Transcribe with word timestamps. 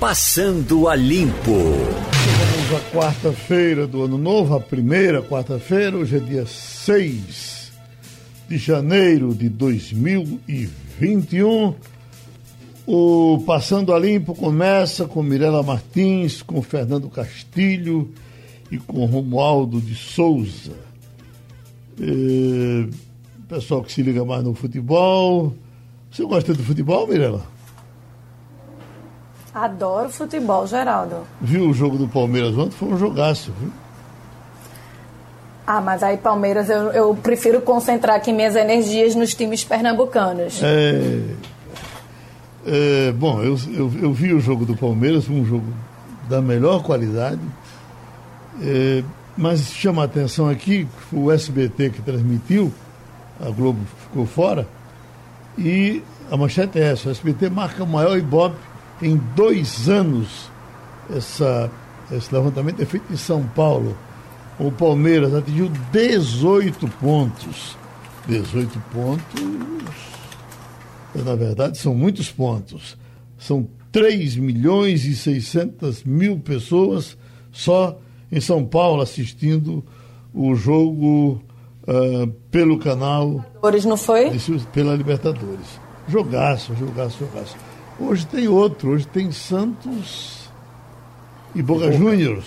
Passando 0.00 0.88
a 0.88 0.94
Limpo. 0.94 1.52
Chegamos 2.12 2.74
à 2.74 2.80
quarta-feira 2.94 3.86
do 3.86 4.02
ano 4.02 4.18
novo, 4.18 4.54
a 4.54 4.60
primeira 4.60 5.22
quarta-feira, 5.22 5.96
hoje 5.96 6.18
é 6.18 6.20
dia 6.20 6.44
6 6.44 7.72
de 8.46 8.58
janeiro 8.58 9.34
de 9.34 9.48
2021. 9.48 11.74
O 12.86 13.42
Passando 13.46 13.94
a 13.94 13.98
Limpo 13.98 14.34
começa 14.34 15.06
com 15.06 15.22
Mirela 15.22 15.62
Martins, 15.62 16.42
com 16.42 16.60
Fernando 16.60 17.08
Castilho 17.08 18.12
e 18.70 18.76
com 18.76 19.06
Romualdo 19.06 19.80
de 19.80 19.94
Souza. 19.94 20.76
É, 21.98 22.86
pessoal 23.48 23.82
que 23.82 23.90
se 23.90 24.02
liga 24.02 24.26
mais 24.26 24.44
no 24.44 24.54
futebol. 24.54 25.54
Você 26.10 26.22
gosta 26.22 26.52
do 26.52 26.62
futebol, 26.62 27.08
Mirela? 27.08 27.55
Adoro 29.56 30.10
futebol, 30.10 30.66
Geraldo. 30.66 31.26
Viu 31.40 31.70
o 31.70 31.72
jogo 31.72 31.96
do 31.96 32.06
Palmeiras 32.06 32.54
ontem? 32.58 32.72
Foi 32.72 32.88
um 32.88 32.98
jogaço, 32.98 33.50
viu? 33.58 33.72
Ah, 35.66 35.80
mas 35.80 36.02
aí 36.02 36.18
Palmeiras 36.18 36.68
eu, 36.68 36.92
eu 36.92 37.14
prefiro 37.14 37.62
concentrar 37.62 38.16
aqui 38.16 38.34
minhas 38.34 38.54
energias 38.54 39.14
nos 39.14 39.32
times 39.32 39.64
pernambucanos. 39.64 40.60
É, 40.62 41.22
é, 42.66 43.12
bom, 43.12 43.42
eu, 43.42 43.58
eu, 43.72 43.90
eu, 44.02 44.12
vi 44.12 44.34
o 44.34 44.40
jogo 44.40 44.66
do 44.66 44.76
Palmeiras, 44.76 45.26
um 45.26 45.42
jogo 45.42 45.72
da 46.28 46.42
melhor 46.42 46.82
qualidade, 46.82 47.40
é, 48.60 49.02
mas 49.38 49.72
chama 49.72 50.02
a 50.02 50.04
atenção 50.04 50.50
aqui 50.50 50.86
o 51.10 51.32
SBT 51.32 51.88
que 51.88 52.02
transmitiu, 52.02 52.70
a 53.40 53.48
Globo 53.48 53.80
ficou 54.02 54.26
fora, 54.26 54.68
e 55.56 56.02
a 56.30 56.36
manchete 56.36 56.78
é 56.78 56.92
essa: 56.92 57.08
o 57.08 57.10
SBT 57.10 57.48
marca 57.48 57.82
o 57.82 57.86
maior 57.86 58.18
Ibope 58.18 58.65
em 59.00 59.16
dois 59.34 59.88
anos. 59.88 60.50
Essa, 61.08 61.70
esse 62.10 62.34
levantamento 62.34 62.82
é 62.82 62.84
feito 62.84 63.12
em 63.12 63.16
São 63.16 63.46
Paulo. 63.48 63.96
O 64.58 64.72
Palmeiras 64.72 65.34
atingiu 65.34 65.70
18 65.92 66.88
pontos. 67.00 67.76
18 68.26 68.82
pontos, 68.92 69.42
na 71.14 71.34
verdade, 71.34 71.78
são 71.78 71.94
muitos 71.94 72.30
pontos. 72.30 72.96
São 73.38 73.68
3 73.92 74.36
milhões 74.36 75.04
e 75.04 75.14
600 75.14 76.04
mil 76.04 76.38
pessoas 76.40 77.16
só 77.52 77.98
em 78.30 78.40
São 78.40 78.64
Paulo 78.64 79.00
assistindo 79.00 79.84
o 80.34 80.54
jogo 80.54 81.40
uh, 81.86 82.26
pelo 82.50 82.78
canal. 82.78 83.28
Libertadores, 83.28 83.84
não 83.84 83.96
foi? 83.96 84.30
Pela 84.72 84.94
Libertadores. 84.94 85.80
Jogaço, 86.08 86.74
jogaço, 86.76 87.18
jogaço. 87.18 87.56
Hoje 87.98 88.26
tem 88.26 88.46
outro, 88.46 88.90
hoje 88.90 89.06
tem 89.06 89.32
Santos 89.32 90.50
e 91.54 91.62
Boca, 91.62 91.86
Boca. 91.86 91.96
Juniors. 91.96 92.44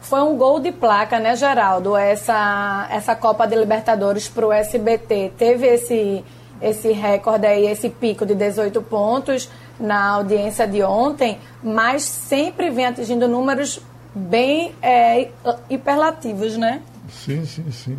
Foi 0.00 0.22
um 0.22 0.36
gol 0.36 0.60
de 0.60 0.72
placa, 0.72 1.18
né, 1.18 1.34
Geraldo? 1.34 1.96
Essa, 1.96 2.88
essa 2.90 3.14
Copa 3.16 3.46
de 3.46 3.56
Libertadores 3.56 4.28
para 4.28 4.46
o 4.46 4.52
SBT. 4.52 5.32
Teve 5.36 5.66
esse, 5.66 6.24
esse 6.62 6.92
recorde 6.92 7.46
aí, 7.46 7.66
esse 7.66 7.88
pico 7.88 8.24
de 8.24 8.34
18 8.34 8.80
pontos 8.82 9.48
na 9.78 10.10
audiência 10.10 10.66
de 10.66 10.82
ontem, 10.82 11.38
mas 11.62 12.02
sempre 12.02 12.70
vem 12.70 12.86
atingindo 12.86 13.26
números 13.26 13.80
bem 14.14 14.74
é, 14.82 15.28
hiperlativos, 15.68 16.56
né? 16.56 16.82
Sim, 17.08 17.44
sim, 17.44 17.70
sim. 17.70 17.98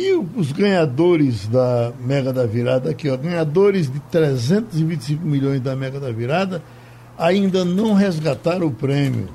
E 0.00 0.12
os 0.12 0.52
ganhadores 0.52 1.48
da 1.48 1.92
Mega 1.98 2.32
da 2.32 2.46
Virada 2.46 2.88
aqui, 2.88 3.10
ó, 3.10 3.16
ganhadores 3.16 3.90
de 3.90 3.98
325 3.98 5.26
milhões 5.26 5.60
da 5.60 5.74
Mega 5.74 5.98
da 5.98 6.12
Virada, 6.12 6.62
ainda 7.18 7.64
não 7.64 7.94
resgataram 7.94 8.68
o 8.68 8.70
prêmio. 8.70 9.28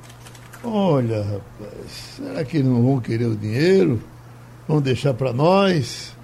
Olha, 0.64 1.22
rapaz, 1.22 2.16
será 2.16 2.45
que 2.45 2.64
não 2.64 2.81
vão 2.81 3.02
querer 3.02 3.25
o 3.25 3.36
dinheiro? 3.36 4.02
Vão 4.66 4.80
deixar 4.80 5.13
para 5.13 5.34
nós? 5.34 6.16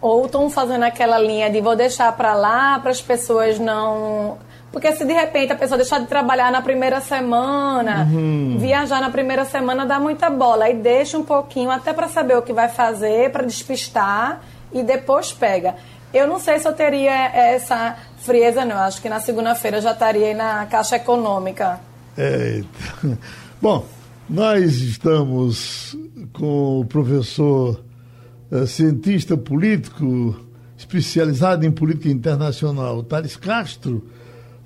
Ou 0.00 0.24
estão 0.24 0.48
fazendo 0.48 0.84
aquela 0.84 1.18
linha 1.18 1.50
de 1.50 1.60
vou 1.60 1.76
deixar 1.76 2.10
para 2.16 2.32
lá 2.32 2.78
para 2.78 2.90
as 2.90 3.02
pessoas 3.02 3.58
não 3.58 4.38
porque 4.72 4.92
se 4.92 5.04
de 5.04 5.12
repente 5.12 5.52
a 5.52 5.56
pessoa 5.56 5.76
deixar 5.76 5.98
de 5.98 6.06
trabalhar 6.06 6.52
na 6.52 6.62
primeira 6.62 7.00
semana, 7.00 8.08
uhum. 8.10 8.56
viajar 8.58 9.00
na 9.00 9.10
primeira 9.10 9.44
semana 9.44 9.84
dá 9.84 9.98
muita 9.98 10.30
bola. 10.30 10.66
Aí 10.66 10.74
deixa 10.74 11.18
um 11.18 11.24
pouquinho 11.24 11.70
até 11.70 11.92
para 11.92 12.08
saber 12.08 12.36
o 12.36 12.42
que 12.42 12.52
vai 12.52 12.68
fazer, 12.68 13.30
para 13.32 13.44
despistar 13.44 14.40
e 14.72 14.82
depois 14.82 15.32
pega. 15.32 15.74
Eu 16.14 16.26
não 16.26 16.38
sei 16.38 16.58
se 16.58 16.68
eu 16.68 16.72
teria 16.72 17.12
essa 17.34 17.96
frieza, 18.18 18.64
não. 18.64 18.76
Acho 18.76 19.02
que 19.02 19.08
na 19.08 19.20
segunda-feira 19.20 19.80
já 19.80 19.92
estaria 19.92 20.34
na 20.34 20.66
Caixa 20.66 20.96
Econômica. 20.96 21.80
É, 22.16 22.62
bom, 23.60 23.84
nós 24.28 24.76
estamos 24.76 25.96
com 26.32 26.80
o 26.80 26.84
professor 26.84 27.80
uh, 28.52 28.66
cientista 28.66 29.36
político 29.36 30.40
especializado 30.76 31.66
em 31.66 31.70
política 31.70 32.08
internacional, 32.08 33.02
Thales 33.02 33.36
Castro 33.36 34.02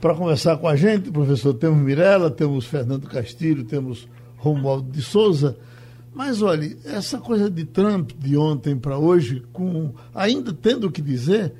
para 0.05 0.15
conversar 0.15 0.59
com 0.59 0.69
a 0.69 0.77
gente, 0.77 1.11
professor, 1.11 1.55
temos 1.55 1.79
Mirella, 1.79 2.31
temos 2.31 2.67
Fernando 2.67 3.09
Castilho, 3.09 3.65
temos 3.65 4.07
Romualdo 4.37 4.93
de 4.93 5.01
Souza. 5.01 5.57
Mas 6.13 6.43
olhe, 6.43 6.77
essa 6.85 7.17
coisa 7.17 7.49
de 7.49 7.65
Trump 7.65 8.11
de 8.19 8.37
ontem 8.37 8.77
para 8.77 8.99
hoje, 8.99 9.43
com 9.51 9.95
ainda 10.15 10.53
tendo 10.53 10.89
o 10.89 10.93
que 10.93 11.01
dizer, 11.01 11.55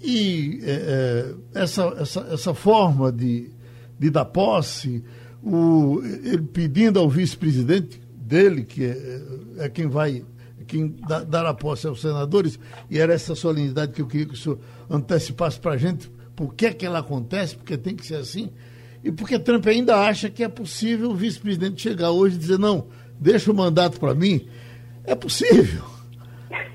e 0.00 0.60
é, 0.62 1.34
é, 1.56 1.60
essa, 1.60 1.92
essa, 1.98 2.20
essa 2.30 2.54
forma 2.54 3.10
de, 3.10 3.50
de 3.98 4.10
dar 4.10 4.26
posse, 4.26 5.02
o, 5.42 6.00
ele 6.22 6.42
pedindo 6.42 7.00
ao 7.00 7.10
vice-presidente 7.10 8.00
dele, 8.14 8.62
que 8.62 8.84
é, 8.84 9.22
é 9.64 9.68
quem 9.68 9.88
vai 9.88 10.24
quem 10.68 10.94
dar 11.28 11.46
a 11.46 11.52
posse 11.52 11.88
aos 11.88 12.00
senadores, 12.00 12.60
e 12.88 12.96
era 12.96 13.12
essa 13.12 13.34
solenidade 13.34 13.90
que 13.92 14.02
eu 14.02 14.06
queria 14.06 14.26
que 14.26 14.34
o 14.34 14.36
senhor 14.36 14.60
antecipasse 14.88 15.58
para 15.58 15.72
a 15.72 15.76
gente, 15.76 16.08
por 16.38 16.54
que, 16.54 16.72
que 16.72 16.86
ela 16.86 17.00
acontece, 17.00 17.56
porque 17.56 17.76
tem 17.76 17.96
que 17.96 18.06
ser 18.06 18.14
assim, 18.14 18.48
e 19.02 19.10
porque 19.10 19.40
Trump 19.40 19.66
ainda 19.66 19.96
acha 19.96 20.30
que 20.30 20.44
é 20.44 20.48
possível 20.48 21.10
o 21.10 21.14
vice-presidente 21.14 21.82
chegar 21.82 22.12
hoje 22.12 22.36
e 22.36 22.38
dizer, 22.38 22.60
não, 22.60 22.86
deixa 23.18 23.50
o 23.50 23.54
mandato 23.54 23.98
para 23.98 24.14
mim. 24.14 24.48
É 25.04 25.16
possível. 25.16 25.82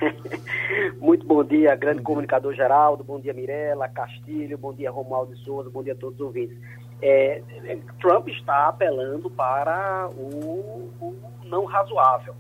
Muito 1.00 1.26
bom 1.26 1.46
dia, 1.46 1.74
grande 1.76 2.02
comunicador 2.02 2.54
Geraldo, 2.54 3.06
bom 3.06 3.22
dia 3.22 3.34
Mirela, 3.34 3.88
Castilho, 3.88 4.58
bom 4.58 4.74
dia 4.74 4.92
Romualdo 4.92 5.34
Souza, 5.38 5.70
bom 5.70 5.82
dia 5.82 5.94
a 5.94 5.96
todos 5.96 6.20
os 6.20 6.26
ouvintes. 6.26 6.58
É, 7.02 7.42
Trump 8.02 8.28
está 8.28 8.68
apelando 8.68 9.30
para 9.30 10.10
o, 10.10 10.92
o, 11.00 11.16
não 11.46 11.64
razoável. 11.64 12.36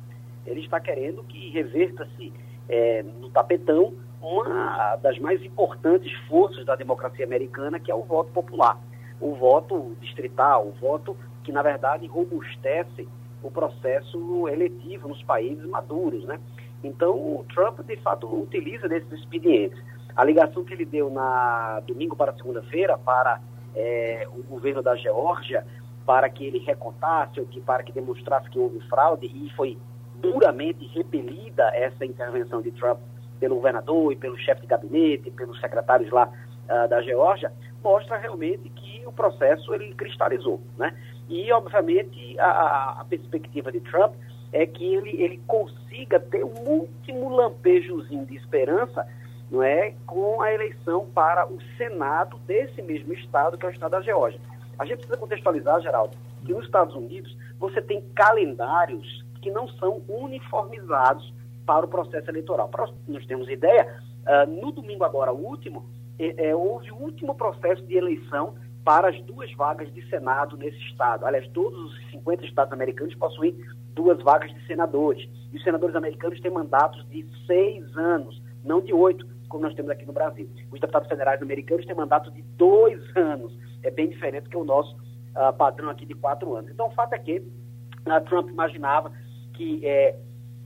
Ele 0.45 0.59
está 0.59 0.77
querendo 0.77 1.23
que 1.23 1.51
reverta-se 1.51 2.33
é, 2.67 3.01
no 3.01 3.29
tapetão 3.29 3.93
uma 4.23 4.95
das 4.95 5.19
mais 5.19 5.43
importantes 5.43 6.11
forças 6.27 6.65
da 6.65 6.75
democracia 6.75 7.25
americana, 7.25 7.79
que 7.79 7.91
é 7.91 7.95
o 7.95 8.03
voto 8.03 8.31
popular. 8.31 8.79
O 9.19 9.35
voto 9.35 9.95
distrital, 9.99 10.65
o 10.65 10.71
voto 10.71 11.15
que, 11.43 11.51
na 11.51 11.61
verdade, 11.61 12.07
robustece 12.07 13.07
o 13.43 13.51
processo 13.51 14.47
eletivo 14.47 15.09
nos 15.09 15.21
países 15.23 15.65
maduros, 15.65 16.23
né? 16.23 16.39
Então, 16.81 17.13
o 17.13 17.45
Trump, 17.53 17.81
de 17.81 17.97
fato, 17.97 18.27
utiliza 18.27 18.87
desses 18.87 19.11
expedientes. 19.11 19.77
A 20.15 20.23
ligação 20.23 20.63
que 20.63 20.73
ele 20.73 20.85
deu 20.85 21.09
na 21.09 21.81
domingo 21.85 22.15
para 22.15 22.33
segunda-feira 22.33 22.97
para 22.97 23.41
é, 23.75 24.25
o 24.33 24.43
governo 24.43 24.81
da 24.81 24.95
Geórgia, 24.95 25.65
para 26.05 26.29
que 26.29 26.45
ele 26.45 26.59
recontasse 26.59 27.39
ou 27.39 27.45
que 27.45 27.59
para 27.59 27.83
que 27.83 27.91
demonstrasse 27.91 28.49
que 28.49 28.59
houve 28.59 28.79
fraude, 28.87 29.25
e 29.25 29.49
foi 29.55 29.77
duramente 30.15 30.85
repelida 30.93 31.63
essa 31.73 32.05
intervenção 32.05 32.61
de 32.61 32.71
Trump 32.71 32.99
pelo 33.43 33.55
governador 33.55 34.13
e 34.13 34.15
pelo 34.15 34.37
chefe 34.37 34.61
de 34.61 34.67
gabinete, 34.67 35.29
pelos 35.29 35.59
secretários 35.59 36.09
lá 36.09 36.29
uh, 36.29 36.87
da 36.87 37.01
Geórgia, 37.01 37.51
mostra 37.83 38.15
realmente 38.15 38.69
que 38.69 39.03
o 39.05 39.11
processo 39.11 39.73
ele 39.73 39.93
cristalizou, 39.95 40.61
né? 40.77 40.97
E, 41.27 41.51
obviamente, 41.51 42.39
a, 42.39 43.01
a 43.01 43.05
perspectiva 43.09 43.69
de 43.69 43.81
Trump 43.81 44.13
é 44.53 44.65
que 44.65 44.95
ele, 44.95 45.21
ele 45.21 45.41
consiga 45.45 46.21
ter 46.21 46.45
um 46.45 46.57
último 46.69 47.35
lampejozinho 47.35 48.25
de 48.25 48.37
esperança 48.37 49.05
não 49.51 49.61
é, 49.61 49.93
com 50.07 50.41
a 50.41 50.53
eleição 50.53 51.05
para 51.13 51.45
o 51.45 51.59
Senado 51.77 52.37
desse 52.47 52.81
mesmo 52.81 53.11
estado, 53.11 53.57
que 53.57 53.65
é 53.65 53.69
o 53.69 53.71
estado 53.73 53.91
da 53.91 54.01
Geórgia. 54.01 54.39
A 54.79 54.85
gente 54.85 54.99
precisa 54.99 55.17
contextualizar, 55.17 55.81
Geraldo, 55.81 56.15
que 56.45 56.53
nos 56.53 56.63
Estados 56.63 56.95
Unidos 56.95 57.37
você 57.59 57.81
tem 57.81 58.01
calendários 58.15 59.25
que 59.41 59.51
não 59.51 59.67
são 59.67 60.01
uniformizados 60.07 61.33
para 61.65 61.85
o 61.85 61.89
processo 61.89 62.29
eleitoral. 62.29 62.69
Para 62.69 62.87
nós 63.07 63.25
termos 63.25 63.49
ideia, 63.49 63.87
uh, 64.21 64.49
no 64.49 64.71
domingo 64.71 65.03
agora, 65.03 65.31
último, 65.31 65.85
é, 66.19 66.49
é, 66.49 66.55
houve 66.55 66.91
o 66.91 66.95
último 66.95 67.35
processo 67.35 67.83
de 67.83 67.95
eleição 67.95 68.55
para 68.83 69.09
as 69.09 69.21
duas 69.21 69.51
vagas 69.53 69.91
de 69.93 70.07
Senado 70.09 70.57
nesse 70.57 70.77
estado. 70.89 71.25
Aliás, 71.25 71.47
todos 71.49 71.79
os 71.79 72.11
50 72.11 72.45
estados 72.45 72.73
americanos 72.73 73.15
possuem 73.15 73.57
duas 73.93 74.21
vagas 74.21 74.53
de 74.53 74.65
senadores. 74.67 75.27
E 75.51 75.57
os 75.57 75.63
senadores 75.63 75.95
americanos 75.95 76.39
têm 76.41 76.51
mandatos 76.51 77.07
de 77.09 77.25
seis 77.47 77.85
anos, 77.95 78.41
não 78.63 78.81
de 78.81 78.93
oito, 78.93 79.25
como 79.47 79.63
nós 79.63 79.73
temos 79.73 79.91
aqui 79.91 80.05
no 80.05 80.13
Brasil. 80.13 80.49
Os 80.71 80.79
deputados 80.79 81.07
federais 81.07 81.41
americanos 81.41 81.85
têm 81.85 81.95
mandato 81.95 82.31
de 82.31 82.41
dois 82.57 82.99
anos. 83.15 83.57
É 83.83 83.91
bem 83.91 84.09
diferente 84.09 84.49
que 84.49 84.57
o 84.57 84.63
nosso 84.63 84.95
uh, 84.95 85.53
padrão 85.57 85.89
aqui 85.89 86.05
de 86.05 86.15
quatro 86.15 86.55
anos. 86.55 86.71
Então, 86.71 86.87
o 86.87 86.91
fato 86.91 87.13
é 87.13 87.19
que 87.19 87.37
uh, 87.37 88.21
Trump 88.27 88.49
imaginava 88.49 89.11
que 89.53 89.85
é, 89.85 90.15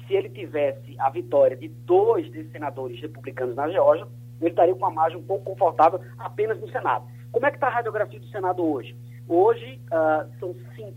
se 0.08 0.14
ele 0.14 0.30
tivesse 0.30 0.96
a 1.00 1.10
vitória 1.10 1.58
de 1.58 1.68
dois 1.68 2.30
desses 2.32 2.52
senadores 2.52 3.00
republicanos 3.02 3.56
na 3.56 3.70
Geórgia, 3.70 4.08
ele 4.40 4.52
estaria 4.52 4.74
com 4.74 4.80
uma 4.80 4.92
margem 4.92 5.20
um 5.20 5.24
pouco 5.24 5.46
confortável 5.46 6.00
apenas 6.18 6.60
no 6.60 6.70
Senado. 6.70 7.06
Como 7.32 7.46
é 7.46 7.50
que 7.50 7.58
está 7.58 7.68
a 7.68 7.72
radiografia 7.72 8.20
do 8.20 8.28
Senado 8.28 8.64
hoje? 8.64 8.96
Hoje 9.28 9.82
uh, 9.92 10.40
são 10.40 10.56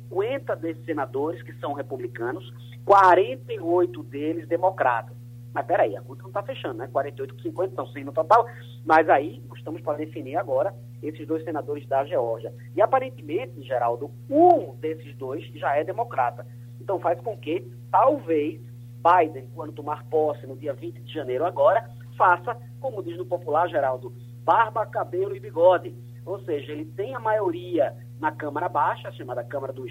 50 0.08 0.54
desses 0.56 0.84
senadores 0.84 1.42
que 1.42 1.52
são 1.54 1.72
republicanos, 1.72 2.52
48 2.84 4.02
deles 4.04 4.46
democratas. 4.46 5.16
Mas 5.52 5.66
peraí, 5.66 5.96
a 5.96 6.00
conta 6.00 6.22
não 6.22 6.28
está 6.28 6.42
fechando, 6.42 6.78
né? 6.78 6.88
48 6.92 7.34
com 7.34 7.40
50 7.40 7.70
estão 7.70 7.86
sim 7.88 8.04
no 8.04 8.12
total, 8.12 8.46
mas 8.84 9.08
aí 9.08 9.42
estamos 9.56 9.82
para 9.82 9.98
definir 9.98 10.36
agora 10.36 10.72
esses 11.02 11.26
dois 11.26 11.42
senadores 11.42 11.86
da 11.88 12.04
Geórgia. 12.04 12.52
E 12.76 12.80
aparentemente, 12.80 13.60
Geraldo, 13.62 14.12
um 14.28 14.76
desses 14.76 15.16
dois 15.16 15.44
já 15.54 15.74
é 15.76 15.82
democrata. 15.82 16.46
Então 16.80 17.00
faz 17.00 17.20
com 17.20 17.36
que, 17.36 17.66
talvez, 17.90 18.60
Biden, 19.00 19.48
quando 19.54 19.72
tomar 19.72 20.04
posse 20.04 20.46
no 20.46 20.56
dia 20.56 20.74
20 20.74 21.00
de 21.00 21.12
janeiro 21.12 21.44
agora, 21.44 21.88
faça, 22.16 22.56
como 22.80 23.02
diz 23.02 23.16
no 23.16 23.24
popular, 23.24 23.68
Geraldo, 23.68 24.12
barba, 24.44 24.86
cabelo 24.86 25.34
e 25.34 25.40
bigode. 25.40 25.94
Ou 26.24 26.38
seja, 26.40 26.72
ele 26.72 26.84
tem 26.84 27.14
a 27.14 27.18
maioria 27.18 27.96
na 28.20 28.30
Câmara 28.30 28.68
Baixa, 28.68 29.10
chamada 29.12 29.42
Câmara 29.42 29.72
dos 29.72 29.90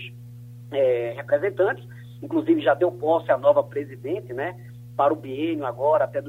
é, 0.71 1.13
Representantes, 1.17 1.85
inclusive 2.21 2.61
já 2.61 2.73
deu 2.73 2.91
posse 2.91 3.31
à 3.31 3.37
nova 3.37 3.63
presidente, 3.63 4.33
né, 4.33 4.55
para 4.95 5.13
o 5.13 5.15
biênio 5.15 5.65
agora 5.65 6.05
até 6.05 6.21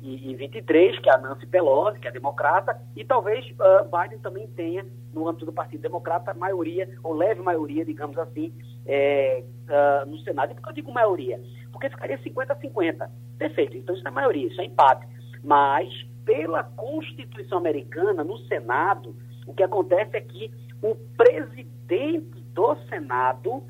2023, 0.00 0.98
que 1.00 1.10
é 1.10 1.14
a 1.14 1.18
Nancy 1.18 1.46
Pelosi, 1.46 1.98
que 1.98 2.08
é 2.08 2.10
democrata, 2.10 2.80
e 2.96 3.04
talvez 3.04 3.44
uh, 3.52 3.84
Biden 3.84 4.18
também 4.20 4.46
tenha, 4.48 4.86
no 5.12 5.28
âmbito 5.28 5.46
do 5.46 5.52
Partido 5.52 5.80
Democrata, 5.80 6.34
maioria, 6.34 6.88
ou 7.02 7.14
leve 7.14 7.40
maioria, 7.40 7.84
digamos 7.84 8.16
assim, 8.18 8.52
é, 8.86 9.42
uh, 9.68 10.08
no 10.08 10.18
Senado. 10.18 10.52
E 10.52 10.54
por 10.54 10.62
que 10.62 10.68
eu 10.70 10.74
digo 10.74 10.92
maioria? 10.92 11.40
Porque 11.72 11.90
ficaria 11.90 12.18
50-50. 12.18 13.08
Perfeito, 13.38 13.76
então 13.76 13.94
isso 13.94 14.06
é 14.06 14.10
maioria, 14.10 14.46
isso 14.46 14.60
é 14.60 14.64
empate. 14.64 15.06
Mas, 15.42 15.88
pela 16.24 16.62
Constituição 16.62 17.58
Americana, 17.58 18.22
no 18.22 18.38
Senado, 18.46 19.16
o 19.46 19.54
que 19.54 19.62
acontece 19.62 20.16
é 20.16 20.20
que 20.20 20.52
o 20.82 20.94
presidente 21.16 22.40
do 22.54 22.76
Senado 22.88 23.62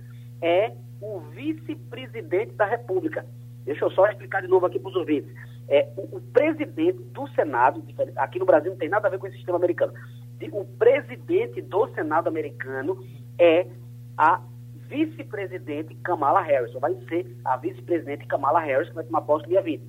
é 0.42 0.72
o 1.00 1.20
vice-presidente 1.20 2.52
da 2.54 2.66
República. 2.66 3.24
Deixa 3.64 3.84
eu 3.84 3.90
só 3.90 4.06
explicar 4.06 4.42
de 4.42 4.48
novo 4.48 4.66
aqui 4.66 4.78
para 4.78 4.90
os 4.90 4.96
ouvintes. 4.96 5.30
É, 5.68 5.88
o, 5.96 6.16
o, 6.16 6.20
presidente 6.20 6.98
do 7.12 7.28
Senado, 7.28 7.84
aqui 8.16 8.38
no 8.38 8.46
Brasil 8.46 8.70
não 8.70 8.78
tem 8.78 8.88
nada 8.88 9.06
a 9.06 9.10
ver 9.10 9.18
com 9.18 9.26
esse 9.26 9.36
sistema 9.36 9.58
americano, 9.58 9.92
o 10.52 10.64
presidente 10.64 11.60
do 11.60 11.88
Senado 11.94 12.28
americano 12.28 13.04
é 13.38 13.66
a 14.16 14.40
vice-presidente 14.88 15.94
Kamala 15.96 16.40
Harris, 16.40 16.72
vai 16.74 16.94
ser 17.08 17.36
a 17.44 17.56
vice-presidente 17.56 18.26
Kamala 18.26 18.60
Harris, 18.60 18.88
que 18.88 18.94
vai 18.94 19.04
tomar 19.04 19.22
posse 19.22 19.44
no 19.44 19.50
dia 19.50 19.62
20, 19.62 19.82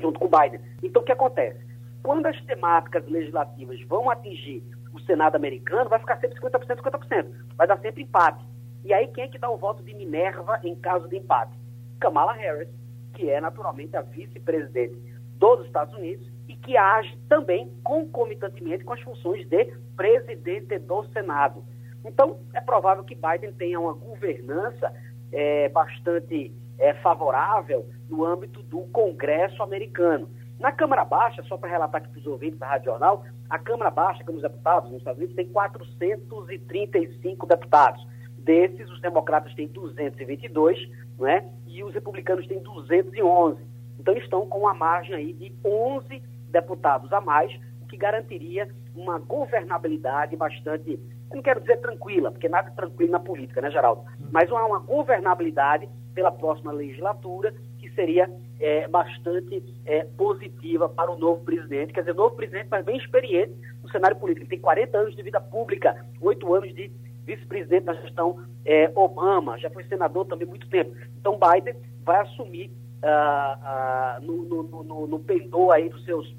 junto 0.00 0.20
com 0.20 0.28
Biden. 0.28 0.60
Então, 0.82 1.02
o 1.02 1.04
que 1.04 1.12
acontece? 1.12 1.64
Quando 2.02 2.26
as 2.26 2.40
temáticas 2.44 3.06
legislativas 3.08 3.80
vão 3.82 4.10
atingir 4.10 4.62
o 4.92 5.00
Senado 5.00 5.36
americano, 5.36 5.88
vai 5.88 5.98
ficar 5.98 6.18
sempre 6.18 6.38
50%, 6.38 6.76
50%. 6.76 7.26
Vai 7.56 7.66
dar 7.66 7.78
sempre 7.80 8.02
empate. 8.02 8.44
E 8.84 8.92
aí, 8.92 9.08
quem 9.08 9.24
é 9.24 9.28
que 9.28 9.38
dá 9.38 9.50
o 9.50 9.56
voto 9.56 9.82
de 9.82 9.94
Minerva 9.94 10.60
em 10.62 10.74
caso 10.76 11.08
de 11.08 11.16
empate? 11.16 11.52
Kamala 11.98 12.32
Harris, 12.32 12.68
que 13.16 13.30
é 13.30 13.40
naturalmente 13.40 13.96
a 13.96 14.02
vice-presidente 14.02 14.94
dos 15.38 15.64
Estados 15.64 15.94
Unidos 15.94 16.30
e 16.46 16.54
que 16.54 16.76
age 16.76 17.16
também 17.28 17.72
concomitantemente 17.82 18.84
com 18.84 18.92
as 18.92 19.00
funções 19.00 19.48
de 19.48 19.72
presidente 19.96 20.78
do 20.78 21.02
Senado. 21.06 21.64
Então, 22.04 22.38
é 22.52 22.60
provável 22.60 23.02
que 23.04 23.14
Biden 23.14 23.52
tenha 23.54 23.80
uma 23.80 23.94
governança 23.94 24.92
é, 25.32 25.70
bastante 25.70 26.54
é, 26.78 26.92
favorável 26.94 27.88
no 28.08 28.22
âmbito 28.22 28.62
do 28.62 28.82
Congresso 28.92 29.62
americano. 29.62 30.28
Na 30.60 30.70
Câmara 30.70 31.04
Baixa, 31.04 31.42
só 31.44 31.56
para 31.56 31.70
relatar 31.70 32.02
aqui 32.02 32.10
para 32.10 32.20
os 32.20 32.26
ouvintes 32.26 32.58
da 32.58 32.68
Rádio 32.68 32.92
Jornal, 32.92 33.24
a 33.48 33.58
Câmara 33.58 33.90
Baixa, 33.90 34.24
Câmara 34.24 34.42
dos 34.42 34.50
Deputados 34.50 34.90
nos 34.90 34.98
Estados 34.98 35.18
Unidos, 35.18 35.36
tem 35.36 35.48
435 35.48 37.46
deputados. 37.46 38.06
Desses, 38.46 38.88
os 38.88 39.00
democratas 39.00 39.52
têm 39.54 39.66
222, 39.66 40.88
não 41.18 41.26
é? 41.26 41.44
e 41.66 41.82
os 41.82 41.92
republicanos 41.92 42.46
têm 42.46 42.60
211. 42.60 43.60
Então, 43.98 44.16
estão 44.16 44.46
com 44.46 44.60
uma 44.60 44.72
margem 44.72 45.16
aí 45.16 45.32
de 45.32 45.52
11 45.64 46.22
deputados 46.48 47.12
a 47.12 47.20
mais, 47.20 47.52
o 47.82 47.86
que 47.86 47.96
garantiria 47.96 48.68
uma 48.94 49.18
governabilidade 49.18 50.36
bastante, 50.36 50.92
eu 50.92 51.34
não 51.34 51.42
quero 51.42 51.60
dizer 51.60 51.78
tranquila, 51.78 52.30
porque 52.30 52.48
nada 52.48 52.68
é 52.68 52.70
tranquilo 52.70 53.10
na 53.10 53.18
política, 53.18 53.60
né, 53.60 53.68
Geraldo? 53.68 54.04
Mas 54.30 54.48
uma, 54.48 54.64
uma 54.64 54.78
governabilidade 54.78 55.88
pela 56.14 56.30
próxima 56.30 56.70
legislatura 56.70 57.52
que 57.80 57.90
seria 57.90 58.30
é, 58.60 58.86
bastante 58.86 59.60
é, 59.84 60.04
positiva 60.04 60.88
para 60.88 61.10
o 61.10 61.18
novo 61.18 61.44
presidente. 61.44 61.92
Quer 61.92 62.00
dizer, 62.00 62.12
o 62.12 62.16
novo 62.22 62.36
presidente, 62.36 62.68
mas 62.70 62.84
bem 62.84 62.96
experiente 62.96 63.54
no 63.82 63.90
cenário 63.90 64.16
político. 64.16 64.44
Ele 64.44 64.50
tem 64.50 64.60
40 64.60 64.96
anos 64.96 65.16
de 65.16 65.22
vida 65.22 65.40
pública, 65.40 66.06
8 66.20 66.54
anos 66.54 66.74
de 66.74 66.92
vice-presidente 67.26 67.84
da 67.84 67.94
gestão 67.94 68.40
é, 68.64 68.90
Obama, 68.94 69.58
já 69.58 69.68
foi 69.70 69.84
senador 69.84 70.24
também 70.26 70.46
muito 70.46 70.68
tempo. 70.68 70.96
Então, 71.18 71.38
Biden 71.38 71.74
vai 72.04 72.20
assumir 72.20 72.70
ah, 73.02 73.58
ah, 73.62 74.20
no, 74.22 74.44
no, 74.44 74.84
no, 74.84 75.06
no 75.06 75.18
pendor 75.20 75.72
aí 75.72 75.88
dos 75.88 76.04
seus 76.04 76.34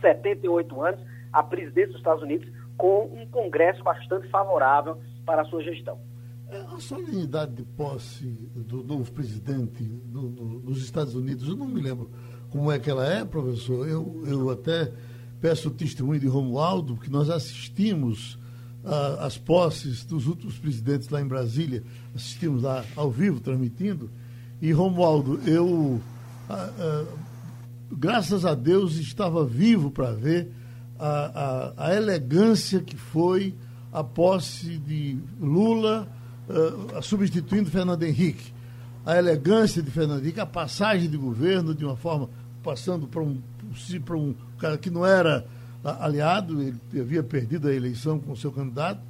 78 0.00 0.82
anos 0.82 1.00
a 1.32 1.42
presidência 1.42 1.92
dos 1.92 1.98
Estados 1.98 2.22
Unidos 2.22 2.48
com 2.76 3.04
um 3.04 3.26
congresso 3.26 3.82
bastante 3.82 4.28
favorável 4.28 4.98
para 5.24 5.42
a 5.42 5.44
sua 5.44 5.62
gestão. 5.62 5.98
É, 6.48 6.58
a 6.58 6.78
solenidade 6.78 7.54
de 7.54 7.64
posse 7.64 8.24
do 8.54 8.82
novo 8.84 9.10
presidente 9.12 9.82
do, 9.82 10.28
do, 10.28 10.60
dos 10.60 10.82
Estados 10.82 11.14
Unidos, 11.14 11.48
eu 11.48 11.56
não 11.56 11.66
me 11.66 11.80
lembro 11.80 12.10
como 12.50 12.70
é 12.70 12.78
que 12.78 12.90
ela 12.90 13.06
é, 13.06 13.24
professor. 13.24 13.88
Eu, 13.88 14.22
eu 14.26 14.50
até 14.50 14.92
peço 15.40 15.68
o 15.68 15.72
testemunho 15.72 16.20
de 16.20 16.26
Romualdo, 16.26 16.94
porque 16.94 17.10
nós 17.10 17.30
assistimos 17.30 18.38
as 19.20 19.38
posses 19.38 20.04
dos 20.04 20.26
últimos 20.26 20.58
presidentes 20.58 21.08
lá 21.08 21.20
em 21.20 21.26
Brasília, 21.26 21.82
assistimos 22.14 22.62
lá 22.62 22.84
ao 22.94 23.10
vivo, 23.10 23.40
transmitindo. 23.40 24.10
E, 24.60 24.72
Romualdo, 24.72 25.40
eu, 25.46 26.00
graças 27.90 28.44
a 28.44 28.54
Deus, 28.54 28.96
estava 28.96 29.44
vivo 29.44 29.90
para 29.90 30.12
ver 30.12 30.50
a, 30.98 31.94
elegância 31.94 32.80
que 32.80 32.96
foi 32.96 33.54
a 33.92 34.02
posse 34.02 34.78
de 34.78 35.18
Lula 35.40 36.08
uh, 36.48 37.02
substituindo 37.02 37.70
Fernando 37.70 38.02
Henrique. 38.02 38.52
A 39.06 39.16
elegância 39.16 39.82
de 39.82 39.90
Fernando 39.90 40.22
Henrique, 40.22 40.40
a 40.40 40.46
passagem 40.46 41.08
de 41.08 41.16
governo 41.16 41.74
de 41.74 41.84
uma 41.84 41.96
forma, 41.96 42.28
passando 42.62 43.06
para 43.06 43.22
um, 43.22 43.40
para 44.04 44.16
um 44.16 44.34
cara 44.58 44.78
que 44.78 44.90
não 44.90 45.04
era 45.04 45.46
aliado, 45.84 46.62
ele 46.62 46.76
havia 47.00 47.22
perdido 47.22 47.68
a 47.68 47.74
eleição 47.74 48.18
com 48.18 48.34
seu 48.34 48.50
candidato, 48.50 49.00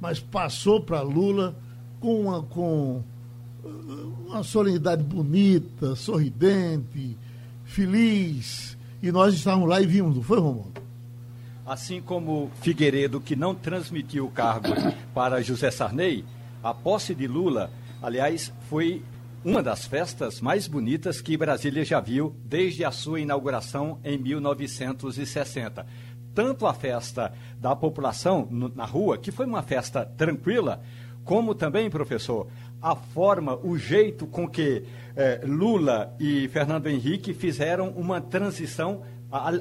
mas 0.00 0.20
passou 0.20 0.80
para 0.80 1.02
Lula 1.02 1.54
com 1.98 2.22
uma, 2.22 2.42
com 2.42 3.02
uh, 3.64 4.26
uma 4.26 4.42
solenidade 4.42 5.02
bonita, 5.02 5.96
sorridente, 5.96 7.16
feliz. 7.64 8.78
E 9.02 9.10
nós 9.10 9.34
estávamos 9.34 9.68
lá 9.68 9.80
e 9.80 9.86
vimos, 9.86 10.14
não 10.14 10.22
foi, 10.22 10.38
Romulo? 10.38 10.72
Assim 11.66 12.00
como 12.00 12.50
Figueiredo, 12.62 13.20
que 13.20 13.36
não 13.36 13.54
transmitiu 13.54 14.26
o 14.26 14.30
cargo 14.30 14.68
para 15.14 15.42
José 15.42 15.70
Sarney, 15.70 16.24
a 16.62 16.72
posse 16.72 17.14
de 17.14 17.26
Lula, 17.26 17.70
aliás, 18.02 18.52
foi 18.68 19.02
uma 19.44 19.62
das 19.62 19.86
festas 19.86 20.40
mais 20.40 20.66
bonitas 20.66 21.20
que 21.20 21.36
Brasília 21.36 21.84
já 21.84 21.98
viu 21.98 22.34
desde 22.44 22.84
a 22.84 22.90
sua 22.90 23.20
inauguração 23.20 23.98
em 24.04 24.18
1960 24.18 25.86
tanto 26.34 26.66
a 26.66 26.74
festa 26.74 27.32
da 27.58 27.74
população 27.74 28.48
na 28.74 28.84
rua, 28.84 29.18
que 29.18 29.30
foi 29.30 29.46
uma 29.46 29.62
festa 29.62 30.04
tranquila, 30.04 30.80
como 31.24 31.54
também, 31.54 31.90
professor, 31.90 32.46
a 32.80 32.96
forma, 32.96 33.56
o 33.62 33.76
jeito 33.76 34.26
com 34.26 34.48
que 34.48 34.84
eh, 35.14 35.40
Lula 35.44 36.14
e 36.18 36.48
Fernando 36.48 36.88
Henrique 36.88 37.34
fizeram 37.34 37.90
uma 37.90 38.20
transição. 38.20 39.02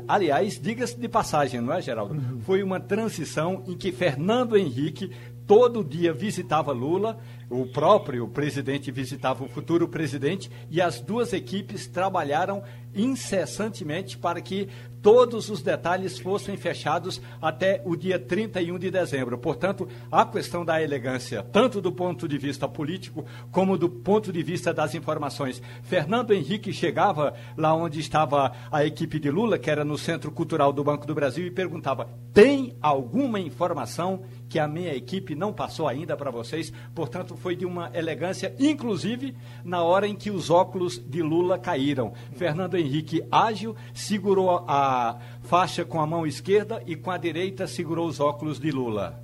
Aliás, 0.08 0.60
diga-se 0.60 0.98
de 0.98 1.08
passagem, 1.08 1.62
não 1.62 1.72
é, 1.72 1.82
Geraldo? 1.82 2.16
Uhum. 2.16 2.40
Foi 2.42 2.64
uma 2.64 2.80
transição 2.80 3.64
em 3.68 3.78
que 3.78 3.92
Fernando 3.92 4.58
Henrique 4.58 5.12
todo 5.50 5.84
dia 5.84 6.14
visitava 6.14 6.72
Lula, 6.72 7.18
o 7.50 7.66
próprio 7.66 8.28
presidente 8.28 8.92
visitava 8.92 9.44
o 9.44 9.50
futuro 9.50 9.88
presidente 9.88 10.48
e 10.70 10.80
as 10.80 11.02
duas 11.02 11.34
equipes 11.34 11.88
trabalharam 11.88 12.62
incessantemente 12.94 14.16
para 14.16 14.42
que 14.42 14.70
todos 15.02 15.50
os 15.50 15.62
detalhes 15.62 16.20
fossem 16.20 16.58
fechados 16.58 17.22
até 17.42 17.82
o 17.86 17.96
dia 17.96 18.20
31 18.20 18.78
de 18.78 18.92
dezembro. 18.92 19.38
Portanto, 19.38 19.88
a 20.12 20.26
questão 20.26 20.64
da 20.64 20.82
elegância, 20.82 21.42
tanto 21.42 21.82
do 21.82 21.92
ponto 21.92 22.28
de 22.28 22.38
vista 22.38 22.68
político 22.68 23.26
como 23.52 23.78
do 23.78 23.90
ponto 23.90 24.32
de 24.32 24.44
vista 24.44 24.74
das 24.74 24.94
informações. 24.94 25.62
Fernando 25.82 26.34
Henrique 26.34 26.74
chegava 26.74 27.34
lá 27.58 27.74
onde 27.74 28.00
estava 28.00 28.52
a 28.72 28.86
equipe 28.86 29.20
de 29.20 29.32
Lula, 29.32 29.58
que 29.58 29.72
era 29.72 29.86
no 29.86 29.98
Centro 29.98 30.32
Cultural 30.32 30.72
do 30.74 30.84
Banco 30.84 31.08
do 31.08 31.16
Brasil, 31.16 31.48
e 31.48 31.52
perguntava: 31.52 32.10
tem 32.34 32.76
alguma 32.82 33.40
informação 33.40 34.24
que 34.50 34.60
a 34.60 34.68
minha 34.68 34.94
equipe 34.94 35.36
não 35.36 35.54
passou 35.54 35.88
ainda 35.88 36.18
para 36.18 36.32
vocês? 36.32 36.74
Portanto, 36.96 37.38
foi 37.38 37.56
de 37.56 37.66
uma 37.66 37.92
elegância, 37.94 38.54
inclusive 38.60 39.36
na 39.64 39.84
hora 39.84 40.08
em 40.08 40.16
que 40.16 40.32
os 40.32 40.50
óculos 40.50 40.98
de 40.98 41.22
Lula 41.22 41.60
caíram. 41.60 42.12
Fernando 42.34 42.76
Henrique, 42.76 43.24
ágil, 43.32 43.76
segurou 43.94 44.66
a 44.68 45.20
faixa 45.44 45.86
com 45.86 46.02
a 46.02 46.08
mão 46.08 46.26
esquerda 46.26 46.82
e 46.88 46.96
com 46.96 47.12
a 47.12 47.18
direita 47.18 47.68
segurou 47.68 48.08
os 48.08 48.20
óculos 48.20 48.60
de 48.60 48.72
Lula. 48.72 49.22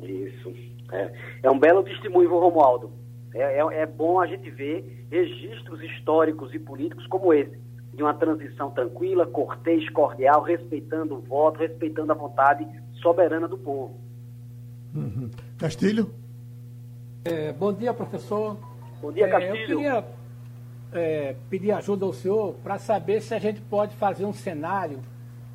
Isso. 0.00 0.52
É, 0.92 1.12
é 1.42 1.50
um 1.50 1.58
belo 1.58 1.82
testemunho, 1.82 2.28
Romualdo. 2.28 2.92
É, 3.34 3.60
é, 3.60 3.82
é 3.82 3.86
bom 3.86 4.20
a 4.20 4.26
gente 4.26 4.50
ver 4.50 5.06
registros 5.10 5.82
históricos 5.82 6.54
e 6.54 6.58
políticos 6.58 7.06
como 7.06 7.32
esse, 7.32 7.58
de 7.92 8.02
uma 8.02 8.14
transição 8.14 8.70
tranquila, 8.70 9.26
cortês, 9.26 9.88
cordial, 9.90 10.42
respeitando 10.42 11.16
o 11.16 11.20
voto, 11.20 11.58
respeitando 11.58 12.12
a 12.12 12.14
vontade 12.14 12.66
soberana 13.02 13.48
do 13.48 13.58
povo. 13.58 14.05
Uhum. 14.96 15.30
Castilho? 15.58 16.10
É, 17.24 17.52
bom 17.52 17.72
dia, 17.72 17.92
professor. 17.92 18.56
Bom 19.00 19.12
dia, 19.12 19.28
Castilho. 19.28 19.54
É, 19.54 19.62
eu 19.62 19.66
queria 19.66 20.04
é, 20.92 21.36
pedir 21.50 21.72
ajuda 21.72 22.06
ao 22.06 22.12
senhor 22.12 22.54
para 22.62 22.78
saber 22.78 23.20
se 23.20 23.34
a 23.34 23.38
gente 23.38 23.60
pode 23.60 23.94
fazer 23.96 24.24
um 24.24 24.32
cenário 24.32 25.00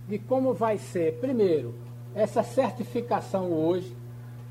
de 0.08 0.20
como 0.20 0.54
vai 0.54 0.78
ser, 0.78 1.18
primeiro, 1.20 1.74
essa 2.14 2.44
certificação 2.44 3.52
hoje. 3.52 3.96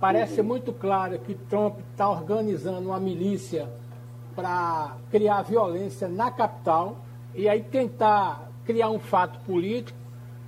Parece 0.01 0.41
uhum. 0.41 0.47
muito 0.47 0.73
claro 0.73 1.19
que 1.19 1.35
Trump 1.35 1.79
está 1.93 2.09
organizando 2.09 2.89
uma 2.89 2.99
milícia 2.99 3.69
para 4.35 4.97
criar 5.11 5.43
violência 5.43 6.09
na 6.09 6.31
capital 6.31 6.97
e 7.35 7.49
aí 7.49 7.63
tentar 7.63 8.51
criar 8.65 8.89
um 8.89 8.99
fato 8.99 9.39
político. 9.41 9.99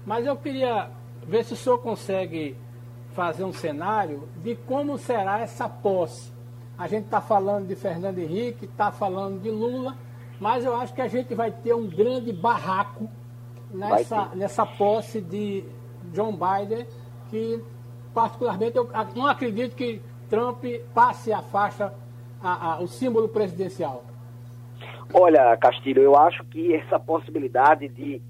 Mas 0.07 0.27
eu 0.27 0.37
queria 0.37 0.89
ver 1.29 1.45
se 1.45 1.53
o 1.53 1.57
senhor 1.57 1.79
consegue 1.79 2.57
fazer 3.13 3.45
um 3.45 3.53
cenário 3.53 4.29
de 4.37 4.55
como 4.55 4.99
será 4.99 5.41
essa 5.41 5.69
posse. 5.69 6.33
A 6.77 6.87
gente 6.87 7.05
está 7.05 7.21
falando 7.21 7.67
de 7.67 7.77
Fernando 7.77 8.19
Henrique, 8.19 8.65
está 8.65 8.91
falando 8.91 9.41
de 9.41 9.51
Lula, 9.51 9.97
mas 10.41 10.65
eu 10.65 10.75
acho 10.75 10.93
que 10.93 11.01
a 11.01 11.09
gente 11.09 11.35
vai 11.35 11.51
ter 11.51 11.75
um 11.75 11.87
grande 11.87 12.33
barraco 12.33 13.09
nessa, 13.71 14.31
nessa 14.35 14.67
posse 14.67 15.21
de 15.21 15.65
John 16.13 16.33
Biden, 16.33 16.87
que 17.29 17.63
particularmente 18.13 18.77
eu 18.77 18.89
não 19.15 19.27
acredito 19.27 19.77
que 19.77 20.03
Trump 20.29 20.65
passe 20.95 21.33
a 21.33 21.43
faixa, 21.43 21.93
a, 22.43 22.73
a, 22.73 22.81
o 22.81 22.89
símbolo 22.89 23.29
presidencial. 23.29 24.05
Olha, 25.15 25.57
Castilho, 25.59 26.03
eu 26.03 26.17
acho 26.17 26.43
que 26.45 26.75
essa 26.75 26.99
possibilidade 26.99 27.89
de 27.89 28.23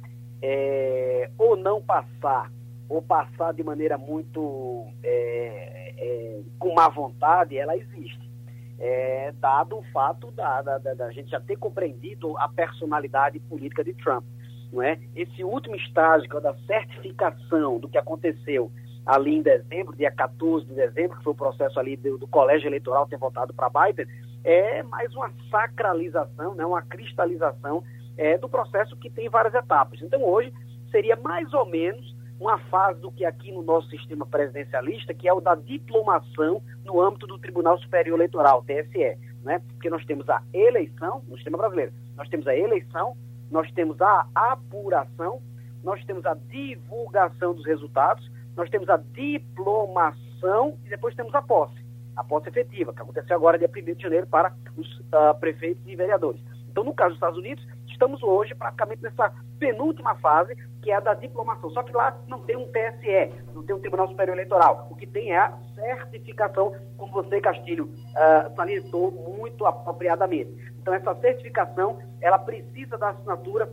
é, 0.43 1.31
ou 1.39 1.57
não 1.57 1.81
passar 1.81 2.51
ou 2.93 3.01
passar 3.01 3.55
de 3.55 3.65
maneira 3.65 3.97
muito 3.97 4.87
é, 5.03 5.95
é, 5.97 6.41
com 6.59 6.75
má 6.75 6.91
vontade, 6.91 7.57
ela 7.57 7.75
existe. 7.75 8.31
É, 8.79 9.33
dado 9.41 9.79
o 9.79 9.83
fato 9.85 10.31
da, 10.33 10.61
da, 10.61 10.77
da, 10.79 11.11
gente 11.11 11.31
já 11.31 11.41
ter 11.41 11.57
compreendido 11.57 12.37
a 12.37 12.49
personalidade 12.49 13.41
política 13.41 13.83
de 13.83 13.95
Trump. 13.95 14.25
Não 14.71 14.83
é? 14.83 14.99
Esse 15.17 15.43
último 15.43 15.75
estágio, 15.75 16.29
que 16.29 16.37
é 16.37 16.41
da 16.41 16.55
certificação 16.67 17.79
do 17.79 17.89
que 17.89 17.97
aconteceu 17.97 18.71
ali 19.07 19.37
em 19.37 19.43
dezembro, 19.43 19.97
dia 19.97 20.11
14 20.11 20.67
de 20.67 20.75
dezembro, 20.75 21.17
que 21.17 21.25
foi 21.25 21.33
o 21.33 21.37
processo 21.37 21.81
ali 21.81 21.97
do, 21.97 22.19
do 22.19 22.27
colégio 22.27 22.69
eleitoral 22.69 23.07
ter 23.07 23.17
votado 23.17 23.55
para 23.55 23.71
Biden, 23.71 24.07
é 24.45 24.83
mais 24.83 25.15
uma 25.15 25.31
sacralização, 25.51 26.55
né, 26.55 26.67
uma 26.67 26.83
cristalização 26.83 27.83
é, 28.19 28.37
do 28.37 28.51
processo 28.51 28.95
que 28.97 29.09
tem 29.09 29.31
várias 29.31 29.55
etapas. 29.55 30.03
Então 30.03 30.23
hoje 30.23 30.53
seria 30.91 31.17
mais 31.17 31.53
ou 31.55 31.65
menos 31.65 32.21
uma 32.43 32.59
fase 32.59 33.01
do 33.01 33.13
que 33.13 33.25
aqui 33.25 33.53
no 33.53 33.63
nosso 33.63 33.89
sistema 33.89 34.27
presidencialista, 34.27 35.15
que 35.15 35.29
é 35.29 35.33
o 35.33 35.41
da 35.41 35.55
diplomação 35.55 36.61
no 36.85 37.01
âmbito 37.01 37.25
do 37.25 37.39
Tribunal 37.39 37.79
Superior 37.79 38.17
Eleitoral, 38.17 38.65
TSE, 38.65 39.17
né? 39.45 39.61
Porque 39.69 39.89
nós 39.89 40.05
temos 40.05 40.29
a 40.29 40.43
eleição 40.53 41.23
no 41.29 41.37
sistema 41.37 41.57
brasileiro, 41.57 41.93
nós 42.17 42.29
temos 42.29 42.49
a 42.49 42.57
eleição, 42.57 43.17
nós 43.49 43.71
temos 43.71 44.01
a 44.03 44.27
apuração, 44.35 45.41
nós 45.85 46.05
temos 46.05 46.27
a 46.27 46.35
divulgação 46.35 47.55
dos 47.55 47.65
resultados, 47.65 48.29
nós 48.57 48.69
temos 48.71 48.89
a 48.89 48.97
diplomação 48.97 50.77
e 50.85 50.89
depois 50.89 51.15
temos 51.15 51.33
a 51.37 51.43
posse, 51.43 51.81
a 52.17 52.25
posse 52.25 52.49
efetiva, 52.49 52.93
que 52.93 53.03
aconteceu 53.03 53.37
agora 53.37 53.57
dia 53.57 53.71
1 53.71 53.95
de 53.95 54.03
janeiro 54.03 54.27
para 54.27 54.53
os 54.77 54.99
uh, 54.99 55.39
prefeitos 55.39 55.87
e 55.87 55.95
vereadores. 55.95 56.43
Então, 56.69 56.83
no 56.83 56.93
caso 56.93 57.11
dos 57.11 57.19
Estados 57.19 57.39
Unidos, 57.39 57.65
estamos 58.03 58.23
hoje 58.23 58.53
praticamente 58.55 59.01
nessa 59.01 59.33
penúltima 59.61 60.17
fase, 60.17 60.57
que 60.83 60.91
é 60.91 60.97
a 60.97 61.01
da 61.01 61.15
diplomação. 61.15 61.71
Só 61.71 61.85
que 61.85 61.93
lá 61.93 62.17
não 62.27 62.41
tem 62.41 62.57
um 62.57 62.67
TSE, 62.67 63.33
não 63.55 63.63
tem 63.63 63.77
um 63.77 63.79
Tribunal 63.79 64.09
Superior 64.09 64.35
Eleitoral. 64.35 64.89
O 64.91 64.97
que 64.97 65.07
tem 65.07 65.33
é 65.33 65.39
a 65.39 65.57
certificação, 65.77 66.75
como 66.99 67.13
você, 67.13 67.41
Castilho, 67.41 67.85
uh, 67.85 68.55
salientou 68.57 69.13
muito 69.13 69.65
apropriadamente. 69.65 70.51
Então, 70.81 70.93
essa 70.93 71.15
certificação, 71.21 72.01
ela 72.21 72.41
precisa 72.41 72.99
da 72.99 73.11
assinatura 73.11 73.71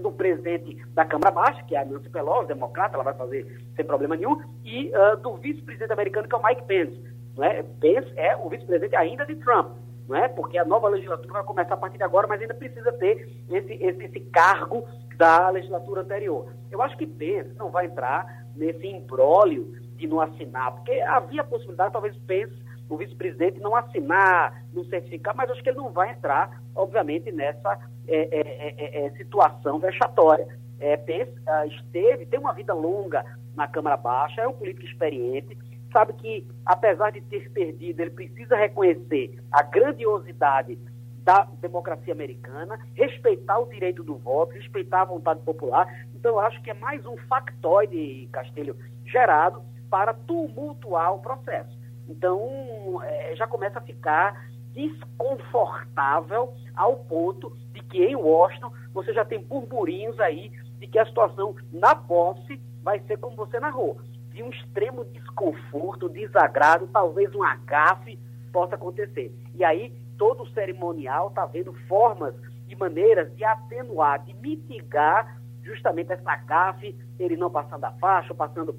do 0.00 0.10
presidente 0.10 0.74
da 0.92 1.04
Câmara 1.04 1.30
Baixa, 1.30 1.62
que 1.62 1.76
é 1.76 1.82
a 1.82 1.84
Nancy 1.84 2.08
Pelosi, 2.08 2.48
democrata, 2.48 2.94
ela 2.94 3.04
vai 3.04 3.14
fazer 3.14 3.62
sem 3.76 3.84
problema 3.84 4.16
nenhum, 4.16 4.42
e 4.64 4.90
uh, 4.90 5.16
do 5.18 5.36
vice-presidente 5.36 5.92
americano, 5.92 6.26
que 6.26 6.34
é 6.34 6.38
o 6.38 6.42
Mike 6.42 6.64
Pence. 6.64 7.00
Não 7.36 7.44
é? 7.44 7.62
Pence 7.80 8.12
é 8.16 8.36
o 8.36 8.48
vice-presidente 8.48 8.96
ainda 8.96 9.24
de 9.24 9.36
Trump 9.36 9.76
não 10.10 10.16
é? 10.16 10.28
Porque 10.28 10.58
a 10.58 10.64
nova 10.64 10.88
legislatura 10.88 11.34
vai 11.34 11.44
começar 11.44 11.74
a 11.74 11.76
partir 11.76 11.96
de 11.96 12.02
agora, 12.02 12.26
mas 12.26 12.40
ainda 12.40 12.52
precisa 12.52 12.90
ter 12.94 13.28
esse, 13.48 13.74
esse, 13.74 14.04
esse 14.04 14.20
cargo 14.20 14.84
da 15.16 15.48
legislatura 15.50 16.00
anterior. 16.00 16.52
Eu 16.68 16.82
acho 16.82 16.96
que 16.96 17.06
Pence 17.06 17.54
não 17.56 17.70
vai 17.70 17.86
entrar 17.86 18.44
nesse 18.56 18.88
imbróglio 18.88 19.72
de 19.94 20.08
não 20.08 20.20
assinar, 20.20 20.72
porque 20.72 21.00
havia 21.02 21.42
a 21.42 21.44
possibilidade, 21.44 21.92
talvez 21.92 22.16
Pence, 22.26 22.52
o 22.88 22.96
vice-presidente, 22.96 23.60
não 23.60 23.76
assinar, 23.76 24.64
não 24.72 24.84
certificar, 24.86 25.36
mas 25.36 25.48
acho 25.48 25.62
que 25.62 25.68
ele 25.68 25.78
não 25.78 25.92
vai 25.92 26.10
entrar, 26.10 26.60
obviamente, 26.74 27.30
nessa 27.30 27.78
é, 28.08 28.16
é, 28.16 28.40
é, 28.40 28.74
é, 28.78 29.06
é 29.06 29.10
situação 29.10 29.78
vexatória. 29.78 30.48
É, 30.80 30.96
Pence 30.96 31.30
uh, 31.30 31.68
esteve, 31.68 32.26
tem 32.26 32.40
uma 32.40 32.52
vida 32.52 32.74
longa 32.74 33.24
na 33.54 33.68
Câmara 33.68 33.96
Baixa, 33.96 34.40
é 34.40 34.48
um 34.48 34.52
político 34.52 34.86
experiente, 34.86 35.56
sabe 35.92 36.12
que, 36.14 36.46
apesar 36.64 37.10
de 37.10 37.20
ter 37.22 37.50
perdido, 37.50 38.00
ele 38.00 38.10
precisa 38.10 38.56
reconhecer 38.56 39.38
a 39.50 39.62
grandiosidade 39.62 40.78
da 41.22 41.46
democracia 41.60 42.12
americana, 42.12 42.78
respeitar 42.94 43.58
o 43.58 43.68
direito 43.68 44.02
do 44.02 44.16
voto, 44.16 44.54
respeitar 44.54 45.02
a 45.02 45.04
vontade 45.04 45.40
popular. 45.40 45.86
Então, 46.14 46.32
eu 46.32 46.40
acho 46.40 46.60
que 46.62 46.70
é 46.70 46.74
mais 46.74 47.04
um 47.06 47.16
factoide, 47.28 48.28
Castelho, 48.32 48.76
gerado 49.04 49.62
para 49.90 50.14
tumultuar 50.14 51.14
o 51.14 51.18
processo. 51.18 51.78
Então, 52.08 53.00
é, 53.02 53.36
já 53.36 53.46
começa 53.46 53.78
a 53.78 53.82
ficar 53.82 54.48
desconfortável 54.72 56.54
ao 56.74 56.96
ponto 56.96 57.56
de 57.72 57.82
que 57.82 58.02
em 58.02 58.16
Washington 58.16 58.72
você 58.92 59.12
já 59.12 59.24
tem 59.24 59.40
burburinhos 59.40 60.18
aí 60.20 60.50
de 60.78 60.86
que 60.86 60.98
a 60.98 61.06
situação 61.06 61.54
na 61.72 61.94
posse 61.94 62.60
vai 62.82 63.00
ser 63.00 63.18
como 63.18 63.36
você 63.36 63.60
narrou 63.60 64.00
de 64.40 64.42
um 64.42 64.48
extremo 64.48 65.04
desconforto, 65.04 66.08
desagrado, 66.08 66.88
talvez 66.90 67.34
um 67.34 67.42
agafe 67.42 68.18
possa 68.50 68.74
acontecer. 68.74 69.34
E 69.54 69.62
aí, 69.62 69.92
todo 70.16 70.44
o 70.44 70.48
cerimonial 70.48 71.28
está 71.28 71.44
vendo 71.44 71.74
formas 71.86 72.34
e 72.66 72.74
maneiras 72.74 73.34
de 73.36 73.44
atenuar, 73.44 74.24
de 74.24 74.32
mitigar 74.34 75.38
justamente 75.62 76.12
essa 76.12 76.36
gafe, 76.36 76.96
ele 77.18 77.36
não 77.36 77.50
passando 77.50 77.84
a 77.84 77.90
faixa, 77.92 78.34
passando 78.34 78.74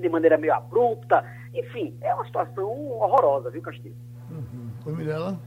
de 0.00 0.08
maneira 0.08 0.38
meio 0.38 0.54
abrupta. 0.54 1.24
Enfim, 1.52 1.96
é 2.00 2.14
uma 2.14 2.24
situação 2.24 2.70
horrorosa, 2.92 3.50
viu, 3.50 3.60
Castilho? 3.60 3.96
Uhum. 4.30 4.70
Oi, 4.86 4.92
Mirella. 4.92 5.38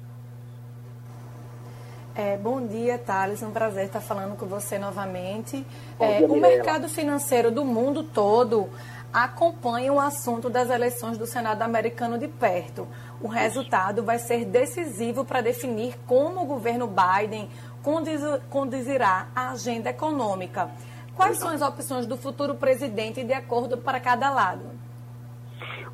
É, 2.14 2.38
bom 2.38 2.66
dia, 2.66 2.98
Thales. 2.98 3.42
É 3.42 3.48
um 3.48 3.52
prazer 3.52 3.86
estar 3.86 4.00
falando 4.00 4.38
com 4.38 4.46
você 4.46 4.78
novamente. 4.78 5.66
É, 6.00 6.20
dia, 6.20 6.28
o 6.28 6.40
mercado 6.40 6.88
financeiro 6.88 7.52
do 7.52 7.66
mundo 7.66 8.04
todo 8.04 8.70
acompanha 9.24 9.94
o 9.94 10.00
assunto 10.00 10.50
das 10.50 10.70
eleições 10.70 11.18
do 11.18 11.26
Senado 11.26 11.62
americano 11.62 12.18
de 12.18 12.28
perto. 12.28 12.86
O 13.22 13.30
resultado 13.30 14.04
vai 14.04 14.20
ser 14.20 14.44
decisivo 14.44 15.24
para 15.24 15.40
definir 15.40 15.96
como 16.06 16.42
o 16.42 16.46
governo 16.46 16.86
Biden 16.86 17.50
conduzirá 18.50 19.28
a 19.34 19.52
agenda 19.52 19.90
econômica. 19.90 20.70
Quais 21.16 21.38
são 21.38 21.48
as 21.48 21.62
opções 21.62 22.06
do 22.06 22.18
futuro 22.18 22.56
presidente 22.56 23.24
de 23.24 23.32
acordo 23.32 23.78
para 23.78 24.02
cada 24.02 24.30
lado? 24.30 24.66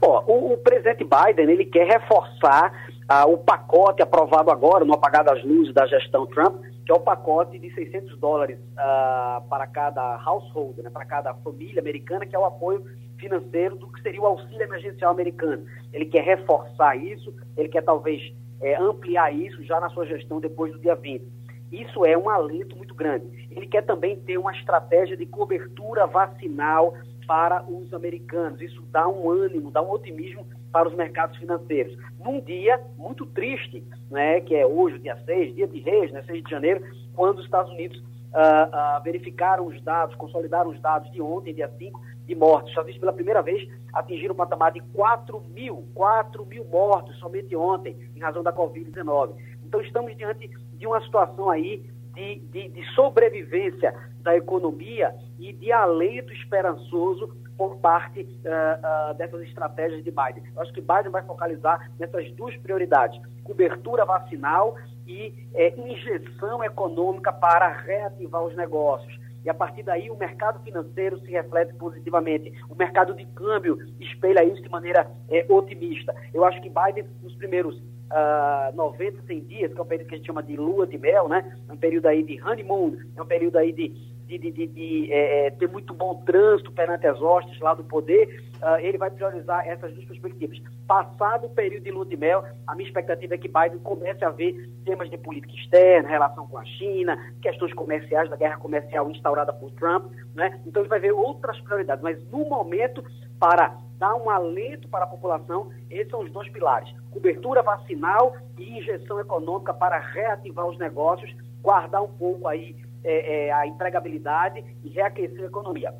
Ó, 0.01 0.23
o, 0.25 0.53
o 0.53 0.57
presidente 0.57 1.03
Biden 1.03 1.51
ele 1.51 1.65
quer 1.65 1.85
reforçar 1.85 2.73
ah, 3.07 3.27
o 3.27 3.37
pacote 3.37 4.01
aprovado 4.01 4.49
agora, 4.49 4.83
no 4.83 4.95
apagar 4.95 5.23
das 5.23 5.43
luzes 5.43 5.71
da 5.75 5.85
gestão 5.85 6.25
Trump, 6.25 6.55
que 6.85 6.91
é 6.91 6.95
o 6.95 6.99
pacote 6.99 7.59
de 7.59 7.73
600 7.73 8.17
dólares 8.19 8.59
ah, 8.77 9.41
para 9.49 9.67
cada 9.67 10.21
household, 10.23 10.81
né, 10.81 10.89
para 10.89 11.05
cada 11.05 11.33
família 11.35 11.79
americana, 11.79 12.25
que 12.25 12.35
é 12.35 12.39
o 12.39 12.45
apoio 12.45 12.85
financeiro 13.17 13.75
do 13.75 13.87
que 13.87 14.01
seria 14.01 14.21
o 14.21 14.25
auxílio 14.25 14.63
emergencial 14.63 15.11
americano. 15.11 15.65
Ele 15.93 16.05
quer 16.05 16.23
reforçar 16.23 16.95
isso, 16.95 17.33
ele 17.55 17.69
quer 17.69 17.83
talvez 17.83 18.33
é, 18.59 18.75
ampliar 18.75 19.33
isso 19.33 19.63
já 19.63 19.79
na 19.79 19.89
sua 19.89 20.05
gestão 20.05 20.39
depois 20.39 20.73
do 20.73 20.79
dia 20.79 20.95
20. 20.95 21.23
Isso 21.71 22.05
é 22.05 22.17
um 22.17 22.29
alento 22.29 22.75
muito 22.75 22.93
grande. 22.93 23.47
Ele 23.49 23.65
quer 23.65 23.83
também 23.83 24.19
ter 24.19 24.37
uma 24.37 24.51
estratégia 24.51 25.15
de 25.15 25.25
cobertura 25.25 26.05
vacinal 26.05 26.93
para 27.25 27.63
os 27.63 27.93
americanos. 27.93 28.59
Isso 28.59 28.81
dá 28.91 29.07
um 29.07 29.29
ânimo, 29.29 29.71
dá 29.71 29.81
um 29.81 29.91
otimismo 29.91 30.45
para 30.71 30.87
os 30.87 30.95
mercados 30.95 31.37
financeiros. 31.37 31.97
Num 32.19 32.39
dia 32.39 32.79
muito 32.97 33.25
triste, 33.25 33.83
né, 34.09 34.41
que 34.41 34.55
é 34.55 34.65
hoje, 34.65 34.99
dia 34.99 35.17
6, 35.25 35.55
dia 35.55 35.67
de 35.67 35.79
reis, 35.79 36.11
né, 36.11 36.23
6 36.23 36.43
de 36.43 36.49
janeiro, 36.49 36.81
quando 37.13 37.39
os 37.39 37.45
Estados 37.45 37.71
Unidos 37.71 37.97
uh, 37.99 38.99
uh, 38.99 39.03
verificaram 39.03 39.67
os 39.67 39.81
dados, 39.81 40.15
consolidaram 40.15 40.69
os 40.69 40.79
dados 40.79 41.11
de 41.11 41.21
ontem, 41.21 41.53
dia 41.53 41.69
5, 41.77 42.01
de 42.25 42.35
mortes. 42.35 42.69
Estados 42.69 42.87
Unidos, 42.87 42.99
pela 42.99 43.13
primeira 43.13 43.41
vez, 43.41 43.67
atingiram 43.93 44.33
o 44.33 44.37
patamar 44.37 44.71
de 44.71 44.79
4 44.93 45.41
mil, 45.53 45.85
4 45.93 46.45
mil 46.45 46.65
mortos 46.65 47.17
somente 47.17 47.55
ontem, 47.55 47.97
em 48.15 48.19
razão 48.19 48.43
da 48.43 48.53
Covid-19. 48.53 49.35
Então, 49.65 49.81
estamos 49.81 50.15
diante 50.15 50.49
de 50.73 50.87
uma 50.87 51.01
situação 51.01 51.49
aí 51.49 51.83
de, 52.13 52.39
de, 52.51 52.69
de 52.69 52.85
sobrevivência 52.93 53.93
da 54.21 54.35
economia 54.35 55.13
e 55.39 55.51
de 55.53 55.71
alento 55.71 56.31
esperançoso 56.33 57.35
por 57.61 57.77
parte 57.77 58.21
uh, 58.21 59.11
uh, 59.11 59.13
dessas 59.13 59.39
estratégias 59.43 60.03
de 60.03 60.09
Biden. 60.09 60.43
Eu 60.55 60.63
acho 60.63 60.73
que 60.73 60.81
Biden 60.81 61.11
vai 61.11 61.21
focalizar 61.21 61.91
nessas 61.99 62.31
duas 62.31 62.57
prioridades: 62.57 63.21
cobertura 63.43 64.03
vacinal 64.03 64.75
e 65.05 65.31
eh, 65.53 65.71
injeção 65.77 66.63
econômica 66.63 67.31
para 67.31 67.67
reativar 67.67 68.43
os 68.43 68.55
negócios. 68.55 69.15
E 69.45 69.49
a 69.49 69.53
partir 69.53 69.83
daí 69.83 70.09
o 70.09 70.17
mercado 70.17 70.59
financeiro 70.63 71.19
se 71.19 71.29
reflete 71.29 71.75
positivamente. 71.75 72.51
O 72.67 72.73
mercado 72.73 73.13
de 73.13 73.27
câmbio 73.27 73.77
espelha 73.99 74.43
isso 74.43 74.63
de 74.63 74.69
maneira 74.69 75.07
eh, 75.29 75.45
otimista. 75.47 76.15
Eu 76.33 76.43
acho 76.43 76.59
que 76.61 76.69
Biden, 76.69 77.05
nos 77.21 77.35
primeiros 77.35 77.75
uh, 77.77 78.75
90, 78.75 79.21
100 79.27 79.39
dias, 79.41 79.71
que 79.71 79.79
é 79.79 79.83
um 79.83 79.85
período 79.85 80.07
que 80.07 80.15
a 80.15 80.17
gente 80.17 80.27
chama 80.27 80.41
de 80.41 80.55
lua 80.55 80.87
de 80.87 80.97
mel, 80.97 81.27
né? 81.27 81.57
É 81.69 81.73
um 81.73 81.77
período 81.77 82.07
aí 82.07 82.23
de 82.23 82.41
honeymoon, 82.41 82.97
é 83.15 83.21
um 83.21 83.25
período 83.25 83.57
aí 83.57 83.71
de 83.71 83.93
de, 84.31 84.37
de, 84.37 84.51
de, 84.51 84.67
de 84.67 85.11
é, 85.11 85.47
é, 85.47 85.51
ter 85.51 85.67
muito 85.67 85.93
bom 85.93 86.15
trânsito 86.23 86.71
perante 86.71 87.05
as 87.05 87.19
hostes 87.21 87.59
lá 87.59 87.73
do 87.73 87.83
poder, 87.83 88.43
uh, 88.61 88.77
ele 88.79 88.97
vai 88.97 89.09
priorizar 89.09 89.67
essas 89.67 89.93
duas 89.93 90.05
perspectivas. 90.05 90.57
Passado 90.87 91.47
o 91.47 91.49
período 91.49 91.83
de 91.83 91.91
lua 91.91 92.05
de 92.05 92.15
mel, 92.15 92.43
a 92.65 92.75
minha 92.75 92.87
expectativa 92.87 93.35
é 93.35 93.37
que 93.37 93.49
Biden 93.49 93.79
comece 93.79 94.23
a 94.23 94.29
ver 94.29 94.69
temas 94.85 95.09
de 95.09 95.17
política 95.17 95.53
externa, 95.53 96.07
relação 96.07 96.47
com 96.47 96.57
a 96.57 96.65
China, 96.65 97.17
questões 97.41 97.73
comerciais, 97.73 98.29
da 98.29 98.37
guerra 98.37 98.57
comercial 98.57 99.09
instaurada 99.09 99.51
por 99.51 99.71
Trump, 99.71 100.11
né? 100.33 100.61
Então 100.65 100.81
ele 100.81 100.89
vai 100.89 100.99
ver 100.99 101.11
outras 101.11 101.59
prioridades, 101.61 102.03
mas 102.03 102.23
no 102.29 102.45
momento, 102.47 103.03
para 103.39 103.75
dar 103.97 104.15
um 104.15 104.29
alento 104.29 104.87
para 104.87 105.03
a 105.03 105.07
população, 105.07 105.69
esses 105.89 106.09
são 106.09 106.21
os 106.21 106.31
dois 106.31 106.49
pilares: 106.49 106.89
cobertura 107.11 107.61
vacinal 107.61 108.35
e 108.57 108.77
injeção 108.77 109.19
econômica 109.19 109.73
para 109.73 109.99
reativar 109.99 110.65
os 110.67 110.77
negócios, 110.77 111.33
guardar 111.61 112.01
um 112.01 112.13
pouco 112.13 112.47
aí 112.47 112.75
é, 113.03 113.47
é, 113.47 113.53
a 113.53 113.67
empregabilidade 113.67 114.63
e 114.83 114.89
reaquecer 114.89 115.43
a 115.43 115.47
economia. 115.47 115.93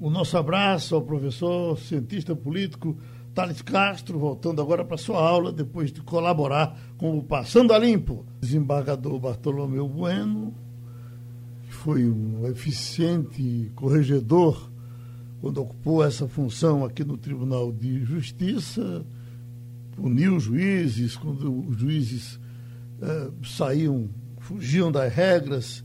O 0.00 0.08
nosso 0.08 0.36
abraço 0.36 0.94
ao 0.94 1.02
professor, 1.02 1.78
cientista 1.78 2.34
político 2.34 2.96
Thales 3.34 3.62
Castro, 3.62 4.18
voltando 4.18 4.60
agora 4.60 4.84
para 4.84 4.96
sua 4.96 5.20
aula, 5.20 5.52
depois 5.52 5.92
de 5.92 6.00
colaborar 6.00 6.76
com 6.98 7.16
o 7.16 7.22
Passando 7.22 7.72
a 7.72 7.78
Limpo. 7.78 8.24
Desembargador 8.40 9.18
Bartolomeu 9.18 9.88
Bueno, 9.88 10.54
que 11.64 11.72
foi 11.72 12.04
um 12.06 12.46
eficiente 12.46 13.70
corregedor 13.74 14.70
quando 15.40 15.62
ocupou 15.62 16.04
essa 16.04 16.28
função 16.28 16.84
aqui 16.84 17.02
no 17.02 17.16
Tribunal 17.16 17.72
de 17.72 18.04
Justiça, 18.04 19.04
puniu 19.96 20.38
juízes, 20.38 21.16
quando 21.16 21.66
os 21.66 21.78
juízes 21.78 22.38
eh, 23.00 23.30
saíam, 23.42 24.10
fugiam 24.38 24.92
das 24.92 25.12
regras, 25.12 25.82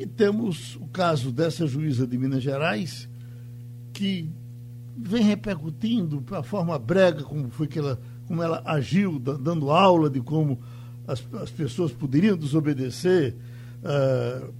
e 0.00 0.06
temos 0.06 0.76
o 0.76 0.86
caso 0.86 1.30
dessa 1.30 1.66
juíza 1.66 2.06
de 2.06 2.16
Minas 2.16 2.42
Gerais, 2.42 3.06
que 3.92 4.30
vem 4.96 5.22
repercutindo 5.22 6.24
a 6.34 6.42
forma 6.42 6.78
brega 6.78 7.22
como 7.22 7.50
foi 7.50 7.66
que 7.66 7.78
ela, 7.78 8.00
como 8.26 8.42
ela 8.42 8.62
agiu, 8.64 9.18
dando 9.18 9.70
aula 9.70 10.08
de 10.08 10.22
como 10.22 10.58
as, 11.06 11.22
as 11.34 11.50
pessoas 11.50 11.92
poderiam 11.92 12.34
desobedecer 12.34 13.36
uh, 13.84 14.50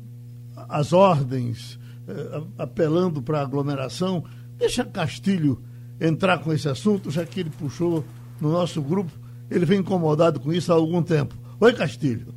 as 0.69 0.93
ordens, 0.93 1.77
uh, 2.07 2.47
apelando 2.59 3.23
para 3.23 3.41
aglomeração. 3.41 4.23
Deixa 4.59 4.85
Castilho 4.85 5.63
entrar 5.99 6.41
com 6.41 6.53
esse 6.53 6.69
assunto, 6.69 7.11
já 7.11 7.25
que 7.25 7.41
ele 7.41 7.51
puxou 7.51 8.05
no 8.39 8.53
nosso 8.53 8.83
grupo. 8.83 9.11
Ele 9.51 9.65
vem 9.65 9.81
incomodado 9.81 10.39
com 10.39 10.53
isso 10.53 10.71
há 10.71 10.75
algum 10.75 11.03
tempo. 11.03 11.35
Oi, 11.59 11.73
Castilho. 11.73 12.35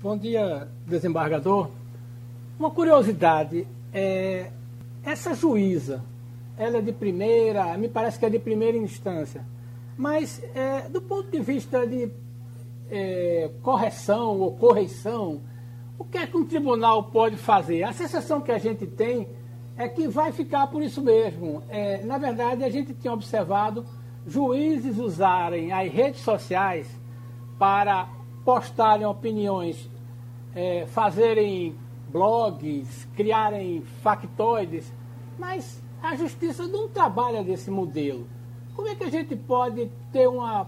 Bom 0.00 0.16
dia, 0.16 0.68
desembargador. 0.86 1.79
Uma 2.60 2.70
curiosidade, 2.70 3.66
é, 3.90 4.50
essa 5.02 5.32
juíza, 5.32 6.04
ela 6.58 6.76
é 6.76 6.82
de 6.82 6.92
primeira, 6.92 7.74
me 7.78 7.88
parece 7.88 8.18
que 8.18 8.26
é 8.26 8.28
de 8.28 8.38
primeira 8.38 8.76
instância, 8.76 9.42
mas 9.96 10.42
é, 10.54 10.82
do 10.90 11.00
ponto 11.00 11.30
de 11.30 11.40
vista 11.40 11.86
de 11.86 12.10
é, 12.90 13.50
correção 13.62 14.38
ou 14.38 14.52
correição, 14.56 15.40
o 15.98 16.04
que 16.04 16.18
é 16.18 16.26
que 16.26 16.36
um 16.36 16.44
tribunal 16.44 17.04
pode 17.04 17.38
fazer? 17.38 17.82
A 17.82 17.94
sensação 17.94 18.42
que 18.42 18.52
a 18.52 18.58
gente 18.58 18.86
tem 18.86 19.26
é 19.74 19.88
que 19.88 20.06
vai 20.06 20.30
ficar 20.30 20.66
por 20.66 20.82
isso 20.82 21.00
mesmo. 21.00 21.62
É, 21.70 22.04
na 22.04 22.18
verdade, 22.18 22.62
a 22.62 22.68
gente 22.68 22.92
tinha 22.92 23.14
observado 23.14 23.86
juízes 24.26 24.98
usarem 24.98 25.72
as 25.72 25.90
redes 25.90 26.20
sociais 26.20 26.86
para 27.58 28.06
postarem 28.44 29.06
opiniões, 29.06 29.88
é, 30.54 30.84
fazerem 30.88 31.74
blogs, 32.10 33.06
criarem 33.16 33.82
factoides, 34.02 34.92
mas 35.38 35.82
a 36.02 36.16
justiça 36.16 36.66
não 36.66 36.88
trabalha 36.88 37.42
desse 37.42 37.70
modelo. 37.70 38.26
Como 38.74 38.88
é 38.88 38.94
que 38.94 39.04
a 39.04 39.10
gente 39.10 39.36
pode 39.36 39.90
ter 40.12 40.26
uma, 40.26 40.66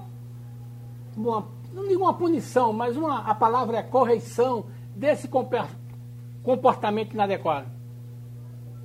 uma 1.16 1.46
não 1.72 1.88
digo 1.88 2.02
uma 2.02 2.14
punição, 2.14 2.72
mas 2.72 2.96
uma, 2.96 3.20
a 3.20 3.34
palavra 3.34 3.78
é 3.78 3.82
correção 3.82 4.64
desse 4.94 5.28
comportamento 6.42 7.14
inadequado? 7.14 7.66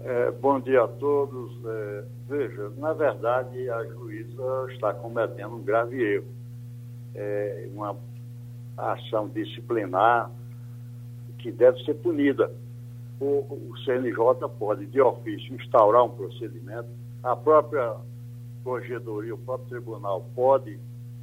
É, 0.03 0.31
bom 0.31 0.59
dia 0.59 0.83
a 0.83 0.87
todos. 0.87 1.51
É, 1.65 2.05
veja, 2.27 2.69
na 2.77 2.93
verdade, 2.93 3.69
a 3.69 3.83
juíza 3.85 4.67
está 4.69 4.93
cometendo 4.93 5.55
um 5.55 5.61
grave 5.61 6.01
erro. 6.01 6.27
É 7.13 7.67
uma 7.73 7.97
ação 8.77 9.27
disciplinar 9.27 10.31
que 11.47 11.51
deve 11.53 11.81
ser 11.86 11.93
punida. 11.93 12.51
O, 13.21 13.69
o 13.69 13.73
CNJ 13.86 14.49
pode, 14.60 14.86
de 14.86 14.99
ofício, 14.99 15.55
instaurar 15.55 16.03
um 16.03 16.10
procedimento, 16.10 16.89
a 17.23 17.38
própria 17.38 17.95
corregedoria, 18.65 19.33
o 19.33 19.38
próprio 19.38 19.69
tribunal 19.69 20.25
pode 20.36 20.77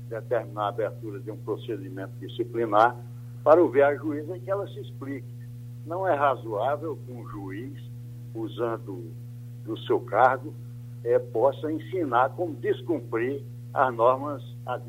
determinar 0.08 0.62
a 0.62 0.68
abertura 0.68 1.20
de 1.20 1.30
um 1.30 1.36
procedimento 1.36 2.12
disciplinar 2.20 2.96
para 3.42 3.62
ouvir 3.62 3.82
a 3.82 3.94
juíza 3.96 4.38
que 4.38 4.50
ela 4.50 4.66
se 4.68 4.80
explique. 4.80 5.28
Não 5.84 6.08
é 6.08 6.14
razoável 6.14 6.98
que 7.04 7.12
um 7.12 7.28
juiz, 7.28 7.78
usando 8.34 9.12
do 9.66 9.78
seu 9.80 10.00
cargo, 10.00 10.54
é, 11.04 11.18
possa 11.18 11.70
ensinar 11.70 12.30
como 12.30 12.54
descumprir 12.54 13.42
as 13.74 13.94
normas 13.94 14.42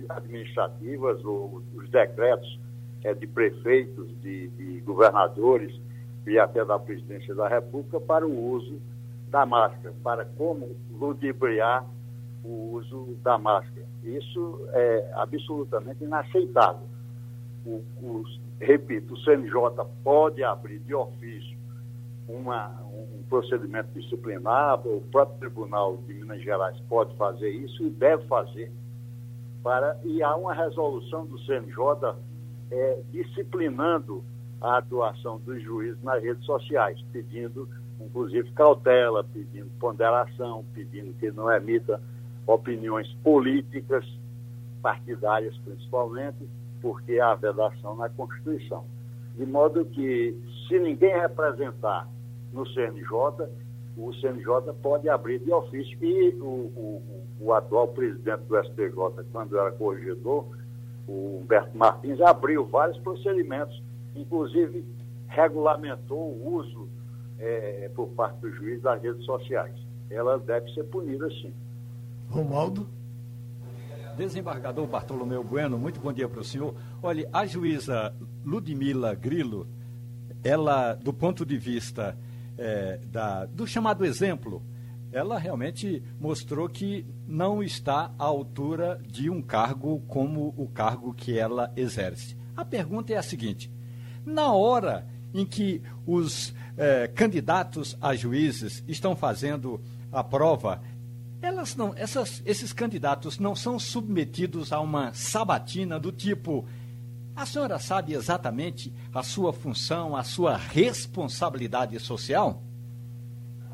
administrativas 0.07 1.25
ou 1.25 1.61
os 1.75 1.89
decretos 1.89 2.57
é, 3.05 3.13
de 3.13 3.27
prefeitos, 3.27 4.07
de, 4.19 4.47
de 4.47 4.79
governadores 4.81 5.79
e 6.25 6.39
até 6.39 6.65
da 6.65 6.79
presidência 6.79 7.35
da 7.35 7.47
República 7.47 7.99
para 7.99 8.25
o 8.25 8.49
uso 8.51 8.81
da 9.29 9.45
máscara, 9.45 9.93
para 10.03 10.25
como 10.25 10.75
ludibriar 10.91 11.85
o 12.43 12.73
uso 12.73 13.15
da 13.21 13.37
máscara. 13.37 13.85
Isso 14.03 14.67
é 14.71 15.11
absolutamente 15.13 16.03
inaceitável. 16.03 16.87
O, 17.63 17.83
o, 18.01 18.23
repito, 18.59 19.13
o 19.13 19.19
CNJ 19.19 19.53
pode 20.03 20.43
abrir 20.43 20.79
de 20.79 20.95
ofício 20.95 21.55
uma, 22.27 22.69
um 22.91 23.23
procedimento 23.29 23.89
disciplinar, 23.93 24.79
o 24.87 25.01
próprio 25.11 25.37
Tribunal 25.37 25.97
de 25.97 26.13
Minas 26.15 26.41
Gerais 26.41 26.75
pode 26.89 27.15
fazer 27.17 27.49
isso 27.49 27.83
e 27.83 27.89
deve 27.91 28.25
fazer, 28.25 28.71
para, 29.61 29.99
e 30.03 30.23
há 30.23 30.35
uma 30.35 30.55
resolução 30.55 31.25
do 31.27 31.37
CNJ 31.39 32.15
é, 32.71 32.99
disciplinando 33.11 34.23
a 34.61 34.77
atuação 34.77 35.39
dos 35.39 35.61
juízes 35.61 36.01
nas 36.03 36.21
redes 36.23 36.43
sociais, 36.45 36.99
pedindo, 37.11 37.69
inclusive, 37.99 38.49
cautela, 38.51 39.23
pedindo 39.23 39.69
ponderação, 39.79 40.65
pedindo 40.73 41.13
que 41.13 41.31
não 41.31 41.51
emita 41.51 42.01
opiniões 42.47 43.11
políticas 43.23 44.05
partidárias 44.81 45.57
principalmente, 45.59 46.47
porque 46.81 47.19
há 47.19 47.33
vedação 47.35 47.95
na 47.95 48.09
Constituição. 48.09 48.85
De 49.35 49.45
modo 49.45 49.83
que, 49.85 50.35
se 50.67 50.79
ninguém 50.79 51.19
representar 51.19 52.07
no 52.53 52.65
CNJ, 52.67 53.49
o 53.97 54.13
CNJ 54.13 54.73
pode 54.81 55.09
abrir 55.09 55.39
de 55.39 55.51
ofício. 55.51 55.97
E 56.01 56.35
o, 56.39 56.45
o, 56.45 57.25
o 57.39 57.53
atual 57.53 57.87
presidente 57.89 58.43
do 58.43 58.63
STJ, 58.63 59.25
quando 59.31 59.57
era 59.57 59.71
corregedor, 59.71 60.47
o 61.07 61.39
Humberto 61.41 61.77
Martins, 61.77 62.19
abriu 62.21 62.65
vários 62.65 62.97
procedimentos, 62.99 63.81
inclusive 64.15 64.85
regulamentou 65.27 66.19
o 66.19 66.55
uso 66.55 66.89
é, 67.37 67.89
por 67.95 68.07
parte 68.09 68.39
do 68.39 68.51
juiz 68.51 68.81
das 68.81 69.01
redes 69.01 69.23
sociais. 69.25 69.75
Ela 70.09 70.37
deve 70.39 70.71
ser 70.73 70.83
punida 70.85 71.29
sim. 71.29 71.53
Romualdo? 72.29 72.87
Desembargador 74.17 74.87
Bartolomeu 74.87 75.43
Bueno, 75.43 75.77
muito 75.77 75.99
bom 75.99 76.13
dia 76.13 76.27
para 76.27 76.39
o 76.39 76.43
senhor. 76.43 76.73
Olha, 77.03 77.27
a 77.33 77.45
juíza 77.45 78.13
Ludmila 78.45 79.13
Grilo, 79.13 79.67
ela, 80.43 80.93
do 80.93 81.11
ponto 81.11 81.45
de 81.45 81.57
vista 81.57 82.17
é, 82.57 82.99
da, 83.11 83.45
do 83.45 83.67
chamado 83.67 84.05
exemplo, 84.05 84.63
ela 85.15 85.39
realmente 85.39 86.03
mostrou 86.19 86.67
que 86.67 87.05
não 87.25 87.63
está 87.63 88.13
à 88.19 88.25
altura 88.25 89.01
de 89.07 89.29
um 89.29 89.41
cargo 89.41 90.01
como 90.09 90.53
o 90.57 90.67
cargo 90.67 91.13
que 91.13 91.39
ela 91.39 91.71
exerce. 91.77 92.35
A 92.53 92.65
pergunta 92.65 93.13
é 93.13 93.17
a 93.17 93.23
seguinte: 93.23 93.71
na 94.25 94.51
hora 94.51 95.07
em 95.33 95.45
que 95.45 95.81
os 96.05 96.53
é, 96.75 97.07
candidatos 97.07 97.97
a 98.01 98.13
juízes 98.13 98.83
estão 98.89 99.15
fazendo 99.15 99.81
a 100.11 100.21
prova, 100.21 100.81
elas 101.41 101.77
não, 101.77 101.93
essas, 101.95 102.43
esses 102.45 102.73
candidatos 102.73 103.39
não 103.39 103.55
são 103.55 103.79
submetidos 103.79 104.73
a 104.73 104.81
uma 104.81 105.13
sabatina 105.13 105.97
do 105.97 106.11
tipo: 106.11 106.67
a 107.33 107.45
senhora 107.45 107.79
sabe 107.79 108.13
exatamente 108.13 108.93
a 109.13 109.23
sua 109.23 109.53
função, 109.53 110.13
a 110.13 110.25
sua 110.25 110.57
responsabilidade 110.57 111.97
social? 112.01 112.64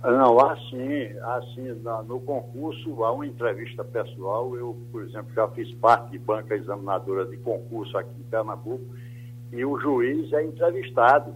Não, 0.04 0.40
assim, 0.40 1.16
assim 1.22 1.68
no 2.08 2.20
concurso 2.22 3.04
há 3.04 3.12
uma 3.12 3.26
entrevista 3.26 3.84
pessoal. 3.84 4.56
Eu, 4.56 4.76
por 4.92 5.04
exemplo, 5.04 5.32
já 5.34 5.48
fiz 5.50 5.72
parte 5.76 6.12
de 6.12 6.18
banca 6.18 6.56
examinadora 6.56 7.26
de 7.26 7.38
concurso 7.38 7.96
aqui 7.98 8.12
em 8.20 8.24
Pernambuco 8.24 8.84
e 9.52 9.64
o 9.64 9.80
juiz 9.80 10.34
é 10.34 10.44
entrevistado. 10.44 11.36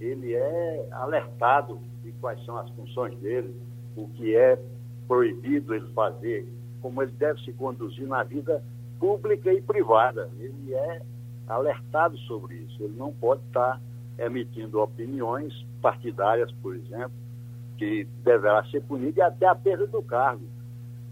Ele 0.00 0.34
é 0.34 0.88
alertado 0.92 1.78
de 2.02 2.12
quais 2.12 2.42
são 2.46 2.56
as 2.56 2.70
funções 2.70 3.14
dele, 3.18 3.54
o 3.94 4.08
que 4.08 4.34
é 4.34 4.58
proibido 5.06 5.74
ele 5.74 5.92
fazer, 5.92 6.48
como 6.80 7.02
ele 7.02 7.12
deve 7.12 7.40
se 7.42 7.52
conduzir 7.52 8.06
na 8.06 8.22
vida 8.22 8.62
pública 8.98 9.52
e 9.52 9.60
privada. 9.60 10.30
Ele 10.38 10.72
é 10.72 11.02
alertado 11.46 12.16
sobre 12.20 12.54
isso. 12.56 12.82
Ele 12.82 12.96
não 12.96 13.12
pode 13.12 13.42
estar 13.42 13.78
emitindo 14.18 14.80
opiniões 14.80 15.52
partidárias, 15.82 16.50
por 16.62 16.74
exemplo, 16.74 17.25
que 17.76 18.04
deverá 18.24 18.64
ser 18.64 18.82
punido 18.82 19.18
e 19.18 19.22
até 19.22 19.46
a 19.46 19.54
perda 19.54 19.86
do 19.86 20.02
cargo. 20.02 20.44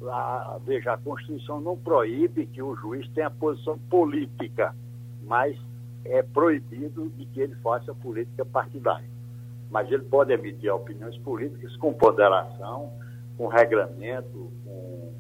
A, 0.03 0.59
veja, 0.65 0.93
a 0.93 0.99
Constituição 0.99 1.61
não 1.61 1.77
proíbe 1.77 2.47
que 2.47 2.63
o 2.63 2.75
juiz 2.77 3.09
tenha 3.11 3.31
posição 3.31 3.79
política, 3.91 4.75
mas 5.23 5.57
é 6.05 6.23
proibido 6.23 7.09
de 7.17 7.25
que 7.27 7.41
ele 7.41 7.55
faça 7.57 7.95
política 7.95 8.45
partidária. 8.45 9.09
Mas 9.71 9.91
ele 9.91 10.05
pode 10.05 10.33
emitir 10.33 10.73
opiniões 10.73 11.17
políticas 11.19 11.75
com 11.77 11.93
ponderação, 11.93 12.93
com 13.37 13.47
regramento, 13.49 14.53
com 14.65 15.13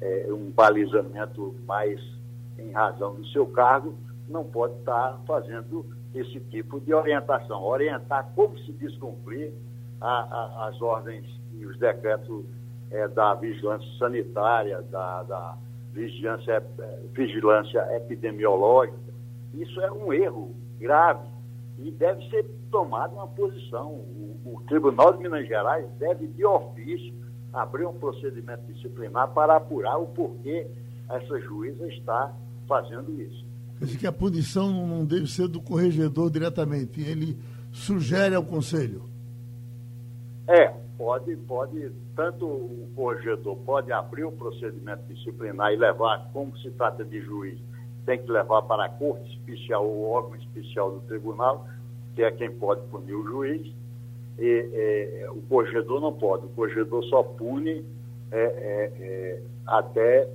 é, 0.00 0.26
um 0.30 0.50
balizamento 0.50 1.54
mais 1.66 2.00
em 2.58 2.70
razão 2.70 3.14
do 3.14 3.26
seu 3.28 3.46
cargo, 3.46 3.94
não 4.28 4.44
pode 4.44 4.74
estar 4.78 5.18
fazendo 5.26 5.84
esse 6.14 6.40
tipo 6.40 6.80
de 6.80 6.94
orientação. 6.94 7.62
Orientar 7.62 8.30
como 8.34 8.56
se 8.58 8.72
descumprir 8.72 9.52
a, 10.00 10.08
a, 10.08 10.68
as 10.68 10.80
ordens 10.80 11.26
e 11.52 11.66
os 11.66 11.78
decretos 11.78 12.44
é, 12.90 13.06
da 13.08 13.34
vigilância 13.34 13.88
sanitária, 13.98 14.82
da, 14.82 15.22
da 15.22 15.56
vigilância, 15.92 16.62
é, 16.78 16.98
vigilância 17.12 17.96
epidemiológica. 17.96 18.98
Isso 19.54 19.80
é 19.80 19.90
um 19.90 20.12
erro 20.12 20.54
grave 20.78 21.28
e 21.78 21.90
deve 21.90 22.28
ser 22.30 22.44
tomada 22.70 23.12
uma 23.14 23.26
posição. 23.28 23.90
O, 23.90 24.40
o 24.44 24.62
Tribunal 24.68 25.12
de 25.12 25.22
Minas 25.22 25.46
Gerais 25.46 25.86
deve, 25.98 26.26
de 26.28 26.44
ofício, 26.44 27.14
abrir 27.52 27.86
um 27.86 27.94
procedimento 27.94 28.62
disciplinar 28.72 29.28
para 29.28 29.56
apurar 29.56 29.98
o 29.98 30.06
porquê 30.06 30.66
essa 31.08 31.40
juíza 31.40 31.86
está 31.88 32.32
fazendo 32.68 33.20
isso. 33.20 33.44
Quer 33.78 33.84
dizer 33.86 33.98
que 33.98 34.06
a 34.06 34.12
punição 34.12 34.70
não 34.86 35.04
deve 35.04 35.26
ser 35.26 35.48
do 35.48 35.60
corregedor 35.60 36.30
diretamente, 36.30 37.00
ele 37.00 37.36
sugere 37.72 38.34
ao 38.34 38.44
conselho. 38.44 39.09
É, 40.46 40.68
pode, 40.98 41.36
pode, 41.36 41.92
tanto 42.16 42.46
o 42.46 42.90
corregedor 42.94 43.56
pode 43.58 43.92
abrir 43.92 44.24
o 44.24 44.32
procedimento 44.32 45.02
disciplinar 45.08 45.72
e 45.72 45.76
levar, 45.76 46.30
como 46.32 46.56
se 46.58 46.70
trata 46.72 47.04
de 47.04 47.20
juiz, 47.20 47.58
tem 48.04 48.18
que 48.18 48.30
levar 48.30 48.62
para 48.62 48.86
a 48.86 48.88
corte 48.88 49.30
especial 49.30 49.86
ou 49.86 50.10
órgão 50.10 50.36
especial 50.36 50.90
do 50.90 51.00
tribunal, 51.02 51.66
que 52.14 52.22
é 52.22 52.30
quem 52.30 52.50
pode 52.50 52.82
punir 52.88 53.14
o 53.14 53.24
juiz, 53.24 53.72
e, 54.38 54.70
é, 54.72 55.30
o 55.30 55.42
corregedor 55.42 56.00
não 56.00 56.12
pode, 56.12 56.46
o 56.46 56.48
corregedor 56.50 57.04
só 57.04 57.22
pune 57.22 57.84
é, 58.32 58.40
é, 58.40 58.92
é, 59.00 59.42
até 59.66 60.28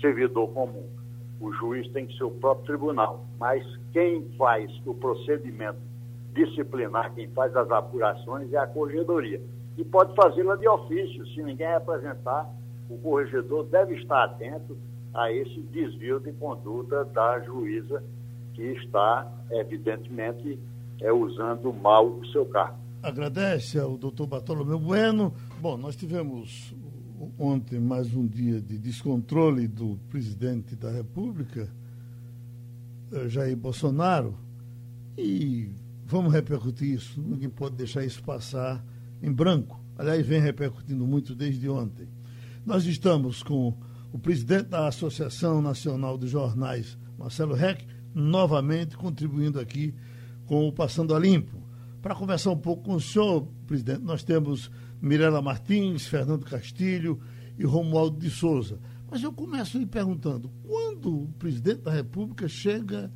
servidor 0.00 0.48
comum. 0.50 0.86
O 1.40 1.52
juiz 1.52 1.88
tem 1.92 2.06
que 2.06 2.16
ser 2.16 2.24
o 2.24 2.30
próprio 2.30 2.66
tribunal, 2.66 3.24
mas 3.38 3.64
quem 3.92 4.22
faz 4.38 4.70
o 4.86 4.94
procedimento 4.94 5.91
disciplinar, 6.32 7.14
quem 7.14 7.28
faz 7.28 7.54
as 7.56 7.70
apurações 7.70 8.52
é 8.52 8.58
a 8.58 8.66
corregedoria. 8.66 9.40
E 9.76 9.84
pode 9.84 10.14
fazê-la 10.14 10.56
de 10.56 10.68
ofício, 10.68 11.26
se 11.28 11.42
ninguém 11.42 11.72
apresentar, 11.72 12.50
o 12.88 12.98
corregedor 12.98 13.64
deve 13.64 13.96
estar 13.96 14.24
atento 14.24 14.76
a 15.14 15.32
esse 15.32 15.60
desvio 15.62 16.20
de 16.20 16.32
conduta 16.32 17.04
da 17.06 17.40
juíza 17.40 18.02
que 18.54 18.62
está, 18.62 19.30
evidentemente, 19.50 20.58
é, 21.00 21.12
usando 21.12 21.72
mal 21.72 22.06
o 22.06 22.26
seu 22.26 22.44
cargo 22.46 22.82
agradece 23.02 23.78
ao 23.78 23.98
doutor 23.98 24.28
Bartolomeu 24.28 24.78
Bueno. 24.78 25.34
Bom, 25.60 25.76
nós 25.76 25.96
tivemos 25.96 26.72
ontem 27.38 27.80
mais 27.80 28.14
um 28.14 28.26
dia 28.26 28.60
de 28.60 28.78
descontrole 28.78 29.66
do 29.66 29.98
presidente 30.08 30.76
da 30.76 30.90
República, 30.90 31.68
eh, 33.12 33.28
Jair 33.28 33.56
Bolsonaro, 33.56 34.38
e 35.18 35.70
vamos 36.12 36.30
repercutir 36.30 36.90
isso. 36.90 37.22
Ninguém 37.22 37.48
pode 37.48 37.74
deixar 37.74 38.04
isso 38.04 38.22
passar 38.22 38.84
em 39.22 39.32
branco. 39.32 39.82
Aliás, 39.96 40.26
vem 40.26 40.42
repercutindo 40.42 41.06
muito 41.06 41.34
desde 41.34 41.70
ontem. 41.70 42.06
Nós 42.66 42.84
estamos 42.84 43.42
com 43.42 43.74
o 44.12 44.18
presidente 44.18 44.68
da 44.68 44.86
Associação 44.88 45.62
Nacional 45.62 46.18
de 46.18 46.28
Jornais, 46.28 46.98
Marcelo 47.18 47.54
Reck, 47.54 47.86
novamente 48.14 48.94
contribuindo 48.94 49.58
aqui 49.58 49.94
com 50.44 50.68
o 50.68 50.72
Passando 50.72 51.14
a 51.14 51.18
Limpo. 51.18 51.62
Para 52.02 52.14
conversar 52.14 52.50
um 52.50 52.58
pouco 52.58 52.82
com 52.82 52.94
o 52.96 53.00
senhor, 53.00 53.48
presidente, 53.66 54.02
nós 54.02 54.22
temos 54.22 54.70
Mirela 55.00 55.40
Martins, 55.40 56.06
Fernando 56.06 56.44
Castilho 56.44 57.18
e 57.58 57.64
Romualdo 57.64 58.18
de 58.18 58.28
Souza. 58.28 58.78
Mas 59.10 59.22
eu 59.22 59.32
começo 59.32 59.78
lhe 59.78 59.86
perguntando, 59.86 60.50
quando 60.62 61.22
o 61.22 61.32
presidente 61.38 61.80
da 61.80 61.92
República 61.92 62.46
chega 62.48 63.10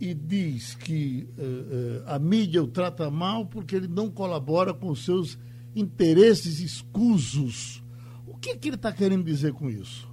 e 0.00 0.12
diz 0.12 0.74
que 0.74 1.28
uh, 1.38 1.42
uh, 1.42 2.14
a 2.14 2.18
mídia 2.18 2.62
o 2.62 2.66
trata 2.66 3.10
mal 3.10 3.46
porque 3.46 3.76
ele 3.76 3.88
não 3.88 4.10
colabora 4.10 4.74
com 4.74 4.94
seus 4.94 5.38
interesses 5.74 6.60
escusos, 6.60 7.82
o 8.26 8.36
que, 8.36 8.56
que 8.56 8.68
ele 8.68 8.76
está 8.76 8.92
querendo 8.92 9.24
dizer 9.24 9.52
com 9.52 9.68
isso? 9.68 10.08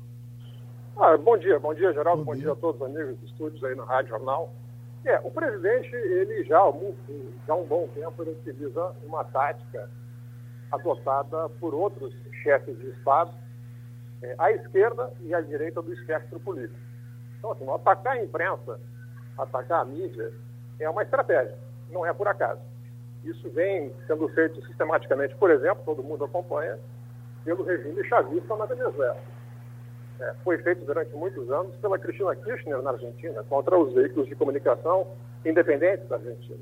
Ah, 0.98 1.18
bom 1.18 1.38
dia, 1.38 1.60
bom 1.60 1.74
dia, 1.74 1.92
Geraldo, 1.92 2.24
bom, 2.24 2.32
bom 2.32 2.34
dia. 2.34 2.44
dia. 2.44 2.52
a 2.54 2.56
todos 2.56 2.80
os 2.80 2.88
amigos 2.88 3.18
dos 3.18 3.32
estúdios 3.32 3.64
aí 3.64 3.76
no 3.76 3.84
Rádio 3.84 4.10
Jornal. 4.10 4.54
É, 5.06 5.20
o 5.20 5.32
presidente, 5.32 5.94
ele 5.94 6.44
já 6.46 6.60
há 6.60 6.70
um, 6.70 6.96
já 7.46 7.54
há 7.54 7.58
um 7.58 7.66
bom 7.66 7.90
tempo, 7.94 8.22
ele 8.22 8.32
utiliza 8.32 8.96
uma 9.06 9.24
tática 9.26 9.90
adotada 10.72 11.50
por 11.60 11.74
outros 11.74 12.14
chefes 12.42 12.78
de 12.78 12.90
Estado, 12.90 13.32
é, 14.22 14.36
à 14.38 14.52
esquerda 14.52 15.12
e 15.22 15.34
à 15.34 15.42
direita 15.42 15.82
do 15.82 15.94
espectro 15.94 16.40
político. 16.40 16.80
Então, 17.38 17.52
assim, 17.52 17.70
atacar 17.70 18.14
a 18.14 18.24
imprensa, 18.24 18.80
atacar 19.38 19.82
a 19.82 19.86
mídia, 19.86 20.32
é 20.80 20.90
uma 20.90 21.04
estratégia, 21.04 21.58
não 21.90 22.06
é 22.06 22.14
por 22.14 22.28
acaso. 22.28 22.62
Isso 23.24 23.50
vem 23.52 23.94
sendo 24.08 24.28
feito 24.30 24.64
sistematicamente, 24.66 25.36
por 25.36 25.50
exemplo, 25.50 25.84
todo 25.86 26.04
mundo 26.04 26.26
acompanha, 26.26 26.78
pelo 27.46 27.64
regime 27.64 28.08
chavista 28.08 28.56
na 28.56 28.66
Venezuela 28.66 29.18
é, 30.24 30.34
foi 30.44 30.58
feito 30.60 30.86
durante 30.86 31.14
muitos 31.16 31.50
anos 31.52 31.76
pela 31.78 32.00
Cristina 32.00 32.36
Kirchner 32.36 32.82
na 32.82 32.92
Argentina, 32.92 33.44
contra 33.44 33.78
os 33.78 33.94
veículos 33.94 34.28
de 34.28 34.36
comunicação 34.36 35.08
independentes 35.46 36.08
da 36.08 36.16
Argentina. 36.16 36.60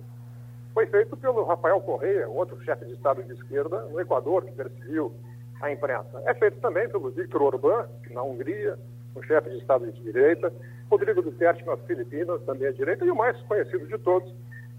Foi 0.74 0.86
feito 0.88 1.16
pelo 1.18 1.44
Rafael 1.44 1.80
Correia, 1.82 2.28
outro 2.30 2.60
chefe 2.64 2.86
de 2.86 2.94
Estado 2.94 3.22
de 3.24 3.34
esquerda, 3.34 3.84
no 3.92 4.00
Equador, 4.00 4.46
que 4.46 4.52
perseguiu 4.52 5.14
a 5.62 5.72
imprensa. 5.72 6.22
É 6.26 6.34
feito 6.34 6.60
também 6.60 6.90
pelo 6.90 7.12
Viktor 7.12 7.42
Orbán, 7.42 7.86
na 8.12 8.24
Hungria, 8.24 8.80
um 9.16 9.22
chefe 9.22 9.50
de 9.50 9.58
Estado 9.58 9.92
de 9.92 10.02
direita, 10.02 10.52
Rodrigo 10.92 11.22
Duterte 11.22 11.66
nas 11.66 11.80
Filipinas, 11.86 12.44
também 12.44 12.68
é 12.68 12.72
direita, 12.74 13.06
e 13.06 13.10
o 13.10 13.16
mais 13.16 13.42
conhecido 13.44 13.88
de 13.88 13.98
todos, 14.00 14.30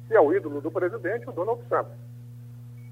que 0.07 0.15
é 0.15 0.21
o 0.21 0.31
ídolo 0.31 0.61
do 0.61 0.71
presidente, 0.71 1.27
o 1.27 1.33
Donald 1.33 1.63
Trump. 1.71 1.89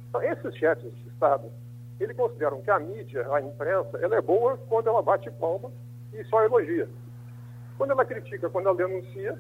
Então, 0.09 0.23
esses 0.23 0.57
chefes 0.57 0.91
de 0.97 1.09
Estado, 1.09 1.53
eles 2.01 2.17
consideram 2.17 2.63
que 2.63 2.71
a 2.71 2.79
mídia, 2.79 3.31
a 3.31 3.43
imprensa, 3.43 3.99
ela 3.99 4.17
é 4.17 4.23
boa 4.23 4.57
quando 4.71 4.89
ela 4.89 5.03
bate 5.03 5.31
palma 5.33 5.71
e 6.15 6.25
só 6.25 6.43
elogia. 6.43 6.89
Quando 7.77 7.91
ela 7.91 8.07
critica, 8.07 8.49
quando 8.49 8.69
ela 8.69 8.77
denuncia, 8.77 9.39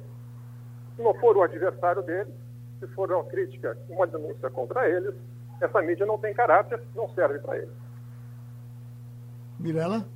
se 0.94 1.02
não 1.02 1.14
for 1.14 1.38
o 1.38 1.42
adversário 1.42 2.02
dele, 2.02 2.30
se 2.78 2.86
for 2.88 3.10
uma 3.10 3.24
crítica, 3.24 3.78
uma 3.88 4.06
denúncia 4.06 4.50
contra 4.50 4.90
eles, 4.90 5.14
essa 5.58 5.80
mídia 5.80 6.04
não 6.04 6.18
tem 6.18 6.34
caráter, 6.34 6.82
não 6.94 7.08
serve 7.14 7.38
para 7.38 7.56
eles. 7.56 7.74
Mirela? 9.58 10.06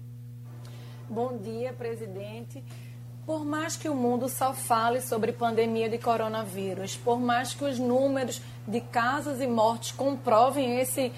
Bom 1.09 1.37
dia, 1.39 1.73
presidente. 1.73 2.63
Por 3.27 3.43
mais 3.43 3.75
que 3.75 3.89
o 3.89 3.95
mundo 3.95 4.29
só 4.29 4.53
fale 4.53 5.01
sobre 5.01 5.33
pandemia 5.33 5.89
de 5.89 5.97
coronavírus, 5.97 6.95
por 6.95 7.19
mais 7.19 7.55
que 7.55 7.65
os 7.65 7.79
números 7.79 8.43
de 8.69 8.83
casos 8.83 9.41
e 9.41 9.47
mortes 9.47 9.93
comprovem 9.93 10.79
esse 10.79 11.11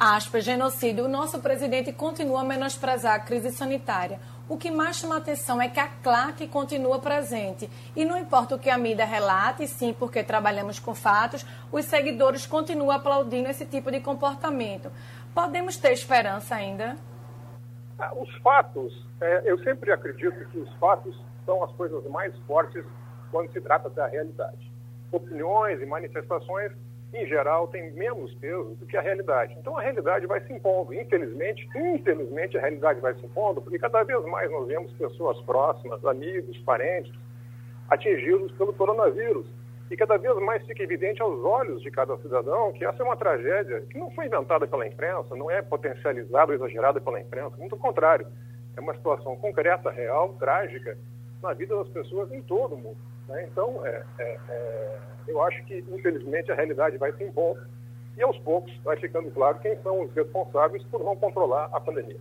aspas, 0.00 0.44
genocídio, 0.44 1.04
o 1.04 1.08
nosso 1.08 1.38
presidente 1.40 1.92
continua 1.92 2.40
a 2.40 2.44
menosprezar 2.44 3.14
a 3.14 3.18
crise 3.18 3.50
sanitária. 3.50 4.18
O 4.48 4.56
que 4.56 4.70
mais 4.70 4.96
chama 4.96 5.18
atenção 5.18 5.60
é 5.60 5.68
que 5.68 5.78
a 5.78 5.88
claque 5.88 6.48
continua 6.48 7.00
presente. 7.00 7.68
E 7.94 8.02
não 8.02 8.16
importa 8.16 8.54
o 8.54 8.58
que 8.58 8.70
a 8.70 8.78
mídia 8.78 9.04
relate, 9.04 9.66
sim, 9.68 9.92
porque 9.92 10.22
trabalhamos 10.22 10.78
com 10.78 10.94
fatos, 10.94 11.44
os 11.70 11.84
seguidores 11.84 12.46
continuam 12.46 12.90
aplaudindo 12.90 13.50
esse 13.50 13.66
tipo 13.66 13.90
de 13.90 14.00
comportamento. 14.00 14.90
Podemos 15.34 15.76
ter 15.76 15.92
esperança 15.92 16.54
ainda? 16.54 16.96
Ah, 17.98 18.12
os 18.14 18.30
fatos, 18.36 19.06
é, 19.20 19.42
eu 19.44 19.58
sempre 19.60 19.90
acredito 19.90 20.44
que 20.50 20.58
os 20.58 20.72
fatos 20.74 21.18
são 21.46 21.62
as 21.64 21.72
coisas 21.72 22.04
mais 22.10 22.36
fortes 22.40 22.84
quando 23.30 23.50
se 23.52 23.60
trata 23.60 23.88
da 23.88 24.06
realidade. 24.06 24.70
Opiniões 25.10 25.80
e 25.80 25.86
manifestações, 25.86 26.72
em 27.14 27.26
geral, 27.26 27.68
têm 27.68 27.92
menos 27.92 28.34
peso 28.34 28.74
do 28.74 28.86
que 28.86 28.96
a 28.96 29.00
realidade. 29.00 29.54
Então 29.58 29.78
a 29.78 29.80
realidade 29.80 30.26
vai 30.26 30.40
se 30.40 30.52
impondo. 30.52 30.92
Infelizmente, 30.92 31.66
infelizmente 31.74 32.58
a 32.58 32.60
realidade 32.60 33.00
vai 33.00 33.14
se 33.14 33.24
impondo, 33.24 33.62
porque 33.62 33.78
cada 33.78 34.02
vez 34.02 34.22
mais 34.26 34.50
nós 34.50 34.66
vemos 34.66 34.92
pessoas 34.92 35.40
próximas, 35.42 36.04
amigos, 36.04 36.58
parentes, 36.58 37.14
atingidos 37.88 38.52
pelo 38.52 38.74
coronavírus. 38.74 39.46
E 39.90 39.96
cada 39.96 40.16
vez 40.16 40.36
mais 40.38 40.64
fica 40.66 40.82
evidente 40.82 41.22
aos 41.22 41.44
olhos 41.44 41.80
de 41.80 41.90
cada 41.90 42.16
cidadão 42.18 42.72
que 42.72 42.84
essa 42.84 43.02
é 43.02 43.06
uma 43.06 43.16
tragédia 43.16 43.82
que 43.82 43.98
não 43.98 44.10
foi 44.10 44.26
inventada 44.26 44.66
pela 44.66 44.86
imprensa, 44.86 45.36
não 45.36 45.50
é 45.50 45.62
potencializada 45.62 46.50
ou 46.50 46.54
exagerada 46.54 47.00
pela 47.00 47.20
imprensa, 47.20 47.56
muito 47.56 47.74
ao 47.74 47.80
contrário. 47.80 48.26
É 48.76 48.80
uma 48.80 48.94
situação 48.94 49.36
concreta, 49.36 49.90
real, 49.90 50.34
trágica, 50.38 50.98
na 51.42 51.52
vida 51.52 51.76
das 51.76 51.88
pessoas 51.88 52.32
em 52.32 52.42
todo 52.42 52.74
o 52.74 52.78
mundo. 52.78 52.98
Né? 53.28 53.48
Então, 53.50 53.84
é, 53.86 54.04
é, 54.18 54.38
é, 54.48 54.98
eu 55.28 55.40
acho 55.42 55.64
que, 55.64 55.84
infelizmente, 55.92 56.50
a 56.50 56.54
realidade 56.54 56.98
vai 56.98 57.12
se 57.12 57.24
impondo 57.24 57.60
e, 58.16 58.22
aos 58.22 58.38
poucos, 58.38 58.72
vai 58.82 58.96
ficando 58.96 59.30
claro 59.30 59.58
quem 59.60 59.76
são 59.82 60.02
os 60.02 60.12
responsáveis 60.14 60.82
por 60.84 61.04
não 61.04 61.14
controlar 61.16 61.68
a 61.72 61.80
pandemia. 61.80 62.18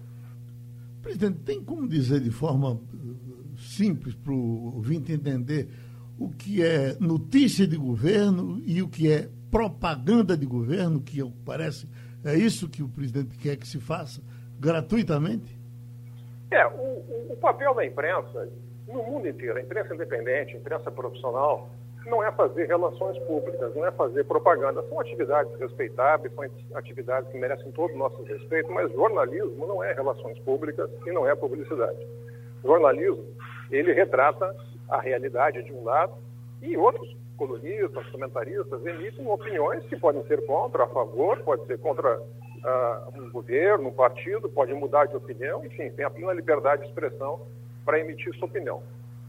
Presidente, 1.02 1.40
tem 1.40 1.64
como 1.64 1.88
dizer 1.88 2.20
de 2.20 2.32
forma 2.32 2.80
simples 3.58 4.16
para 4.16 4.34
o 4.34 4.76
ouvinte 4.76 5.12
entender 5.12 5.70
o 6.18 6.30
que 6.30 6.64
é 6.64 6.96
notícia 7.00 7.68
de 7.68 7.78
governo 7.78 8.62
e 8.66 8.82
o 8.82 8.88
que 8.88 9.12
é 9.12 9.28
propaganda 9.52 10.36
de 10.38 10.46
governo, 10.46 11.02
que 11.02 11.22
parece 11.46 11.88
é 12.26 12.36
isso 12.36 12.68
que 12.68 12.82
o 12.82 12.90
presidente 12.90 13.38
quer 13.38 13.56
que 13.56 13.68
se 13.68 13.80
faça 13.80 14.20
gratuitamente? 14.60 15.56
É, 16.50 16.66
o, 16.66 17.34
o 17.34 17.38
papel 17.40 17.76
da 17.76 17.86
imprensa, 17.86 18.50
no 18.88 19.04
mundo 19.04 19.28
inteiro, 19.28 19.58
a 19.58 19.62
imprensa 19.62 19.94
independente, 19.94 20.56
a 20.56 20.60
imprensa 20.60 20.90
profissional, 20.90 21.70
não 22.08 22.24
é 22.24 22.32
fazer 22.32 22.66
relações 22.66 23.18
públicas, 23.26 23.76
não 23.76 23.86
é 23.86 23.92
fazer 23.92 24.24
propaganda. 24.26 24.84
São 24.90 25.00
atividades 25.00 25.54
respeitáveis, 25.60 26.34
são 26.34 26.78
atividades 26.78 27.30
que 27.32 27.38
merecem 27.38 27.72
todo 27.72 27.94
o 27.94 27.98
nosso 27.98 28.22
respeito, 28.24 28.72
mas 28.72 28.92
jornalismo 28.92 29.68
não 29.68 29.84
é 29.84 29.94
relações 29.94 30.40
públicas 30.40 30.90
e 31.06 31.12
não 31.12 31.28
é 31.28 31.36
publicidade. 31.36 31.98
jornalismo, 32.64 33.24
ele 33.70 33.94
retrata 33.94 34.56
a 34.90 35.00
realidade 35.00 35.64
de 35.64 35.74
um 35.74 35.84
lado 35.84 36.14
e 36.62 36.78
outros 36.78 37.16
colunistas, 37.38 38.08
comentaristas 38.08 38.86
emitem 38.86 39.28
opiniões 39.28 39.84
que 39.86 39.98
podem 39.98 40.24
ser 40.26 40.46
contra, 40.46 40.84
a 40.84 40.88
favor, 40.88 41.38
pode 41.40 41.66
ser 41.66 41.78
contra 41.80 42.18
uh, 42.66 43.22
um 43.22 43.30
governo, 43.30 43.90
um 43.90 43.94
partido, 43.94 44.50
pode 44.50 44.74
mudar 44.74 45.06
de 45.06 45.16
opinião, 45.16 45.64
enfim, 45.66 45.90
tem 45.92 46.06
a 46.06 46.10
plena 46.10 46.34
liberdade 46.34 46.84
de 46.84 46.88
expressão 46.88 47.42
para 47.84 48.00
emitir 48.00 48.34
sua 48.36 48.48
opinião. 48.48 48.82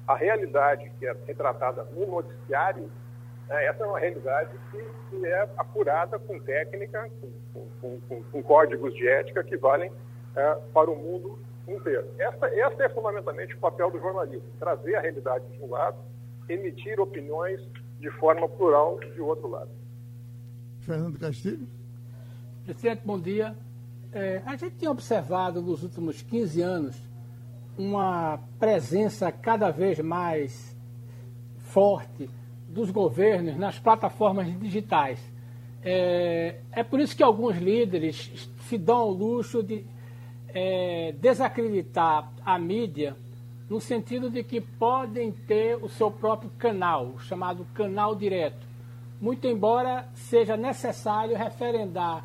A 0.07 0.15
realidade 0.15 0.91
que 0.99 1.07
é 1.07 1.17
retratada 1.27 1.85
no 1.93 2.07
noticiário, 2.07 2.89
né, 3.49 3.67
essa 3.67 3.85
é 3.85 3.87
uma 3.87 3.99
realidade 3.99 4.51
que, 4.71 4.85
que, 5.11 5.27
é 5.27 5.49
apurada 5.57 6.19
com 6.19 6.39
técnica, 6.39 7.11
com, 7.53 7.67
com, 7.81 8.01
com, 8.09 8.23
com 8.23 8.43
códigos 8.43 8.95
de 8.95 9.07
ética 9.09 9.43
que 9.43 9.57
valem 9.57 9.91
uh, 9.91 10.63
para 10.73 10.91
o 10.91 10.97
mundo 10.97 11.39
inteiro. 11.69 12.07
Essa, 12.19 12.47
essa 12.47 12.85
é 12.85 12.89
fundamentalmente 12.89 13.55
o 13.55 13.59
papel 13.59 13.91
do 13.91 13.99
jornalismo, 13.99 14.49
trazer 14.59 14.95
a 14.95 15.01
realidade 15.01 15.45
de 15.49 15.63
um 15.63 15.71
lado, 15.71 15.99
emitir 16.49 17.01
opiniões 17.01 17.61
de 17.99 18.11
forma 18.13 18.49
plural 18.49 18.99
de 19.01 19.21
outro 19.21 19.49
lado. 19.49 19.71
Fernando 20.81 21.19
Castilho. 21.19 21.67
Presidente, 22.65 23.03
bom 23.05 23.19
dia. 23.19 23.57
É, 24.13 24.43
a 24.47 24.57
gente 24.57 24.77
tem 24.77 24.89
observado 24.89 25.61
nos 25.61 25.83
últimos 25.83 26.23
15 26.23 26.63
anos 26.63 26.97
uma 27.77 28.39
presença 28.59 29.31
cada 29.31 29.71
vez 29.71 29.99
mais 29.99 30.77
forte 31.59 32.31
dos 32.69 32.91
governos 32.91 33.57
nas 33.57 33.79
plataformas 33.79 34.47
digitais. 34.59 35.21
É, 35.83 36.57
é 36.73 36.83
por 36.83 36.99
isso 36.99 37.17
que 37.17 37.23
alguns 37.23 37.57
líderes 37.57 38.51
se 38.69 38.79
dão 38.79 38.97
ao 38.97 39.11
luxo 39.11 39.63
de 39.63 39.85
é, 40.59 41.13
desacreditar 41.21 42.33
a 42.43 42.59
mídia 42.59 43.15
no 43.69 43.79
sentido 43.79 44.31
de 44.31 44.43
que 44.43 44.59
podem 44.59 45.31
ter 45.31 45.77
o 45.77 45.87
seu 45.87 46.11
próprio 46.11 46.49
canal, 46.57 47.19
chamado 47.19 47.67
canal 47.75 48.15
direto. 48.15 48.67
Muito 49.21 49.47
embora 49.47 50.09
seja 50.15 50.57
necessário 50.57 51.37
referendar 51.37 52.25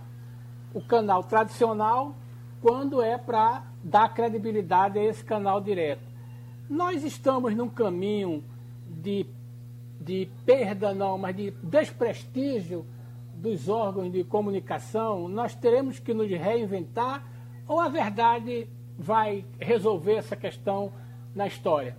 o 0.74 0.80
canal 0.80 1.24
tradicional 1.24 2.16
quando 2.62 3.02
é 3.02 3.18
para 3.18 3.66
dar 3.84 4.14
credibilidade 4.14 4.98
a 4.98 5.04
esse 5.04 5.26
canal 5.26 5.60
direto. 5.60 6.04
Nós 6.70 7.04
estamos 7.04 7.54
num 7.54 7.68
caminho 7.68 8.46
de, 8.88 9.26
de 10.00 10.30
perda, 10.46 10.94
não, 10.94 11.18
mas 11.18 11.36
de 11.36 11.52
desprestígio 11.62 12.86
dos 13.36 13.68
órgãos 13.68 14.10
de 14.10 14.24
comunicação. 14.24 15.28
Nós 15.28 15.54
teremos 15.54 16.00
que 16.00 16.14
nos 16.14 16.30
reinventar 16.30 17.30
ou 17.72 17.80
a 17.80 17.88
verdade 17.88 18.68
vai 19.00 19.46
resolver 19.58 20.16
essa 20.16 20.36
questão 20.36 20.92
na 21.34 21.48
história? 21.48 21.96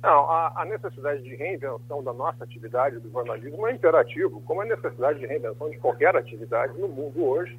Não, 0.00 0.30
a, 0.30 0.52
a, 0.62 0.64
necessidade 0.64 1.20
de 1.24 1.34
reinvenção 1.34 2.00
da 2.04 2.12
nossa 2.12 2.44
atividade 2.44 3.00
do 3.00 3.10
jornalismo 3.10 3.66
é 3.66 3.72
imperativo, 3.72 4.40
como 4.42 4.60
a 4.60 4.64
necessidade 4.64 5.18
de 5.18 5.26
reinvenção 5.26 5.68
de 5.68 5.78
qualquer 5.78 6.14
atividade 6.14 6.78
no 6.78 6.86
mundo 6.86 7.24
hoje, 7.24 7.58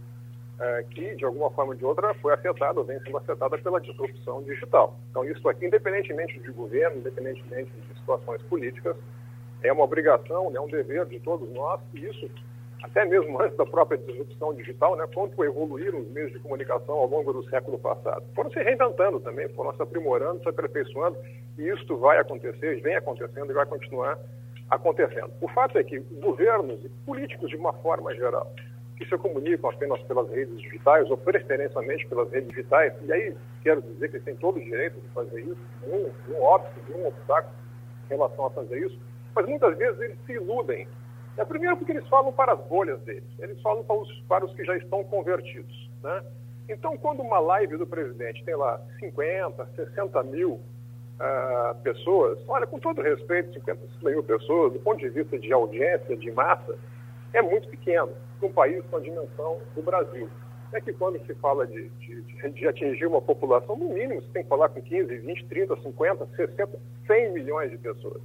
é, 0.58 0.86
que 0.92 1.14
de 1.16 1.26
alguma 1.26 1.52
forma 1.52 1.74
ou 1.74 1.78
de 1.78 1.84
outra 1.84 2.14
foi 2.14 2.34
afetada 2.34 2.80
ou 2.80 2.86
vem 2.86 3.02
sendo 3.02 3.18
afetada 3.18 3.58
pela 3.58 3.82
disrupção 3.82 4.42
digital. 4.44 4.98
Então, 5.10 5.26
isso 5.26 5.50
aqui, 5.50 5.66
independentemente 5.66 6.40
de 6.40 6.52
governo, 6.52 7.00
independentemente 7.00 7.70
de 7.70 8.00
situações 8.00 8.42
políticas, 8.44 8.96
é 9.62 9.74
uma 9.74 9.84
obrigação, 9.84 10.56
é 10.56 10.62
um 10.62 10.68
dever 10.68 11.06
de 11.08 11.20
todos 11.20 11.52
nós, 11.52 11.82
e 11.94 12.06
isso 12.06 12.30
até 12.86 13.04
mesmo 13.04 13.42
antes 13.42 13.58
da 13.58 13.66
própria 13.66 13.98
disrupção 13.98 14.54
digital, 14.54 14.96
né, 14.96 15.08
quanto 15.12 15.44
evoluíram 15.44 16.00
os 16.00 16.08
meios 16.12 16.32
de 16.32 16.40
comunicação 16.40 16.96
ao 16.96 17.08
longo 17.08 17.34
do 17.34 17.44
século 17.50 17.80
passado. 17.80 18.24
Foram 18.36 18.52
se 18.52 18.62
reinventando 18.62 19.20
também, 19.20 19.50
foram 19.50 19.76
se 19.76 19.82
aprimorando, 19.82 20.42
se 20.44 20.50
aperfeiçoando, 20.50 21.18
e 21.58 21.68
isto 21.68 21.98
vai 21.98 22.20
acontecer, 22.20 22.80
vem 22.82 22.96
acontecendo 22.96 23.50
e 23.50 23.54
vai 23.54 23.66
continuar 23.66 24.20
acontecendo. 24.70 25.32
O 25.42 25.48
fato 25.48 25.80
é 25.80 25.84
que 25.84 26.00
governos 26.22 26.86
e 26.86 26.90
políticos, 27.08 27.50
de 27.50 27.56
uma 27.56 27.74
forma 27.74 28.14
geral, 28.14 28.54
que 28.98 29.06
se 29.06 29.18
comunicam 29.18 29.72
apenas 29.72 30.00
pelas 30.04 30.30
redes 30.30 30.56
digitais, 30.62 31.10
ou 31.10 31.18
preferencialmente 31.18 32.06
pelas 32.08 32.30
redes 32.32 32.50
digitais, 32.50 32.94
e 33.02 33.12
aí 33.12 33.36
quero 33.64 33.82
dizer 33.82 34.10
que 34.10 34.18
eles 34.18 34.26
têm 34.26 34.36
todo 34.36 34.58
o 34.58 34.64
direito 34.64 35.02
de 35.02 35.08
fazer 35.08 35.42
isso, 35.42 35.58
nenhum, 35.82 36.12
nenhum 36.28 36.42
óbvio, 36.44 36.84
nenhum 36.88 37.08
obstáculo 37.08 37.56
em 38.06 38.10
relação 38.10 38.46
a 38.46 38.52
fazer 38.52 38.78
isso, 38.78 39.00
mas 39.36 39.48
muitas 39.48 39.76
vezes 39.76 40.00
eles 40.00 40.18
se 40.28 40.34
iludem 40.34 40.88
é 41.38 41.46
primeiro 41.46 41.78
porque 41.78 41.92
eles 41.92 42.08
falam 42.08 42.32
para 42.32 42.54
as 42.54 42.62
bolhas 42.68 43.00
deles, 43.02 43.30
eles 43.40 43.62
falam 43.62 43.84
para 43.84 43.96
os, 43.96 44.22
para 44.22 44.46
os 44.46 44.54
que 44.54 44.64
já 44.64 44.78
estão 44.78 45.04
convertidos. 45.04 45.90
Né? 46.02 46.24
Então, 46.70 46.98
quando 46.98 47.22
uma 47.22 47.40
live 47.40 47.78
do 47.78 47.86
presidente 47.86 48.44
tem 48.44 48.56
lá 48.56 48.82
50, 49.00 49.66
60 49.76 50.24
mil 50.24 50.54
uh, 50.54 51.76
pessoas, 51.84 52.40
olha, 52.48 52.66
com 52.66 52.80
todo 52.80 53.02
respeito, 53.02 53.54
50, 53.54 53.82
60 54.00 54.10
mil 54.10 54.24
pessoas, 54.24 54.74
do 54.74 54.80
ponto 54.80 54.98
de 54.98 55.10
vista 55.10 55.38
de 55.38 55.52
audiência, 55.54 56.16
de 56.18 56.32
massa, 56.32 56.76
é 57.34 57.42
muito 57.42 57.68
pequeno 57.68 58.12
para 58.40 58.48
um 58.48 58.52
país 58.52 58.84
com 58.86 58.98
a 58.98 59.02
dimensão 59.02 59.60
do 59.76 59.82
Brasil. 59.82 60.30
é 60.72 60.82
que 60.82 60.94
quando 60.94 61.24
se 61.26 61.34
fala 61.36 61.68
de, 61.68 61.90
de, 61.90 62.22
de, 62.52 62.68
atingir 62.68 63.06
uma 63.06 63.22
população, 63.22 63.76
no 63.76 63.90
mínimo 63.90 64.22
você 64.22 64.30
tem 64.34 64.44
que 64.44 64.50
falar 64.50 64.70
com 64.70 64.82
15, 64.82 65.18
20, 65.18 65.46
30, 65.46 65.76
50, 65.82 66.28
60, 66.36 66.80
100 67.08 67.32
milhões 67.34 67.72
de 67.72 67.78
pessoas. 67.78 68.22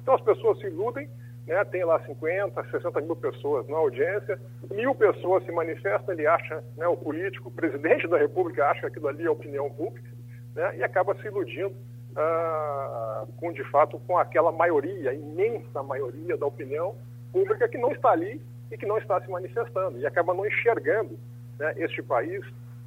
Então 0.00 0.14
as 0.14 0.20
pessoas 0.20 0.58
se 0.58 0.66
iludem, 0.66 1.08
né, 1.46 1.64
tem 1.64 1.84
lá 1.84 2.00
50, 2.04 2.64
60 2.70 3.00
mil 3.00 3.16
pessoas 3.16 3.66
na 3.68 3.76
audiência, 3.76 4.40
mil 4.70 4.94
pessoas 4.94 5.44
se 5.44 5.52
manifestam, 5.52 6.14
ele 6.14 6.26
acha, 6.26 6.62
né, 6.76 6.86
o 6.86 6.96
político, 6.96 7.48
o 7.48 7.52
presidente 7.52 8.06
da 8.06 8.18
República 8.18 8.66
acha 8.66 8.80
que 8.82 8.86
aquilo 8.86 9.08
ali 9.08 9.24
é 9.24 9.30
opinião 9.30 9.68
pública, 9.70 10.08
né, 10.54 10.76
e 10.78 10.84
acaba 10.84 11.14
se 11.16 11.26
iludindo 11.26 11.74
ah, 12.14 13.24
com, 13.36 13.52
de 13.52 13.64
fato, 13.70 13.98
com 14.06 14.18
aquela 14.18 14.52
maioria, 14.52 15.12
imensa 15.14 15.82
maioria 15.82 16.36
da 16.36 16.46
opinião 16.46 16.94
pública 17.32 17.68
que 17.68 17.78
não 17.78 17.90
está 17.90 18.10
ali 18.10 18.40
e 18.70 18.76
que 18.76 18.86
não 18.86 18.98
está 18.98 19.20
se 19.20 19.30
manifestando, 19.30 19.98
e 19.98 20.06
acaba 20.06 20.34
não 20.34 20.46
enxergando 20.46 21.18
né, 21.58 21.74
este 21.76 22.02
país, 22.02 22.44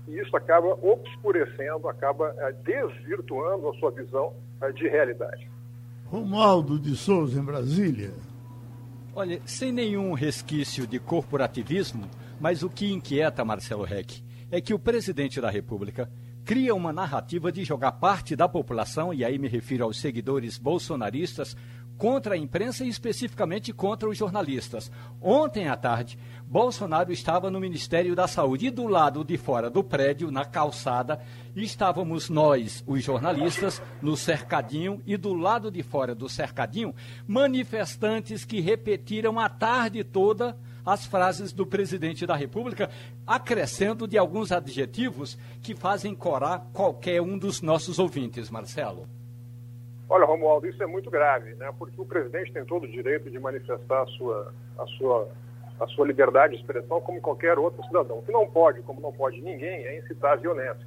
e 0.08 0.20
isso 0.20 0.36
acaba 0.38 0.78
obscurecendo, 0.82 1.88
acaba 1.88 2.34
eh, 2.38 2.56
desvirtuando 2.64 3.70
a 3.70 3.74
sua 3.76 3.92
visão 3.92 4.34
eh, 4.62 4.72
de 4.72 4.88
realidade. 4.88 5.50
Romualdo 6.06 6.80
de 6.80 6.96
Souza, 6.96 7.40
em 7.40 7.44
Brasília. 7.44 8.12
Olha, 9.18 9.42
sem 9.46 9.72
nenhum 9.72 10.12
resquício 10.12 10.86
de 10.86 11.00
corporativismo, 11.00 12.04
mas 12.38 12.64
o 12.64 12.70
que 12.70 12.92
inquieta 12.92 13.46
Marcelo 13.46 13.86
Reck 13.86 14.22
é 14.52 14.60
que 14.60 14.74
o 14.74 14.80
presidente 14.80 15.40
da 15.40 15.50
República 15.50 16.12
cria 16.44 16.76
uma 16.76 16.92
narrativa 16.92 17.50
de 17.50 17.64
jogar 17.64 17.94
parte 17.94 18.36
da 18.36 18.50
população, 18.50 19.14
e 19.14 19.24
aí 19.24 19.40
me 19.40 19.48
refiro 19.48 19.86
aos 19.86 20.02
seguidores 20.02 20.58
bolsonaristas, 20.58 21.56
contra 21.98 22.36
a 22.36 22.38
imprensa 22.38 22.84
e 22.84 22.90
especificamente 22.90 23.72
contra 23.74 24.10
os 24.10 24.18
jornalistas. 24.18 24.92
Ontem 25.22 25.68
à 25.68 25.76
tarde, 25.76 26.18
Bolsonaro 26.48 27.12
estava 27.12 27.50
no 27.50 27.60
Ministério 27.60 28.16
da 28.16 28.28
Saúde 28.28 28.68
e 28.68 28.70
do 28.70 28.88
lado 28.88 29.24
de 29.24 29.38
fora 29.38 29.70
do 29.70 29.84
prédio, 29.84 30.30
na 30.30 30.46
calçada, 30.46 31.20
estávamos 31.56 32.30
nós, 32.30 32.84
os 32.86 33.04
jornalistas, 33.04 33.82
no 34.02 34.16
cercadinho 34.16 35.02
e 35.06 35.18
do 35.18 35.34
lado 35.34 35.72
de 35.72 35.82
fora 35.82 36.14
do 36.14 36.30
cercadinho, 36.30 36.94
manifestantes 37.28 38.46
que 38.46 38.60
repetiram 38.60 39.40
a 39.40 39.50
tarde 39.50 40.04
toda 40.04 40.58
as 40.86 41.06
frases 41.06 41.52
do 41.52 41.66
presidente 41.66 42.28
da 42.28 42.36
República, 42.36 42.92
acrescendo 43.26 44.08
de 44.08 44.18
alguns 44.18 44.52
adjetivos 44.52 45.36
que 45.62 45.74
fazem 45.74 46.14
corar 46.14 46.68
qualquer 46.72 47.22
um 47.22 47.38
dos 47.38 47.62
nossos 47.62 47.98
ouvintes, 47.98 48.52
Marcelo. 48.52 49.10
Olha, 50.08 50.26
Romualdo, 50.26 50.68
isso 50.68 50.82
é 50.84 50.86
muito 50.86 51.10
grave, 51.10 51.56
né? 51.56 51.74
porque 51.80 52.00
o 52.00 52.06
presidente 52.06 52.54
tem 52.54 52.64
todo 52.64 52.84
o 52.84 52.92
direito 52.92 53.30
de 53.30 53.40
manifestar 53.40 54.04
a 54.04 54.06
sua, 54.06 54.54
a 54.78 54.86
sua, 54.86 55.28
a 55.80 55.88
sua 55.88 56.06
liberdade 56.06 56.54
de 56.54 56.60
expressão 56.60 57.02
como 57.02 57.20
qualquer 57.20 57.58
outro 57.58 57.84
cidadão. 57.86 58.20
O 58.20 58.22
que 58.22 58.32
não 58.32 58.46
pode, 58.46 58.82
como 58.84 59.02
não 59.02 59.12
pode 59.12 59.42
ninguém, 59.42 59.84
é 59.86 59.98
incitar 59.98 60.34
a 60.34 60.36
violência, 60.36 60.86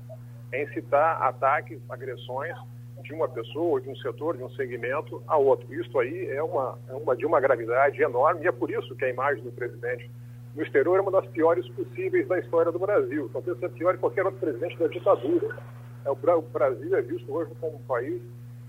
é 0.52 0.62
incitar 0.62 1.20
ataques, 1.22 1.80
agressões 1.88 2.54
de 3.02 3.12
uma 3.12 3.28
pessoa, 3.28 3.80
de 3.80 3.88
um 3.88 3.96
setor, 3.96 4.36
de 4.36 4.42
um 4.42 4.50
segmento 4.50 5.22
a 5.26 5.36
outro. 5.36 5.72
Isso 5.74 5.98
aí 5.98 6.28
é 6.30 6.42
uma, 6.42 6.78
é 6.88 6.92
uma 6.94 7.16
de 7.16 7.26
uma 7.26 7.40
gravidade 7.40 8.00
enorme 8.00 8.44
e 8.44 8.48
é 8.48 8.52
por 8.52 8.70
isso 8.70 8.94
que 8.94 9.04
a 9.04 9.10
imagem 9.10 9.42
do 9.42 9.50
presidente 9.50 10.08
no 10.54 10.62
exterior 10.62 10.96
é 10.96 11.00
uma 11.00 11.10
das 11.10 11.26
piores 11.26 11.68
possíveis 11.70 12.26
da 12.28 12.38
história 12.38 12.70
do 12.70 12.78
Brasil. 12.78 13.28
Talvez 13.32 13.58
seja 13.58 13.72
pior 13.72 13.94
que 13.94 14.00
qualquer 14.00 14.24
outro 14.24 14.40
presidente 14.40 14.78
da 14.78 14.86
ditadura. 14.88 15.56
É, 16.04 16.10
o 16.10 16.42
Brasil 16.42 16.96
é 16.96 17.02
visto 17.02 17.32
hoje 17.32 17.50
como 17.60 17.76
um 17.76 17.82
país 17.82 18.20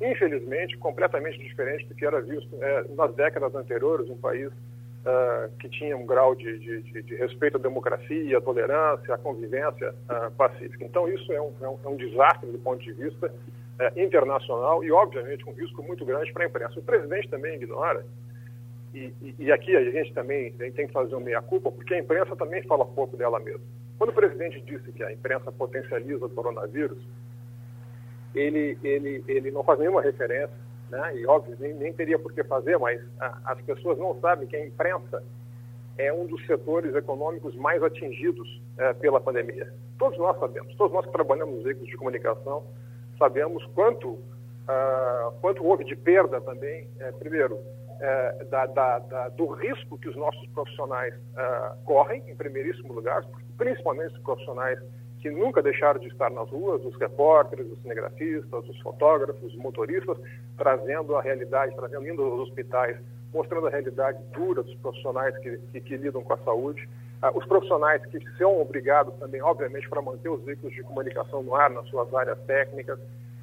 infelizmente, 0.01 0.77
completamente 0.77 1.37
diferente 1.39 1.85
do 1.87 1.95
que 1.95 2.05
era 2.05 2.21
visto 2.21 2.49
é, 2.61 2.85
nas 2.95 3.13
décadas 3.15 3.53
anteriores, 3.55 4.09
um 4.09 4.17
país 4.17 4.51
uh, 5.05 5.49
que 5.59 5.69
tinha 5.69 5.95
um 5.95 6.05
grau 6.05 6.35
de, 6.35 6.57
de, 6.59 7.01
de, 7.03 7.15
respeito 7.15 7.57
à 7.57 7.59
democracia, 7.59 8.37
à 8.37 8.41
tolerância, 8.41 9.13
à 9.13 9.17
convivência 9.17 9.93
uh, 10.09 10.31
pacífica. 10.31 10.83
Então, 10.83 11.07
isso 11.07 11.31
é 11.31 11.41
um, 11.41 11.51
é 11.61 11.69
um, 11.69 11.79
é 11.83 11.87
um, 11.87 11.95
desastre 11.95 12.49
do 12.49 12.59
ponto 12.59 12.83
de 12.83 12.93
vista 12.93 13.27
uh, 13.27 13.99
internacional 13.99 14.83
e, 14.83 14.91
obviamente, 14.91 15.47
um 15.47 15.53
risco 15.53 15.83
muito 15.83 16.05
grande 16.05 16.31
para 16.31 16.43
a 16.43 16.47
imprensa. 16.47 16.79
O 16.79 16.83
presidente 16.83 17.29
também 17.29 17.55
ignora, 17.55 18.05
e, 18.93 19.13
e, 19.21 19.35
e 19.37 19.51
aqui 19.51 19.75
a 19.75 19.83
gente 19.83 20.13
também 20.13 20.51
tem 20.53 20.87
que 20.87 20.93
fazer 20.93 21.13
uma 21.13 21.25
meia-culpa, 21.25 21.71
porque 21.71 21.93
a 21.93 21.99
imprensa 21.99 22.35
também 22.35 22.63
fala 22.63 22.85
pouco 22.85 23.15
dela 23.15 23.39
mesma. 23.39 23.61
Quando 23.97 24.11
o 24.11 24.13
presidente 24.13 24.61
disse 24.61 24.91
que 24.93 25.03
a 25.03 25.11
imprensa 25.11 25.51
potencializa 25.51 26.25
o 26.25 26.29
coronavírus, 26.29 26.97
ele, 28.35 28.77
ele, 28.83 29.23
ele 29.27 29.51
não 29.51 29.63
faz 29.63 29.79
nenhuma 29.79 30.01
referência, 30.01 30.55
né? 30.89 31.15
e 31.15 31.25
óbvio, 31.25 31.55
nem, 31.59 31.73
nem 31.73 31.93
teria 31.93 32.19
por 32.19 32.33
que 32.33 32.43
fazer, 32.43 32.77
mas 32.77 33.01
a, 33.19 33.51
as 33.51 33.61
pessoas 33.61 33.97
não 33.97 34.19
sabem 34.19 34.47
que 34.47 34.55
a 34.55 34.65
imprensa 34.65 35.23
é 35.97 36.13
um 36.13 36.25
dos 36.25 36.45
setores 36.45 36.95
econômicos 36.95 37.55
mais 37.55 37.83
atingidos 37.83 38.61
é, 38.77 38.93
pela 38.93 39.19
pandemia. 39.19 39.71
Todos 39.97 40.17
nós 40.17 40.39
sabemos, 40.39 40.73
todos 40.75 40.93
nós 40.93 41.05
que 41.05 41.11
trabalhamos 41.11 41.55
nos 41.55 41.63
veículos 41.63 41.89
de 41.89 41.97
comunicação, 41.97 42.63
sabemos 43.17 43.65
quanto, 43.75 44.11
uh, 44.11 45.31
quanto 45.41 45.63
houve 45.65 45.83
de 45.83 45.95
perda 45.95 46.39
também, 46.39 46.87
é, 46.99 47.11
primeiro, 47.11 47.59
é, 47.99 48.45
da, 48.45 48.65
da, 48.65 48.99
da, 48.99 49.29
do 49.29 49.47
risco 49.47 49.97
que 49.97 50.07
os 50.07 50.15
nossos 50.15 50.47
profissionais 50.51 51.13
uh, 51.13 51.75
correm, 51.83 52.23
em 52.29 52.35
primeiríssimo 52.35 52.93
lugar, 52.93 53.25
principalmente 53.57 54.13
os 54.15 54.21
profissionais 54.21 54.79
que 55.21 55.29
nunca 55.29 55.61
deixaram 55.61 55.99
de 55.99 56.07
estar 56.07 56.29
nas 56.31 56.49
ruas, 56.49 56.83
os 56.85 56.95
repórteres, 56.95 57.69
os 57.71 57.81
cinegrafistas, 57.81 58.69
os 58.69 58.79
fotógrafos, 58.79 59.43
os 59.43 59.55
motoristas, 59.55 60.17
trazendo 60.57 61.15
a 61.15 61.21
realidade, 61.21 61.75
trazendo 61.75 62.07
indo 62.07 62.23
aos 62.23 62.47
hospitais, 62.47 62.97
mostrando 63.33 63.67
a 63.67 63.69
realidade 63.69 64.17
dura 64.33 64.63
dos 64.63 64.75
profissionais 64.75 65.37
que, 65.39 65.57
que, 65.71 65.81
que 65.81 65.97
lidam 65.97 66.23
com 66.23 66.33
a 66.33 66.37
saúde. 66.37 66.87
Ah, 67.21 67.31
os 67.35 67.45
profissionais 67.45 68.03
que 68.05 68.19
são 68.37 68.61
obrigados 68.61 69.13
também, 69.15 69.41
obviamente, 69.41 69.89
para 69.89 70.01
manter 70.01 70.29
os 70.29 70.41
veículos 70.43 70.73
de 70.73 70.83
comunicação 70.83 71.43
no 71.43 71.53
ar, 71.53 71.69
nas 71.69 71.85
suas 71.89 72.13
áreas 72.13 72.39
técnicas, 72.47 72.97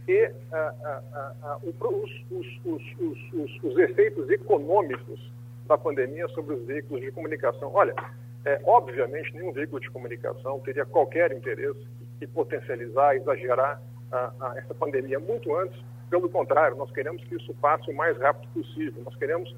e 0.09 0.31
ah, 0.53 0.75
ah, 0.83 1.33
ah 1.43 1.59
os, 1.63 2.25
os, 2.31 2.47
os, 2.65 3.65
os 3.65 3.79
efeitos 3.79 4.31
econômicos 4.31 5.21
da 5.67 5.77
pandemia 5.77 6.27
sobre 6.29 6.55
os 6.55 6.65
veículos 6.65 7.03
de 7.03 7.11
comunicação. 7.11 7.71
Olha, 7.75 7.95
é, 8.47 8.61
obviamente, 8.65 9.35
nenhum 9.35 9.53
veículo 9.53 9.81
de 9.81 9.91
comunicação 9.91 10.61
teria 10.61 10.87
qualquer 10.87 11.33
interesse 11.33 11.85
em 12.23 12.29
potencializar, 12.29 13.17
exagerar 13.17 13.83
a, 14.13 14.33
a 14.41 14.59
essa 14.59 14.73
pandemia 14.73 15.19
muito 15.19 15.53
antes. 15.57 15.77
Pelo 16.09 16.31
contrário, 16.31 16.77
nós 16.77 16.89
queremos 16.93 17.25
que 17.25 17.35
isso 17.35 17.53
passe 17.55 17.91
o 17.91 17.97
mais 17.97 18.17
rápido 18.19 18.49
possível. 18.53 19.03
Nós 19.05 19.17
queremos 19.17 19.53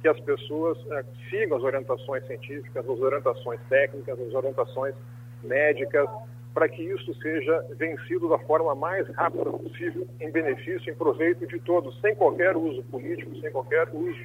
que 0.00 0.06
as 0.06 0.20
pessoas 0.20 0.78
é, 0.92 1.04
sigam 1.28 1.58
as 1.58 1.64
orientações 1.64 2.24
científicas, 2.28 2.88
as 2.88 3.00
orientações 3.00 3.60
técnicas, 3.68 4.20
as 4.20 4.32
orientações 4.32 4.94
médicas, 5.42 6.08
para 6.58 6.68
que 6.68 6.82
isso 6.82 7.14
seja 7.22 7.64
vencido 7.76 8.28
da 8.28 8.36
forma 8.40 8.74
mais 8.74 9.06
rápida 9.10 9.44
possível, 9.44 10.08
em 10.20 10.28
benefício, 10.28 10.90
em 10.90 10.96
proveito 10.96 11.46
de 11.46 11.60
todos, 11.60 11.96
sem 12.00 12.16
qualquer 12.16 12.56
uso 12.56 12.82
político, 12.82 13.36
sem 13.36 13.48
qualquer 13.52 13.88
uso 13.92 14.18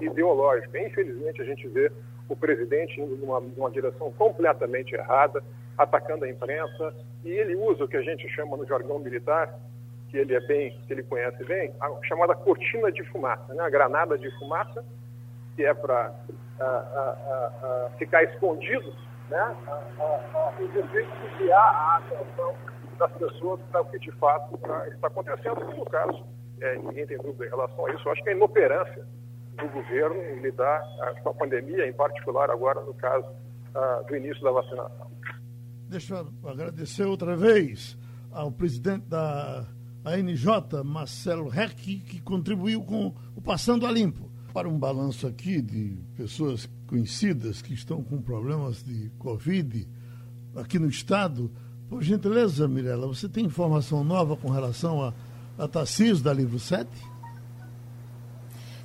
ideológico. 0.00 0.76
Infelizmente, 0.76 1.42
a 1.42 1.44
gente 1.44 1.66
vê 1.66 1.90
o 2.28 2.36
presidente 2.36 3.00
indo 3.00 3.16
numa, 3.16 3.40
numa 3.40 3.68
direção 3.72 4.12
completamente 4.12 4.94
errada, 4.94 5.42
atacando 5.76 6.24
a 6.24 6.30
imprensa, 6.30 6.94
e 7.24 7.30
ele 7.30 7.56
usa 7.56 7.82
o 7.82 7.88
que 7.88 7.96
a 7.96 8.02
gente 8.02 8.28
chama 8.28 8.56
no 8.56 8.64
jargão 8.64 9.00
militar, 9.00 9.52
que 10.10 10.16
ele 10.16 10.32
é 10.32 10.40
bem, 10.46 10.78
que 10.86 10.92
ele 10.92 11.02
conhece 11.02 11.42
bem, 11.42 11.72
a 11.80 11.90
chamada 12.04 12.36
cortina 12.36 12.92
de 12.92 13.02
fumaça, 13.06 13.52
né? 13.52 13.64
a 13.64 13.68
granada 13.68 14.16
de 14.16 14.30
fumaça, 14.38 14.84
que 15.56 15.64
é 15.64 15.74
para 15.74 16.14
ficar 17.98 18.22
escondido 18.22 18.94
né? 19.30 19.56
e 20.60 20.68
desviar 20.68 21.74
a 21.74 21.96
atenção 21.98 22.54
das 22.98 23.12
pessoas 23.12 23.60
para 23.70 23.80
o 23.80 23.84
que 23.86 23.98
de 23.98 24.12
fato 24.12 24.54
está 24.54 25.06
acontecendo. 25.06 25.72
E 25.72 25.76
no 25.76 25.84
caso, 25.86 26.24
é, 26.60 26.76
ninguém 26.76 27.06
tem 27.06 27.16
dúvida 27.18 27.46
em 27.46 27.48
relação 27.48 27.86
a 27.86 27.94
isso, 27.94 28.06
eu 28.06 28.12
acho 28.12 28.22
que 28.22 28.30
a 28.30 28.32
inoperância 28.34 29.06
do 29.56 29.68
governo 29.68 30.22
em 30.22 30.40
lidar 30.40 30.82
com 31.22 31.30
a 31.30 31.34
pandemia, 31.34 31.86
em 31.86 31.92
particular 31.92 32.50
agora 32.50 32.80
no 32.82 32.94
caso 32.94 33.26
uh, 33.26 34.06
do 34.06 34.16
início 34.16 34.42
da 34.42 34.50
vacinação. 34.50 35.10
Deixa 35.88 36.14
eu 36.14 36.48
agradecer 36.48 37.04
outra 37.04 37.36
vez 37.36 37.98
ao 38.30 38.50
presidente 38.52 39.06
da 39.06 39.66
ANJ, 40.04 40.82
Marcelo 40.84 41.48
Reck, 41.48 42.00
que 42.00 42.20
contribuiu 42.22 42.82
com 42.84 43.14
o 43.34 43.40
Passando 43.42 43.86
a 43.86 43.90
Limpo. 43.90 44.29
Para 44.52 44.68
um 44.68 44.78
balanço 44.78 45.26
aqui 45.26 45.62
de 45.62 45.96
pessoas 46.16 46.68
conhecidas 46.86 47.62
que 47.62 47.72
estão 47.72 48.02
com 48.02 48.20
problemas 48.20 48.82
de 48.82 49.10
Covid 49.18 49.86
aqui 50.56 50.78
no 50.78 50.88
Estado, 50.88 51.50
por 51.88 52.02
gentileza, 52.02 52.66
Mirella, 52.66 53.06
você 53.06 53.28
tem 53.28 53.44
informação 53.44 54.02
nova 54.02 54.36
com 54.36 54.48
relação 54.48 55.02
a, 55.02 55.14
a 55.56 55.68
Tarcísio 55.68 56.24
da 56.24 56.32
Livro 56.32 56.58
7? 56.58 56.88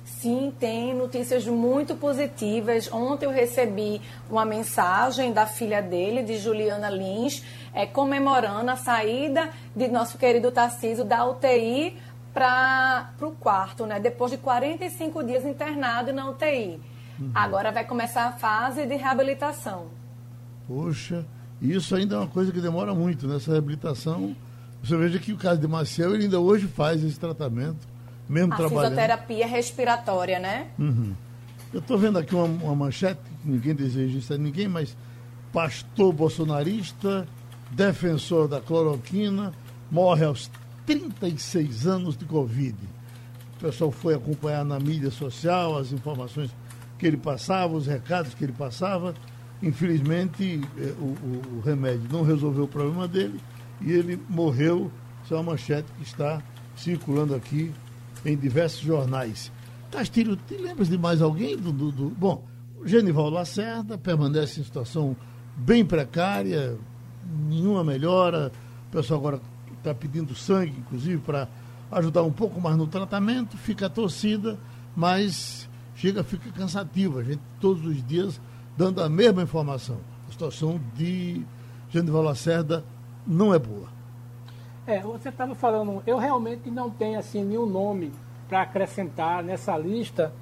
Sim, 0.04 0.52
tem 0.58 0.94
notícias 0.94 1.46
muito 1.46 1.94
positivas. 1.94 2.90
Ontem 2.92 3.26
eu 3.26 3.30
recebi 3.30 4.00
uma 4.30 4.44
mensagem 4.44 5.32
da 5.32 5.46
filha 5.46 5.82
dele, 5.82 6.22
de 6.22 6.38
Juliana 6.38 6.88
Lins, 6.88 7.44
é, 7.74 7.86
comemorando 7.86 8.70
a 8.70 8.76
saída 8.76 9.50
de 9.74 9.88
nosso 9.88 10.16
querido 10.16 10.50
Tarcísio 10.50 11.04
da 11.04 11.24
UTI 11.24 11.96
para 12.36 13.08
o 13.22 13.30
quarto, 13.30 13.86
né? 13.86 13.98
Depois 13.98 14.30
de 14.30 14.36
45 14.36 15.24
dias 15.24 15.42
internado 15.46 16.12
na 16.12 16.28
UTI. 16.28 16.78
Uhum. 17.18 17.30
Agora 17.34 17.72
vai 17.72 17.82
começar 17.82 18.26
a 18.26 18.32
fase 18.32 18.84
de 18.84 18.94
reabilitação. 18.94 19.86
Poxa, 20.68 21.24
E 21.62 21.74
isso 21.74 21.96
ainda 21.96 22.16
é 22.16 22.18
uma 22.18 22.26
coisa 22.26 22.52
que 22.52 22.60
demora 22.60 22.94
muito, 22.94 23.26
nessa 23.26 23.52
reabilitação. 23.52 24.36
Você 24.84 24.94
veja 24.98 25.18
que 25.18 25.32
o 25.32 25.38
caso 25.38 25.58
de 25.58 25.66
Maciel, 25.66 26.14
ele 26.14 26.24
ainda 26.24 26.38
hoje 26.38 26.66
faz 26.66 27.02
esse 27.02 27.18
tratamento, 27.18 27.88
mesmo 28.28 28.52
a 28.52 28.56
trabalhando. 28.56 28.90
fisioterapia 28.90 29.46
respiratória, 29.46 30.38
né? 30.38 30.66
Uhum. 30.78 31.14
Eu 31.72 31.80
estou 31.80 31.96
vendo 31.96 32.18
aqui 32.18 32.34
uma, 32.34 32.44
uma 32.44 32.74
manchete, 32.74 33.20
ninguém 33.42 33.74
deseja 33.74 34.18
isso 34.18 34.34
a 34.34 34.36
ninguém, 34.36 34.68
mas 34.68 34.94
pastor 35.54 36.12
bolsonarista, 36.12 37.26
defensor 37.70 38.46
da 38.46 38.60
cloroquina, 38.60 39.54
morre 39.90 40.26
aos 40.26 40.50
36 40.86 41.86
anos 41.86 42.16
de 42.16 42.24
Covid. 42.24 42.76
O 43.56 43.60
pessoal 43.60 43.90
foi 43.90 44.14
acompanhar 44.14 44.64
na 44.64 44.78
mídia 44.78 45.10
social 45.10 45.76
as 45.76 45.92
informações 45.92 46.50
que 46.98 47.06
ele 47.06 47.16
passava, 47.16 47.74
os 47.74 47.86
recados 47.86 48.34
que 48.34 48.44
ele 48.44 48.52
passava. 48.52 49.14
Infelizmente, 49.62 50.60
eh, 50.78 50.94
o, 50.98 51.04
o, 51.04 51.56
o 51.56 51.60
remédio 51.60 52.08
não 52.10 52.22
resolveu 52.22 52.64
o 52.64 52.68
problema 52.68 53.08
dele 53.08 53.40
e 53.80 53.92
ele 53.92 54.20
morreu. 54.28 54.90
Isso 55.24 55.34
é 55.34 55.36
uma 55.36 55.52
manchete 55.52 55.90
que 55.96 56.04
está 56.04 56.42
circulando 56.76 57.34
aqui 57.34 57.72
em 58.24 58.36
diversos 58.36 58.80
jornais. 58.80 59.50
Castilho, 59.90 60.36
te 60.36 60.56
lembras 60.56 60.88
de 60.88 60.98
mais 60.98 61.22
alguém? 61.22 61.56
Do, 61.56 61.72
do, 61.72 61.90
do... 61.90 62.10
Bom, 62.10 62.44
Genival 62.84 63.30
Lacerda 63.30 63.96
permanece 63.96 64.60
em 64.60 64.64
situação 64.64 65.16
bem 65.56 65.84
precária, 65.84 66.76
nenhuma 67.48 67.82
melhora. 67.82 68.52
O 68.88 68.92
pessoal 68.92 69.20
agora 69.20 69.40
está 69.88 69.94
pedindo 69.94 70.34
sangue, 70.34 70.74
inclusive, 70.78 71.18
para 71.22 71.48
ajudar 71.92 72.22
um 72.22 72.32
pouco 72.32 72.60
mais 72.60 72.76
no 72.76 72.86
tratamento. 72.86 73.56
Fica 73.56 73.88
torcida, 73.88 74.58
mas 74.94 75.68
chega, 75.94 76.24
fica 76.24 76.50
cansativo. 76.50 77.18
A 77.18 77.22
gente 77.22 77.40
todos 77.60 77.84
os 77.86 78.04
dias 78.04 78.40
dando 78.76 79.02
a 79.02 79.08
mesma 79.08 79.42
informação. 79.42 79.98
A 80.28 80.32
situação 80.32 80.80
de 80.94 81.44
Genival 81.90 82.22
Lacerda 82.22 82.84
não 83.26 83.54
é 83.54 83.58
boa. 83.58 83.88
É, 84.86 85.00
você 85.00 85.30
estava 85.30 85.54
falando, 85.54 86.02
eu 86.06 86.16
realmente 86.16 86.70
não 86.70 86.90
tenho 86.90 87.18
assim 87.18 87.44
nenhum 87.44 87.66
nome 87.66 88.12
para 88.48 88.62
acrescentar 88.62 89.42
nessa 89.42 89.76
lista, 89.76 90.32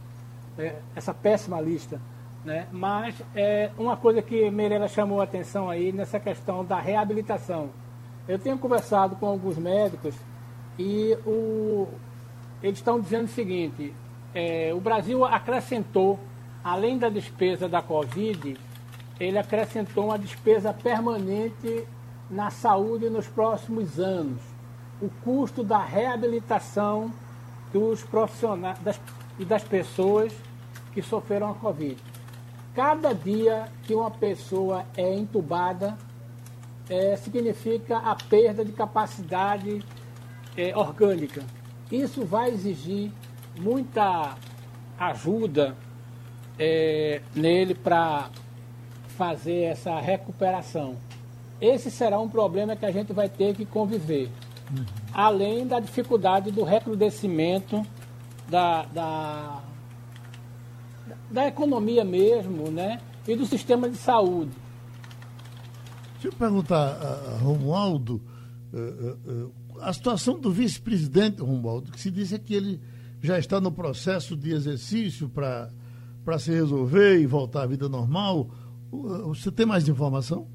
é, 0.58 0.76
essa 0.94 1.14
péssima 1.14 1.60
lista, 1.60 1.98
né? 2.44 2.66
Mas 2.70 3.14
é 3.34 3.70
uma 3.78 3.96
coisa 3.96 4.20
que 4.20 4.50
Meirela 4.50 4.86
chamou 4.86 5.20
a 5.20 5.24
atenção 5.24 5.70
aí 5.70 5.92
nessa 5.92 6.20
questão 6.20 6.62
da 6.62 6.78
reabilitação. 6.78 7.70
Eu 8.26 8.38
tenho 8.38 8.58
conversado 8.58 9.16
com 9.16 9.26
alguns 9.26 9.58
médicos 9.58 10.14
e 10.78 11.16
o, 11.26 11.86
eles 12.62 12.78
estão 12.78 12.98
dizendo 12.98 13.26
o 13.26 13.28
seguinte: 13.28 13.94
é, 14.34 14.72
o 14.74 14.80
Brasil 14.80 15.24
acrescentou, 15.24 16.18
além 16.62 16.98
da 16.98 17.10
despesa 17.10 17.68
da 17.68 17.82
Covid, 17.82 18.56
ele 19.20 19.38
acrescentou 19.38 20.06
uma 20.06 20.18
despesa 20.18 20.72
permanente 20.72 21.86
na 22.30 22.50
saúde 22.50 23.10
nos 23.10 23.28
próximos 23.28 24.00
anos. 24.00 24.40
O 25.02 25.10
custo 25.22 25.62
da 25.62 25.84
reabilitação 25.84 27.12
dos 27.72 28.02
profissionais 28.02 28.78
das, 28.78 28.98
e 29.38 29.44
das 29.44 29.62
pessoas 29.62 30.32
que 30.92 31.02
sofreram 31.02 31.50
a 31.50 31.54
Covid. 31.54 31.96
Cada 32.74 33.12
dia 33.12 33.66
que 33.82 33.94
uma 33.94 34.10
pessoa 34.10 34.84
é 34.96 35.14
entubada 35.14 35.96
é, 36.88 37.16
significa 37.16 37.98
a 37.98 38.14
perda 38.14 38.64
de 38.64 38.72
capacidade 38.72 39.84
é, 40.56 40.76
orgânica. 40.76 41.42
Isso 41.90 42.24
vai 42.24 42.50
exigir 42.50 43.10
muita 43.58 44.36
ajuda 44.98 45.76
é, 46.58 47.20
nele 47.34 47.74
para 47.74 48.30
fazer 49.08 49.62
essa 49.62 49.98
recuperação. 50.00 50.96
Esse 51.60 51.90
será 51.90 52.18
um 52.18 52.28
problema 52.28 52.76
que 52.76 52.84
a 52.84 52.90
gente 52.90 53.12
vai 53.12 53.28
ter 53.28 53.54
que 53.54 53.64
conviver. 53.64 54.28
Uhum. 54.70 54.84
Além 55.12 55.66
da 55.66 55.78
dificuldade 55.78 56.50
do 56.50 56.64
recrudescimento 56.64 57.84
da, 58.48 58.82
da, 58.86 59.60
da 61.30 61.46
economia 61.46 62.04
mesmo, 62.04 62.70
né? 62.70 63.00
E 63.26 63.34
do 63.36 63.46
sistema 63.46 63.88
de 63.88 63.96
saúde. 63.96 64.63
Deixa 66.24 66.36
eu 66.36 66.38
perguntar 66.38 66.78
a 66.78 67.36
Romualdo, 67.36 68.18
uh, 68.72 69.42
uh, 69.42 69.52
a 69.82 69.92
situação 69.92 70.40
do 70.40 70.50
vice-presidente 70.50 71.42
Romualdo, 71.42 71.92
que 71.92 72.00
se 72.00 72.10
disse 72.10 72.38
que 72.38 72.54
ele 72.54 72.80
já 73.20 73.38
está 73.38 73.60
no 73.60 73.70
processo 73.70 74.34
de 74.34 74.50
exercício 74.50 75.28
para 75.28 75.68
se 76.38 76.50
resolver 76.50 77.20
e 77.20 77.26
voltar 77.26 77.64
à 77.64 77.66
vida 77.66 77.90
normal. 77.90 78.48
Você 78.90 79.52
tem 79.52 79.66
mais 79.66 79.86
informação? 79.86 80.48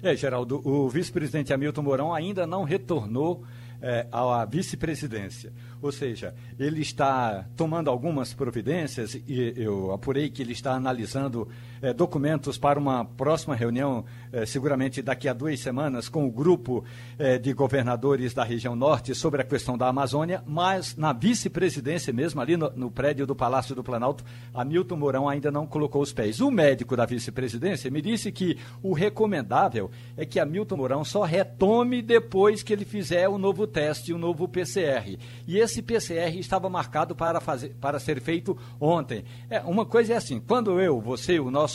É, 0.00 0.14
Geraldo, 0.14 0.62
o 0.64 0.88
vice-presidente 0.88 1.52
Hamilton 1.52 1.82
Mourão 1.82 2.14
ainda 2.14 2.46
não 2.46 2.62
retornou 2.62 3.42
é, 3.82 4.06
à 4.12 4.44
vice-presidência. 4.44 5.52
Ou 5.82 5.90
seja, 5.90 6.36
ele 6.56 6.82
está 6.82 7.48
tomando 7.56 7.90
algumas 7.90 8.32
providências 8.32 9.14
e 9.14 9.54
eu 9.56 9.90
apurei 9.90 10.30
que 10.30 10.40
ele 10.40 10.52
está 10.52 10.74
analisando 10.74 11.48
é, 11.82 11.92
documentos 11.92 12.58
para 12.58 12.78
uma 12.78 13.04
próxima 13.04 13.54
reunião, 13.54 14.04
é, 14.32 14.44
seguramente 14.44 15.02
daqui 15.02 15.28
a 15.28 15.32
duas 15.32 15.60
semanas, 15.60 16.08
com 16.08 16.26
o 16.26 16.30
grupo 16.30 16.84
é, 17.18 17.38
de 17.38 17.52
governadores 17.52 18.34
da 18.34 18.44
região 18.44 18.76
norte 18.76 19.14
sobre 19.14 19.40
a 19.40 19.44
questão 19.44 19.76
da 19.76 19.88
Amazônia, 19.88 20.42
mas 20.46 20.96
na 20.96 21.12
vice-presidência 21.12 22.12
mesmo, 22.12 22.40
ali 22.40 22.56
no, 22.56 22.70
no 22.70 22.90
prédio 22.90 23.26
do 23.26 23.34
Palácio 23.34 23.74
do 23.74 23.82
Planalto, 23.82 24.24
Hamilton 24.54 24.96
Mourão 24.96 25.28
ainda 25.28 25.50
não 25.50 25.66
colocou 25.66 26.02
os 26.02 26.12
pés. 26.12 26.40
O 26.40 26.50
médico 26.50 26.96
da 26.96 27.06
vice-presidência 27.06 27.90
me 27.90 28.02
disse 28.02 28.30
que 28.30 28.58
o 28.82 28.92
recomendável 28.92 29.90
é 30.16 30.26
que 30.26 30.38
Hamilton 30.38 30.76
Mourão 30.76 31.04
só 31.04 31.22
retome 31.22 32.02
depois 32.02 32.62
que 32.62 32.72
ele 32.72 32.84
fizer 32.84 33.28
o 33.28 33.38
novo 33.38 33.66
teste, 33.66 34.12
o 34.12 34.18
novo 34.18 34.46
PCR. 34.48 35.18
E 35.46 35.58
esse 35.58 35.82
PCR 35.82 36.38
estava 36.38 36.68
marcado 36.68 37.14
para, 37.14 37.40
fazer, 37.40 37.70
para 37.80 37.98
ser 37.98 38.20
feito 38.20 38.56
ontem. 38.80 39.24
É, 39.48 39.60
uma 39.60 39.86
coisa 39.86 40.14
é 40.14 40.16
assim, 40.16 40.40
quando 40.40 40.80
eu, 40.80 41.00
você, 41.00 41.38
o 41.38 41.50
nosso 41.50 41.69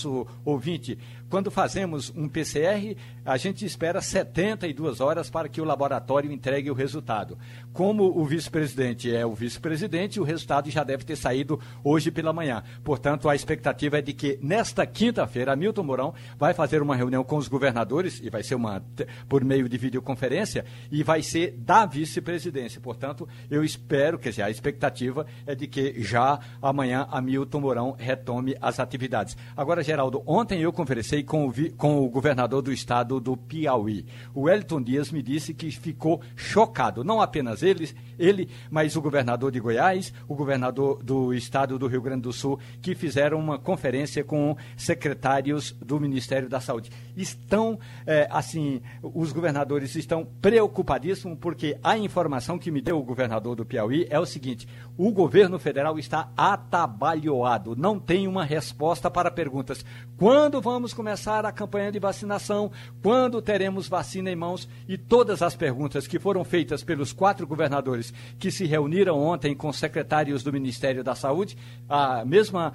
ouvinte, 0.45 0.97
quando 1.30 1.49
fazemos 1.49 2.11
um 2.15 2.28
PCR, 2.28 2.95
a 3.26 3.38
gente 3.38 3.65
espera 3.65 4.01
72 4.01 5.01
horas 5.01 5.30
para 5.30 5.49
que 5.49 5.59
o 5.59 5.65
laboratório 5.65 6.32
entregue 6.32 6.69
o 6.69 6.73
resultado. 6.73 7.38
Como 7.73 8.03
o 8.03 8.23
vice-presidente 8.26 9.13
é 9.13 9.26
o 9.26 9.34
vice-presidente, 9.34 10.19
o 10.19 10.23
resultado 10.23 10.69
já 10.69 10.84
deve 10.84 11.03
ter 11.03 11.15
saído 11.15 11.59
hoje 11.84 12.11
pela 12.11 12.32
manhã. 12.32 12.63
Portanto, 12.84 13.28
a 13.28 13.36
expectativa 13.36 13.97
é 13.97 14.01
de 14.01 14.13
que 14.13 14.39
nesta 14.41 14.86
quinta-feira, 14.86 15.55
Milton 15.55 15.84
Mourão 15.84 16.13
vai 16.38 16.53
fazer 16.53 16.82
uma 16.82 16.95
reunião 16.95 17.23
com 17.23 17.38
os 17.38 17.47
governadores, 17.47 18.19
e 18.21 18.30
vai 18.30 18.43
ser 18.43 18.55
uma 18.55 18.84
por 19.28 19.43
meio 19.43 19.67
de 19.67 19.78
videoconferência, 19.78 20.65
e 20.91 21.03
vai 21.03 21.21
ser 21.21 21.51
da 21.57 21.86
vice-presidência. 21.86 22.80
Portanto, 22.80 23.28
eu 23.49 23.63
espero, 23.63 24.19
quer 24.19 24.30
dizer, 24.30 24.43
a 24.43 24.49
expectativa 24.49 25.26
é 25.47 25.55
de 25.55 25.67
que 25.67 26.01
já 26.01 26.39
amanhã 26.61 27.07
Hamilton 27.11 27.59
Mourão 27.59 27.95
retome 27.97 28.55
as 28.61 28.80
atividades. 28.80 29.36
Agora, 29.57 29.84
Geraldo, 29.84 30.21
ontem 30.26 30.61
eu 30.61 30.71
conversei 30.71 31.14
com 31.24 31.47
o, 31.47 31.53
com 31.76 32.03
o 32.03 32.09
governador 32.09 32.61
do 32.61 32.72
estado 32.72 33.20
do 33.20 33.36
Piauí. 33.36 34.05
O 34.34 34.49
Elton 34.49 34.82
Dias 34.82 35.11
me 35.11 35.22
disse 35.22 35.53
que 35.53 35.72
ficou 35.72 36.22
chocado, 36.36 37.03
não 37.03 37.22
apenas 37.22 37.63
ele, 37.63 37.89
ele, 38.18 38.49
mas 38.70 38.95
o 38.95 39.01
governador 39.01 39.51
de 39.51 39.59
Goiás, 39.59 40.13
o 40.28 40.36
governador 40.36 41.01
do 41.03 41.34
estado 41.34 41.78
do 41.80 41.88
Rio 41.88 42.01
Grande 42.01 42.24
do 42.24 42.34
Sul, 42.34 42.59
que 42.82 42.95
fizeram 42.95 43.39
uma 43.39 43.57
conferência 43.57 44.24
com 44.24 44.55
secretários 44.78 45.72
do 45.74 45.99
Ministério 45.99 46.49
da 46.49 46.59
Saúde. 46.59 46.91
Estão, 47.16 47.80
é, 48.05 48.28
assim, 48.32 48.82
os 49.01 49.32
governadores 49.32 49.95
estão 49.95 50.26
preocupadíssimos 50.41 51.38
porque 51.39 51.78
a 51.84 51.97
informação 51.97 52.57
que 52.57 52.72
me 52.72 52.82
deu 52.82 52.99
o 52.99 53.03
governador 53.03 53.55
do 53.55 53.66
Piauí 53.66 54.07
é 54.09 54.20
o 54.20 54.26
seguinte: 54.26 54.68
o 54.97 55.11
governo 55.11 55.59
federal 55.59 55.97
está 55.97 56.32
atabalhoado, 56.36 57.76
não 57.76 57.99
tem 57.99 58.28
uma 58.28 58.43
resposta 58.45 59.09
para 59.09 59.32
perguntas. 59.32 59.86
Quando 60.18 60.61
vamos 60.61 60.93
começar 60.93 61.05
a 61.45 61.51
campanha 61.51 61.91
de 61.91 61.99
vacinação? 61.99 62.72
Quando 63.01 63.41
teremos 63.41 63.88
vacina 63.88 64.32
em 64.32 64.36
mãos? 64.36 64.68
E 64.88 64.97
todas 64.97 65.41
as 65.41 65.56
perguntas 65.56 66.08
que 66.08 66.20
foram 66.20 66.43
feitas 66.43 66.84
pelos 66.84 67.14
quatro 67.14 67.45
governadores 67.45 68.14
que 68.39 68.51
se 68.51 68.66
reuniram 68.66 69.20
ontem 69.20 69.56
com 69.56 69.72
secretários 69.72 70.43
do 70.43 70.53
Ministério 70.53 71.03
da 71.03 71.16
Saúde, 71.16 71.58
a 71.88 72.26
mesma 72.26 72.74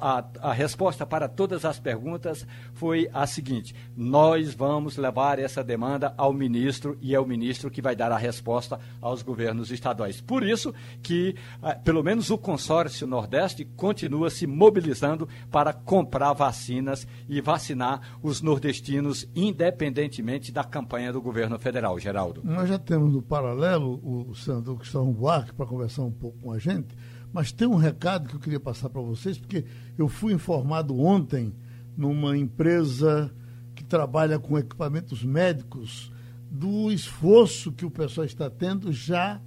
a, 0.00 0.24
a 0.40 0.52
resposta 0.52 1.04
para 1.04 1.28
todas 1.28 1.64
as 1.64 1.78
perguntas 1.78 2.46
foi 2.74 3.08
a 3.12 3.26
seguinte: 3.26 3.74
nós 3.96 4.54
vamos 4.54 4.96
levar 4.96 5.38
essa 5.38 5.62
demanda 5.62 6.14
ao 6.16 6.32
ministro 6.32 6.96
e 7.00 7.14
é 7.14 7.20
o 7.20 7.26
ministro 7.26 7.70
que 7.70 7.82
vai 7.82 7.96
dar 7.96 8.12
a 8.12 8.16
resposta 8.16 8.78
aos 9.00 9.22
governos 9.22 9.70
estaduais. 9.70 10.20
Por 10.20 10.42
isso 10.42 10.74
que, 11.02 11.34
ah, 11.62 11.74
pelo 11.74 12.02
menos 12.02 12.30
o 12.30 12.38
consórcio 12.38 13.06
Nordeste 13.06 13.64
continua 13.64 14.30
se 14.30 14.46
mobilizando 14.46 15.28
para 15.50 15.72
comprar 15.72 16.32
vacinas 16.32 17.06
e 17.28 17.40
vacinar 17.66 18.00
os 18.22 18.40
nordestinos, 18.40 19.28
independentemente 19.34 20.52
da 20.52 20.62
campanha 20.62 21.12
do 21.12 21.20
governo 21.20 21.58
federal, 21.58 21.98
Geraldo. 21.98 22.40
Nós 22.44 22.68
já 22.68 22.78
temos 22.78 23.12
no 23.12 23.20
paralelo 23.20 24.00
o 24.04 24.34
senador 24.34 24.78
Cristóvão 24.78 25.12
Buarque 25.12 25.52
para 25.52 25.66
conversar 25.66 26.02
um 26.02 26.12
pouco 26.12 26.38
com 26.38 26.52
a 26.52 26.58
gente, 26.58 26.94
mas 27.32 27.50
tem 27.50 27.66
um 27.66 27.76
recado 27.76 28.28
que 28.28 28.36
eu 28.36 28.40
queria 28.40 28.60
passar 28.60 28.88
para 28.88 29.02
vocês, 29.02 29.38
porque 29.38 29.64
eu 29.98 30.08
fui 30.08 30.32
informado 30.32 30.98
ontem 30.98 31.52
numa 31.96 32.36
empresa 32.36 33.34
que 33.74 33.82
trabalha 33.82 34.38
com 34.38 34.58
equipamentos 34.58 35.24
médicos 35.24 36.12
do 36.48 36.92
esforço 36.92 37.72
que 37.72 37.84
o 37.84 37.90
pessoal 37.90 38.24
está 38.24 38.48
tendo 38.48 38.92
já 38.92 39.40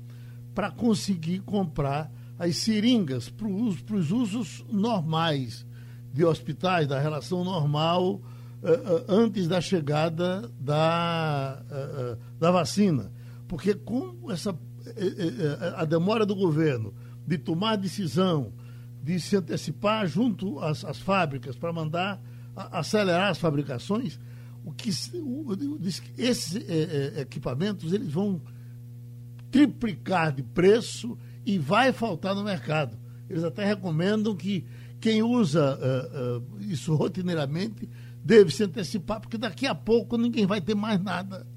para 0.53 0.69
conseguir 0.69 1.39
comprar 1.39 2.11
as 2.37 2.57
seringas 2.57 3.29
para 3.29 3.47
os 3.47 4.11
usos 4.11 4.65
normais 4.71 5.65
de 6.13 6.25
hospitais, 6.25 6.87
da 6.87 6.99
relação 6.99 7.43
normal 7.43 8.15
uh, 8.15 8.19
uh, 8.19 9.05
antes 9.07 9.47
da 9.47 9.61
chegada 9.61 10.49
da, 10.59 11.61
uh, 11.69 12.17
da 12.39 12.51
vacina. 12.51 13.11
Porque 13.47 13.73
com 13.73 14.31
essa, 14.31 14.57
a 15.75 15.85
demora 15.85 16.25
do 16.25 16.35
governo 16.35 16.93
de 17.25 17.37
tomar 17.37 17.75
decisão, 17.75 18.53
de 19.01 19.19
se 19.19 19.35
antecipar 19.35 20.07
junto 20.07 20.59
às, 20.59 20.83
às 20.83 20.99
fábricas 20.99 21.55
para 21.55 21.73
mandar 21.73 22.21
a, 22.55 22.79
acelerar 22.79 23.29
as 23.29 23.37
fabricações, 23.37 24.19
o 24.63 24.71
que 24.71 24.91
o, 25.15 25.79
esses 26.17 26.55
equipamentos 27.17 27.93
eles 27.93 28.11
vão 28.11 28.41
triplicar 29.49 30.31
de 30.31 30.43
preço 30.43 31.17
e 31.45 31.57
vai 31.57 31.91
faltar 31.91 32.35
no 32.35 32.43
mercado. 32.43 32.97
Eles 33.29 33.43
até 33.43 33.65
recomendam 33.65 34.35
que 34.35 34.65
quem 34.99 35.23
usa 35.23 35.77
uh, 35.77 36.39
uh, 36.39 36.61
isso 36.61 36.93
rotineiramente 36.95 37.89
deve 38.23 38.51
se 38.51 38.63
antecipar, 38.63 39.21
porque 39.21 39.37
daqui 39.37 39.65
a 39.65 39.73
pouco 39.73 40.17
ninguém 40.17 40.45
vai 40.45 40.59
ter 40.59 40.75
mais 40.75 41.01
nada 41.01 41.47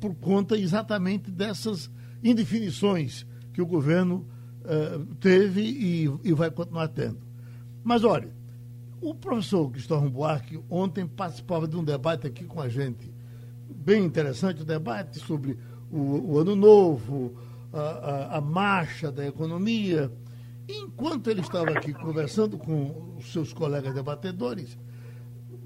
por 0.00 0.14
conta 0.14 0.56
exatamente 0.56 1.30
dessas 1.30 1.90
indefinições 2.22 3.26
que 3.52 3.62
o 3.62 3.66
governo 3.66 4.26
uh, 4.62 5.04
teve 5.16 5.62
e, 5.62 6.10
e, 6.24 6.32
vai 6.32 6.50
continuar 6.50 6.88
tendo. 6.88 7.18
Mas 7.82 8.04
olha, 8.04 8.30
o 9.00 9.14
professor 9.14 9.70
Cristóvão 9.70 10.10
Buarque 10.10 10.60
ontem 10.68 11.06
participava 11.06 11.66
de 11.66 11.76
um 11.76 11.84
debate 11.84 12.26
aqui 12.26 12.44
com 12.44 12.60
a 12.60 12.68
gente, 12.68 13.10
bem 13.68 14.04
interessante, 14.04 14.62
o 14.62 14.64
debate 14.64 15.18
sobre 15.18 15.58
o, 15.90 16.32
o 16.32 16.38
ano 16.38 16.54
novo, 16.54 17.34
a, 17.72 17.78
a, 17.78 18.36
a, 18.36 18.40
marcha 18.40 19.10
da 19.10 19.26
economia. 19.26 20.12
Enquanto 20.78 21.30
ele 21.30 21.40
estava 21.40 21.70
aqui 21.70 21.92
conversando 21.92 22.56
com 22.58 23.16
os 23.18 23.32
seus 23.32 23.52
colegas 23.52 23.94
debatedores, 23.94 24.78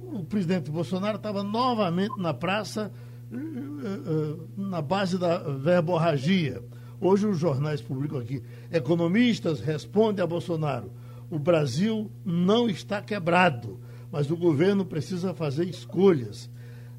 o 0.01 0.25
presidente 0.25 0.71
Bolsonaro 0.71 1.17
estava 1.17 1.43
novamente 1.43 2.19
na 2.19 2.33
praça, 2.33 2.93
eh, 3.33 3.37
eh, 3.37 4.37
na 4.57 4.81
base 4.81 5.19
da 5.19 5.39
verborragia. 5.39 6.63
Hoje 7.01 7.27
os 7.27 7.39
jornais 7.39 7.83
publicam 7.83 8.19
aqui, 8.19 8.43
economistas 8.71 9.61
respondem 9.61 10.23
a 10.23 10.27
Bolsonaro 10.27 10.91
o 11.31 11.39
Brasil 11.39 12.11
não 12.25 12.69
está 12.69 13.01
quebrado, 13.03 13.81
mas 14.11 14.31
o 14.31 14.37
governo 14.37 14.85
precisa 14.85 15.35
fazer 15.35 15.69
escolhas. 15.69 16.51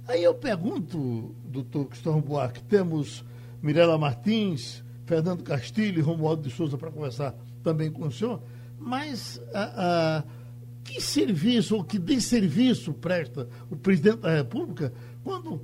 Aí 0.08 0.24
eu 0.24 0.34
pergunto, 0.34 1.34
doutor 1.46 1.86
Cristóvão 1.86 2.22
Buarque, 2.22 2.62
temos 2.64 3.24
Mirela 3.62 3.98
Martins, 3.98 4.84
Fernando 5.06 5.44
Castilho 5.44 6.00
e 6.00 6.02
Romualdo 6.02 6.42
de 6.42 6.54
Souza 6.54 6.78
para 6.78 6.92
conversar 6.92 7.34
também 7.66 7.92
com 7.92 8.06
o 8.06 8.12
senhor, 8.12 8.44
mas 8.80 9.42
a, 9.52 10.20
a, 10.20 10.24
que 10.84 11.02
serviço 11.02 11.76
ou 11.76 11.84
que 11.84 11.98
desserviço 11.98 12.94
presta 12.94 13.50
o 13.72 13.76
presidente 13.76 14.20
da 14.20 14.36
República 14.36 14.94
quando 15.24 15.60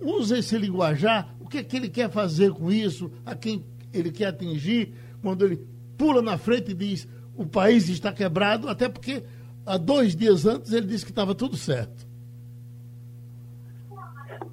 usa 0.00 0.38
esse 0.38 0.56
linguajar? 0.56 1.34
O 1.40 1.48
que 1.48 1.58
é 1.58 1.64
que 1.64 1.76
ele 1.76 1.88
quer 1.88 2.08
fazer 2.08 2.52
com 2.52 2.70
isso? 2.70 3.10
A 3.26 3.34
quem 3.34 3.66
ele 3.92 4.12
quer 4.12 4.26
atingir? 4.26 4.94
Quando 5.20 5.44
ele 5.44 5.66
pula 5.98 6.22
na 6.22 6.38
frente 6.38 6.70
e 6.70 6.74
diz 6.74 7.08
o 7.34 7.44
país 7.44 7.88
está 7.88 8.12
quebrado, 8.12 8.68
até 8.68 8.88
porque 8.88 9.24
há 9.66 9.76
dois 9.76 10.14
dias 10.14 10.46
antes 10.46 10.72
ele 10.72 10.86
disse 10.86 11.04
que 11.04 11.10
estava 11.10 11.34
tudo 11.34 11.56
certo. 11.56 12.06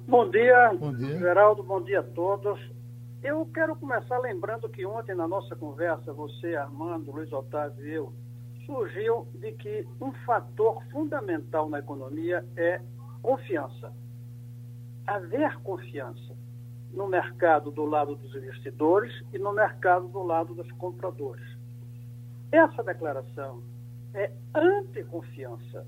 Bom 0.08 0.28
dia, 0.28 0.74
bom 0.76 0.92
dia, 0.92 1.18
Geraldo, 1.18 1.62
bom 1.62 1.80
dia 1.80 2.00
a 2.00 2.02
todos. 2.02 2.58
Eu 3.22 3.44
quero 3.52 3.76
começar 3.76 4.18
lembrando 4.18 4.66
que 4.70 4.86
ontem 4.86 5.14
na 5.14 5.28
nossa 5.28 5.54
conversa, 5.54 6.10
você, 6.10 6.56
Armando, 6.56 7.12
Luiz 7.12 7.30
Otávio 7.30 7.86
e 7.86 7.92
eu, 7.92 8.12
surgiu 8.64 9.28
de 9.34 9.52
que 9.52 9.86
um 10.00 10.10
fator 10.24 10.82
fundamental 10.90 11.68
na 11.68 11.80
economia 11.80 12.42
é 12.56 12.80
confiança. 13.20 13.92
Haver 15.06 15.54
confiança 15.60 16.34
no 16.92 17.06
mercado 17.06 17.70
do 17.70 17.84
lado 17.84 18.16
dos 18.16 18.34
investidores 18.34 19.12
e 19.34 19.38
no 19.38 19.52
mercado 19.52 20.08
do 20.08 20.22
lado 20.22 20.54
dos 20.54 20.70
compradores. 20.72 21.46
Essa 22.50 22.82
declaração 22.82 23.62
é 24.14 24.32
anticonfiança. 24.54 25.86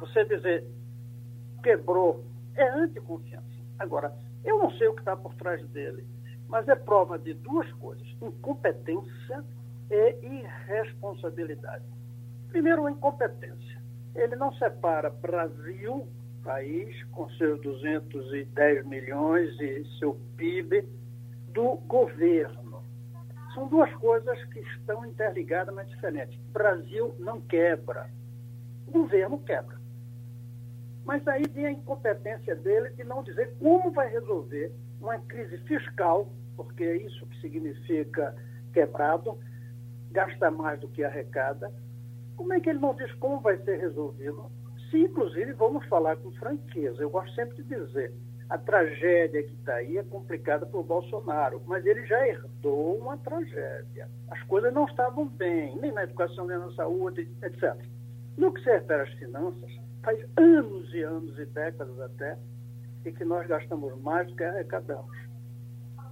Você 0.00 0.24
dizer 0.24 0.64
quebrou 1.62 2.24
é 2.54 2.66
anticonfiança. 2.70 3.44
Agora, 3.78 4.16
eu 4.42 4.58
não 4.58 4.70
sei 4.72 4.88
o 4.88 4.94
que 4.94 5.00
está 5.00 5.16
por 5.16 5.34
trás 5.34 5.66
dele, 5.68 6.06
mas 6.54 6.68
é 6.68 6.76
prova 6.76 7.18
de 7.18 7.34
duas 7.34 7.68
coisas: 7.72 8.06
incompetência 8.22 9.44
e 9.90 10.14
irresponsabilidade. 10.22 11.84
Primeiro, 12.48 12.86
a 12.86 12.92
incompetência. 12.92 13.82
Ele 14.14 14.36
não 14.36 14.52
separa 14.54 15.10
Brasil, 15.10 16.06
país 16.44 17.02
com 17.06 17.28
seus 17.30 17.60
210 17.60 18.86
milhões 18.86 19.60
e 19.60 19.84
seu 19.98 20.16
PIB, 20.36 20.86
do 21.48 21.74
governo. 21.88 22.84
São 23.52 23.66
duas 23.66 23.92
coisas 23.94 24.44
que 24.44 24.60
estão 24.60 25.04
interligadas, 25.04 25.74
mas 25.74 25.88
diferentes. 25.88 26.38
Brasil 26.52 27.16
não 27.18 27.40
quebra, 27.40 28.08
o 28.86 28.92
governo 28.92 29.40
quebra. 29.40 29.76
Mas 31.04 31.26
aí 31.26 31.48
vem 31.48 31.66
a 31.66 31.72
incompetência 31.72 32.54
dele 32.54 32.90
de 32.90 33.02
não 33.02 33.24
dizer 33.24 33.56
como 33.58 33.90
vai 33.90 34.08
resolver 34.08 34.72
uma 35.00 35.18
crise 35.18 35.58
fiscal, 35.58 36.28
porque 36.56 36.84
é 36.84 36.96
isso 36.96 37.26
que 37.26 37.40
significa 37.40 38.34
quebrado, 38.72 39.38
gasta 40.10 40.50
mais 40.50 40.80
do 40.80 40.88
que 40.88 41.04
arrecada. 41.04 41.72
Como 42.36 42.52
é 42.52 42.60
que 42.60 42.70
ele 42.70 42.80
não 42.80 42.94
diz 42.94 43.12
como 43.14 43.40
vai 43.40 43.56
ser 43.58 43.78
resolvido? 43.78 44.50
Se, 44.90 44.98
inclusive, 44.98 45.52
vamos 45.52 45.86
falar 45.86 46.16
com 46.16 46.30
franqueza, 46.32 47.02
eu 47.02 47.10
gosto 47.10 47.34
sempre 47.34 47.62
de 47.62 47.74
dizer, 47.74 48.12
a 48.48 48.58
tragédia 48.58 49.42
que 49.42 49.54
está 49.54 49.76
aí 49.76 49.96
é 49.96 50.02
complicada 50.02 50.66
por 50.66 50.84
Bolsonaro, 50.84 51.62
mas 51.66 51.84
ele 51.86 52.06
já 52.06 52.26
herdou 52.28 52.98
uma 52.98 53.16
tragédia. 53.18 54.08
As 54.28 54.42
coisas 54.44 54.72
não 54.72 54.84
estavam 54.84 55.26
bem, 55.26 55.76
nem 55.78 55.92
na 55.92 56.04
educação, 56.04 56.46
nem 56.46 56.58
na 56.58 56.70
saúde, 56.72 57.28
etc. 57.42 57.74
No 58.36 58.52
que 58.52 58.62
se 58.62 58.70
refere 58.70 59.02
às 59.02 59.12
finanças, 59.14 59.70
faz 60.02 60.24
anos 60.36 60.92
e 60.92 61.02
anos 61.02 61.38
e 61.38 61.46
décadas 61.46 61.98
até, 62.00 62.38
e 63.04 63.12
que 63.12 63.24
nós 63.24 63.46
gastamos 63.46 63.98
mais 64.02 64.28
do 64.28 64.36
que 64.36 64.44
arrecadamos. 64.44 65.16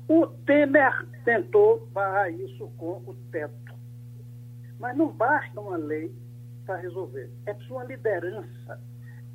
O 0.08 0.26
Temer 0.26 1.08
tentou 1.24 1.86
barrar 1.92 2.30
isso 2.30 2.68
com 2.76 3.02
o 3.06 3.14
teto. 3.30 3.74
Mas 4.78 4.96
não 4.96 5.08
basta 5.08 5.60
uma 5.60 5.76
lei 5.76 6.12
para 6.66 6.76
resolver. 6.76 7.30
É 7.46 7.54
preciso 7.54 7.74
uma 7.74 7.84
liderança 7.84 8.80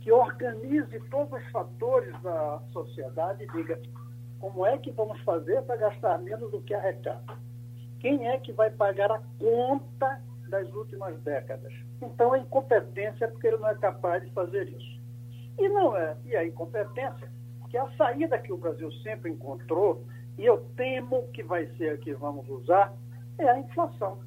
que 0.01 0.11
organize 0.11 0.99
todos 1.09 1.41
os 1.41 1.51
fatores 1.51 2.13
da 2.21 2.61
sociedade 2.71 3.43
e 3.43 3.51
diga 3.51 3.79
como 4.39 4.65
é 4.65 4.77
que 4.77 4.91
vamos 4.91 5.19
fazer 5.21 5.61
para 5.63 5.77
gastar 5.77 6.19
menos 6.19 6.51
do 6.51 6.61
que 6.61 6.73
arrecada. 6.73 7.37
Quem 7.99 8.27
é 8.27 8.37
que 8.37 8.51
vai 8.53 8.69
pagar 8.69 9.11
a 9.11 9.21
conta 9.39 10.21
das 10.49 10.71
últimas 10.73 11.19
décadas? 11.23 11.73
Então, 12.01 12.33
a 12.33 12.39
incompetência 12.39 13.25
é 13.25 13.27
porque 13.27 13.47
ele 13.47 13.57
não 13.57 13.69
é 13.69 13.75
capaz 13.75 14.23
de 14.23 14.29
fazer 14.31 14.69
isso. 14.69 15.01
E 15.57 15.67
não 15.69 15.97
é. 15.97 16.15
E 16.25 16.35
a 16.35 16.45
incompetência, 16.45 17.31
que 17.69 17.77
a 17.77 17.89
saída 17.97 18.37
que 18.37 18.53
o 18.53 18.57
Brasil 18.57 18.91
sempre 19.01 19.31
encontrou, 19.31 20.05
e 20.37 20.45
eu 20.45 20.65
temo 20.75 21.27
que 21.29 21.43
vai 21.43 21.65
ser 21.77 21.93
a 21.93 21.97
que 21.97 22.13
vamos 22.13 22.47
usar, 22.47 22.93
é 23.37 23.49
a 23.49 23.59
inflação. 23.59 24.19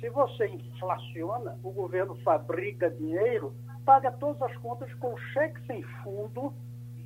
Se 0.00 0.08
você 0.10 0.46
inflaciona, 0.46 1.58
o 1.62 1.70
governo 1.70 2.14
fabrica 2.16 2.90
dinheiro 2.90 3.54
paga 3.84 4.12
todas 4.12 4.40
as 4.42 4.56
contas 4.58 4.92
com 4.94 5.16
cheque 5.32 5.60
sem 5.66 5.82
fundo 6.02 6.52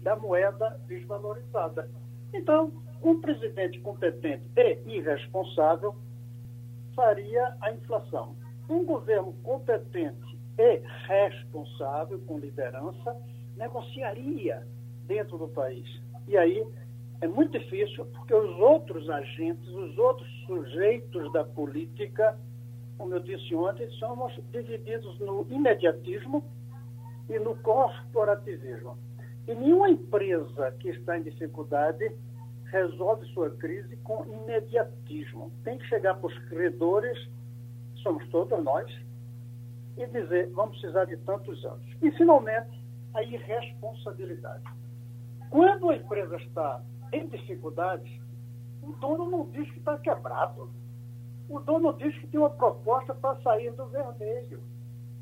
da 0.03 0.16
moeda 0.16 0.80
desvalorizada. 0.88 1.88
Então, 2.34 2.72
um 3.03 3.20
presidente 3.20 3.80
competente 3.80 4.49
e 4.57 4.97
irresponsável 4.97 5.95
faria 6.95 7.57
a 7.61 7.72
inflação. 7.72 8.36
Um 8.68 8.84
governo 8.84 9.32
competente 9.43 10.38
e 10.59 10.82
responsável, 11.07 12.20
com 12.26 12.38
liderança, 12.38 13.16
negociaria 13.57 14.66
dentro 15.07 15.38
do 15.38 15.49
país. 15.49 15.86
E 16.28 16.36
aí 16.36 16.64
é 17.23 17.29
muito 17.29 17.57
difícil, 17.57 18.05
porque 18.07 18.35
os 18.35 18.59
outros 18.59 19.09
agentes, 19.09 19.68
os 19.68 19.97
outros 19.97 20.29
sujeitos 20.45 21.33
da 21.33 21.45
política, 21.45 22.37
como 22.99 23.14
eu 23.14 23.20
disse 23.20 23.55
ontem, 23.55 23.89
somos 23.93 24.33
divididos 24.51 25.20
no 25.20 25.47
imediatismo 25.49 26.45
e 27.31 27.39
no 27.39 27.55
corporativismo. 27.62 28.99
E 29.47 29.55
nenhuma 29.55 29.89
empresa 29.89 30.73
que 30.81 30.89
está 30.89 31.16
em 31.16 31.23
dificuldade 31.23 32.11
resolve 32.64 33.25
sua 33.27 33.51
crise 33.51 33.97
com 33.99 34.25
imediatismo. 34.25 35.53
Tem 35.62 35.79
que 35.79 35.87
chegar 35.87 36.16
para 36.16 36.27
os 36.27 36.39
credores, 36.49 37.16
somos 38.03 38.29
todos 38.31 38.62
nós, 38.64 38.93
e 39.97 40.05
dizer, 40.09 40.51
vamos 40.51 40.77
precisar 40.81 41.05
de 41.05 41.16
tantos 41.18 41.64
anos. 41.64 41.87
E, 42.03 42.11
finalmente, 42.12 42.83
a 43.14 43.23
irresponsabilidade. 43.23 44.64
Quando 45.51 45.89
a 45.89 45.97
empresa 45.97 46.37
está 46.37 46.83
em 47.12 47.26
dificuldades, 47.28 48.10
o 48.82 48.92
dono 48.92 49.30
não 49.30 49.50
diz 49.50 49.70
que 49.70 49.78
está 49.78 49.96
quebrado. 49.98 50.70
O 51.48 51.60
dono 51.60 51.92
diz 51.94 52.16
que 52.18 52.26
tem 52.26 52.40
uma 52.40 52.50
proposta 52.50 53.14
para 53.14 53.40
sair 53.42 53.70
do 53.72 53.86
vermelho. 53.86 54.60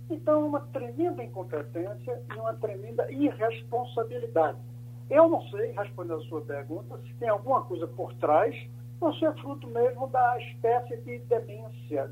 Então, 0.09 0.47
uma 0.47 0.61
tremenda 0.61 1.23
incompetência 1.23 2.23
e 2.35 2.39
uma 2.39 2.55
tremenda 2.55 3.11
irresponsabilidade. 3.13 4.59
Eu 5.09 5.29
não 5.29 5.43
sei, 5.49 5.73
respondendo 5.73 6.21
a 6.21 6.25
sua 6.27 6.41
pergunta, 6.43 6.99
se 6.99 7.13
tem 7.15 7.29
alguma 7.29 7.63
coisa 7.63 7.87
por 7.87 8.15
trás, 8.15 8.55
ou 9.01 9.13
se 9.15 9.25
é 9.25 9.33
fruto 9.35 9.67
mesmo 9.67 10.07
da 10.09 10.39
espécie 10.41 10.97
de 10.99 11.19
demência, 11.21 12.11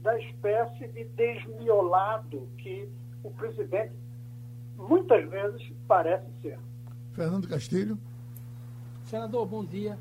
da 0.00 0.18
espécie 0.18 0.88
de 0.88 1.04
desmiolado 1.04 2.48
que 2.58 2.88
o 3.22 3.30
presidente 3.30 3.92
muitas 4.76 5.28
vezes 5.28 5.72
parece 5.86 6.26
ser. 6.40 6.58
Fernando 7.12 7.46
Castilho. 7.46 7.98
Senador, 9.12 9.44
bom 9.44 9.62
dia. 9.62 9.98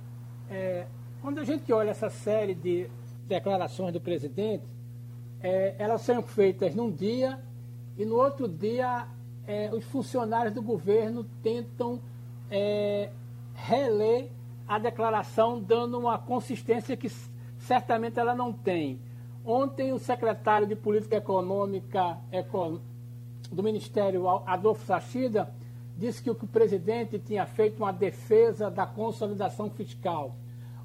É, 0.50 0.88
quando 1.22 1.40
a 1.40 1.44
gente 1.44 1.74
olha 1.74 1.90
essa 1.90 2.10
série 2.10 2.56
de 2.56 2.90
declarações 3.28 3.92
do 3.92 4.00
presidente, 4.00 4.64
é, 5.44 5.76
elas 5.78 6.00
são 6.04 6.24
feitas 6.24 6.74
num 6.74 6.90
dia 6.90 7.38
e 7.98 8.06
no 8.06 8.16
outro 8.16 8.48
dia 8.48 9.06
é, 9.46 9.70
os 9.74 9.84
funcionários 9.84 10.54
do 10.54 10.62
governo 10.62 11.26
tentam 11.44 12.00
é, 12.50 13.10
reler 13.54 14.30
a 14.66 14.80
declaração, 14.80 15.60
dando 15.60 16.00
uma 16.00 16.18
consistência 16.18 16.96
que 16.96 17.10
certamente 17.58 18.18
ela 18.18 18.34
não 18.34 18.54
tem. 18.54 18.98
Ontem, 19.44 19.92
o 19.92 20.00
secretário 20.00 20.66
de 20.66 20.76
Política 20.78 21.18
Econômica 21.18 22.18
do 23.52 23.62
Ministério, 23.62 24.26
Adolfo 24.48 24.86
Sachida, 24.86 25.54
disse 26.02 26.24
que 26.24 26.32
o, 26.32 26.36
presidente 26.36 27.20
tinha 27.20 27.46
feito 27.46 27.78
uma 27.78 27.94
defesa 27.94 28.72
da 28.72 28.88
consolidação 28.88 29.70
fiscal. 29.70 30.36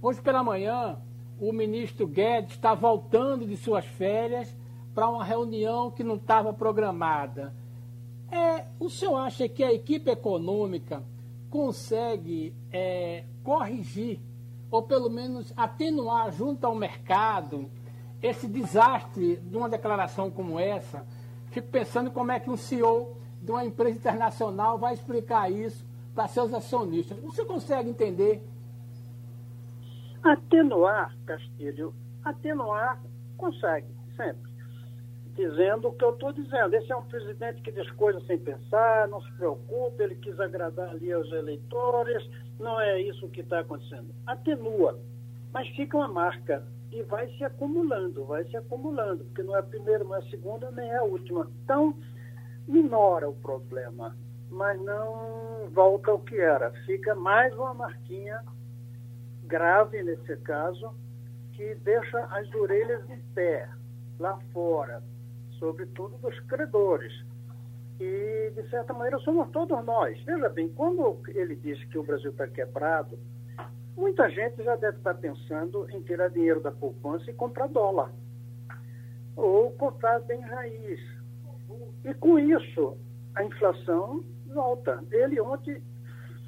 Hoje 0.02 0.20
pela 0.20 0.44
manhã, 0.44 0.98
o 1.40 1.54
ministro 1.54 2.06
Guedes 2.06 2.52
está 2.52 2.74
voltando 2.74 3.46
de 3.46 3.56
suas 3.56 3.86
férias 3.86 4.54
para 4.94 5.08
uma 5.08 5.24
reunião 5.24 5.90
que 5.90 6.04
não 6.04 6.16
estava 6.16 6.52
programada. 6.52 7.54
É, 8.30 8.66
o 8.78 8.90
senhor 8.90 9.16
acha 9.16 9.48
que 9.48 9.64
a 9.64 9.72
equipe 9.72 10.10
econômica 10.10 11.02
consegue 11.48 12.54
é, 12.70 13.24
corrigir, 13.42 14.20
ou 14.70 14.82
pelo 14.82 15.08
menos 15.08 15.50
atenuar 15.56 16.30
junto 16.30 16.66
ao 16.66 16.74
mercado, 16.74 17.70
esse 18.22 18.46
desastre 18.46 19.36
de 19.36 19.56
uma 19.56 19.68
declaração 19.68 20.30
como 20.30 20.60
essa? 20.60 21.06
Fico 21.52 21.68
pensando 21.68 22.10
como 22.10 22.32
é 22.32 22.38
que 22.38 22.50
um 22.50 22.56
CEO 22.56 23.16
de 23.46 23.52
uma 23.52 23.64
empresa 23.64 23.96
internacional 23.96 24.76
vai 24.76 24.92
explicar 24.92 25.50
isso 25.50 25.86
para 26.12 26.26
seus 26.26 26.52
acionistas. 26.52 27.16
Você 27.20 27.44
consegue 27.44 27.88
entender? 27.88 28.42
Atenuar, 30.20 31.16
Castilho, 31.24 31.94
atenuar 32.24 33.00
consegue, 33.36 33.86
sempre. 34.16 34.50
Dizendo 35.36 35.88
o 35.88 35.92
que 35.92 36.04
eu 36.04 36.10
estou 36.10 36.32
dizendo. 36.32 36.74
Esse 36.74 36.90
é 36.90 36.96
um 36.96 37.04
presidente 37.04 37.62
que 37.62 37.70
diz 37.70 37.88
coisas 37.92 38.26
sem 38.26 38.36
pensar, 38.36 39.06
não 39.06 39.22
se 39.22 39.30
preocupa, 39.34 40.02
ele 40.02 40.16
quis 40.16 40.40
agradar 40.40 40.90
ali 40.90 41.12
aos 41.12 41.30
eleitores, 41.30 42.28
não 42.58 42.80
é 42.80 43.00
isso 43.00 43.28
que 43.28 43.42
está 43.42 43.60
acontecendo. 43.60 44.12
Atenua, 44.26 44.98
mas 45.52 45.68
fica 45.68 45.96
uma 45.96 46.08
marca 46.08 46.66
e 46.90 47.00
vai 47.04 47.28
se 47.36 47.44
acumulando, 47.44 48.24
vai 48.24 48.44
se 48.46 48.56
acumulando, 48.56 49.24
porque 49.26 49.44
não 49.44 49.54
é 49.54 49.60
a 49.60 49.62
primeira, 49.62 50.02
não 50.02 50.16
é 50.16 50.18
a 50.18 50.30
segunda, 50.30 50.68
nem 50.72 50.88
é 50.90 50.96
a 50.96 51.04
última. 51.04 51.48
Então, 51.62 51.94
minora 52.66 53.28
o 53.28 53.34
problema, 53.34 54.16
mas 54.50 54.80
não 54.80 55.68
volta 55.72 56.10
ao 56.10 56.20
que 56.20 56.38
era. 56.38 56.70
Fica 56.84 57.14
mais 57.14 57.52
uma 57.54 57.74
marquinha 57.74 58.42
grave 59.44 60.02
nesse 60.02 60.36
caso, 60.38 60.94
que 61.52 61.74
deixa 61.76 62.18
as 62.24 62.52
orelhas 62.54 63.08
em 63.08 63.20
pé, 63.34 63.68
lá 64.18 64.38
fora, 64.52 65.02
sobretudo 65.58 66.18
dos 66.18 66.38
credores. 66.40 67.12
E, 67.98 68.52
de 68.54 68.68
certa 68.68 68.92
maneira, 68.92 69.18
somos 69.20 69.48
todos 69.50 69.82
nós. 69.84 70.20
Veja 70.24 70.48
bem, 70.50 70.68
quando 70.68 71.18
ele 71.28 71.56
diz 71.56 71.82
que 71.84 71.98
o 71.98 72.02
Brasil 72.02 72.30
está 72.30 72.46
quebrado, 72.46 73.18
muita 73.96 74.28
gente 74.28 74.62
já 74.62 74.76
deve 74.76 74.98
estar 74.98 75.14
pensando 75.14 75.88
em 75.90 76.02
tirar 76.02 76.28
dinheiro 76.28 76.60
da 76.60 76.70
poupança 76.70 77.30
e 77.30 77.34
comprar 77.34 77.68
dólar. 77.68 78.12
Ou 79.34 79.70
comprar 79.72 80.20
bem 80.20 80.40
raiz. 80.40 81.00
E 82.06 82.14
com 82.14 82.38
isso, 82.38 82.96
a 83.34 83.42
inflação 83.42 84.24
volta. 84.46 85.04
Ele 85.10 85.40
ontem 85.40 85.82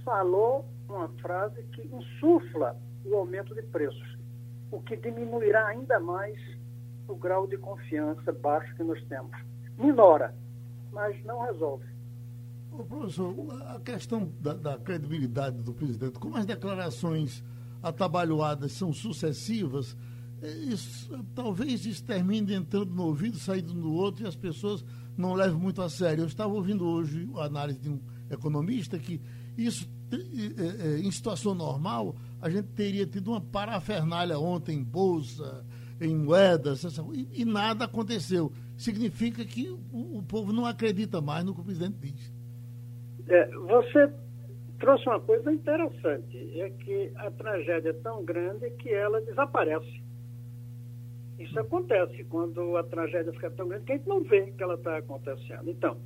falou 0.04 0.64
uma 0.88 1.08
frase 1.20 1.62
que 1.74 1.82
insufla 1.88 2.76
o 3.04 3.16
aumento 3.16 3.52
de 3.56 3.62
preços, 3.62 4.16
o 4.70 4.80
que 4.80 4.96
diminuirá 4.96 5.66
ainda 5.66 5.98
mais 5.98 6.38
o 7.08 7.16
grau 7.16 7.48
de 7.48 7.56
confiança 7.56 8.30
baixo 8.32 8.72
que 8.76 8.84
nós 8.84 9.02
temos. 9.08 9.36
Minora, 9.76 10.32
mas 10.92 11.20
não 11.24 11.40
resolve. 11.40 11.86
Ô, 12.70 12.84
professor, 12.84 13.34
a 13.66 13.80
questão 13.80 14.30
da, 14.40 14.54
da, 14.54 14.78
credibilidade 14.78 15.60
do 15.60 15.74
presidente, 15.74 16.20
como 16.20 16.36
as 16.36 16.46
declarações 16.46 17.42
atabalhoadas 17.82 18.72
são 18.72 18.92
sucessivas, 18.92 19.96
isso, 20.46 21.24
talvez 21.34 21.84
isso 21.84 22.04
termine 22.04 22.54
entrando 22.54 22.94
no 22.94 23.04
ouvido, 23.04 23.38
saindo 23.38 23.74
no 23.74 23.92
outro, 23.92 24.24
e 24.24 24.28
as 24.28 24.36
pessoas 24.36 24.84
não 25.16 25.34
levem 25.34 25.58
muito 25.58 25.82
a 25.82 25.88
sério. 25.88 26.22
Eu 26.22 26.28
estava 26.28 26.52
ouvindo 26.52 26.86
hoje 26.86 27.28
a 27.36 27.44
análise 27.44 27.80
de 27.80 27.88
um 27.88 28.00
economista 28.30 28.98
que 28.98 29.20
isso, 29.56 29.90
é, 30.12 30.16
é, 30.16 30.98
em 31.00 31.10
situação 31.10 31.54
normal, 31.54 32.14
a 32.40 32.48
gente 32.48 32.68
teria 32.68 33.04
tido 33.04 33.32
uma 33.32 33.40
parafernália 33.40 34.38
ontem 34.38 34.78
em 34.78 34.84
bolsa, 34.84 35.64
em 36.00 36.14
moedas, 36.14 36.84
e, 37.32 37.44
nada 37.44 37.86
aconteceu. 37.86 38.52
Significa 38.76 39.44
que 39.44 39.68
o, 39.68 40.18
o, 40.18 40.22
povo 40.22 40.52
não 40.52 40.64
acredita 40.64 41.20
mais 41.20 41.44
no 41.44 41.52
que 41.52 41.60
o 41.60 41.64
presidente 41.64 41.96
diz. 41.98 42.32
É, 43.28 43.46
você 43.50 44.08
trouxe 44.78 45.08
uma 45.08 45.20
coisa 45.20 45.52
interessante, 45.52 46.60
é 46.60 46.70
que 46.70 47.10
a 47.16 47.30
tragédia 47.32 47.90
é 47.90 47.94
tão 47.94 48.24
grande 48.24 48.70
que 48.70 48.90
ela 48.90 49.20
desaparece. 49.22 50.07
Isso 51.38 51.58
acontece 51.58 52.24
quando 52.24 52.76
a 52.76 52.82
tragédia 52.82 53.32
fica 53.32 53.50
tão 53.50 53.68
grande 53.68 53.84
que 53.84 53.92
a 53.92 53.96
gente 53.96 54.08
não 54.08 54.22
vê 54.22 54.50
que 54.50 54.62
ela 54.62 54.74
está 54.74 54.96
acontecendo. 54.96 55.70
Então, 55.70 55.96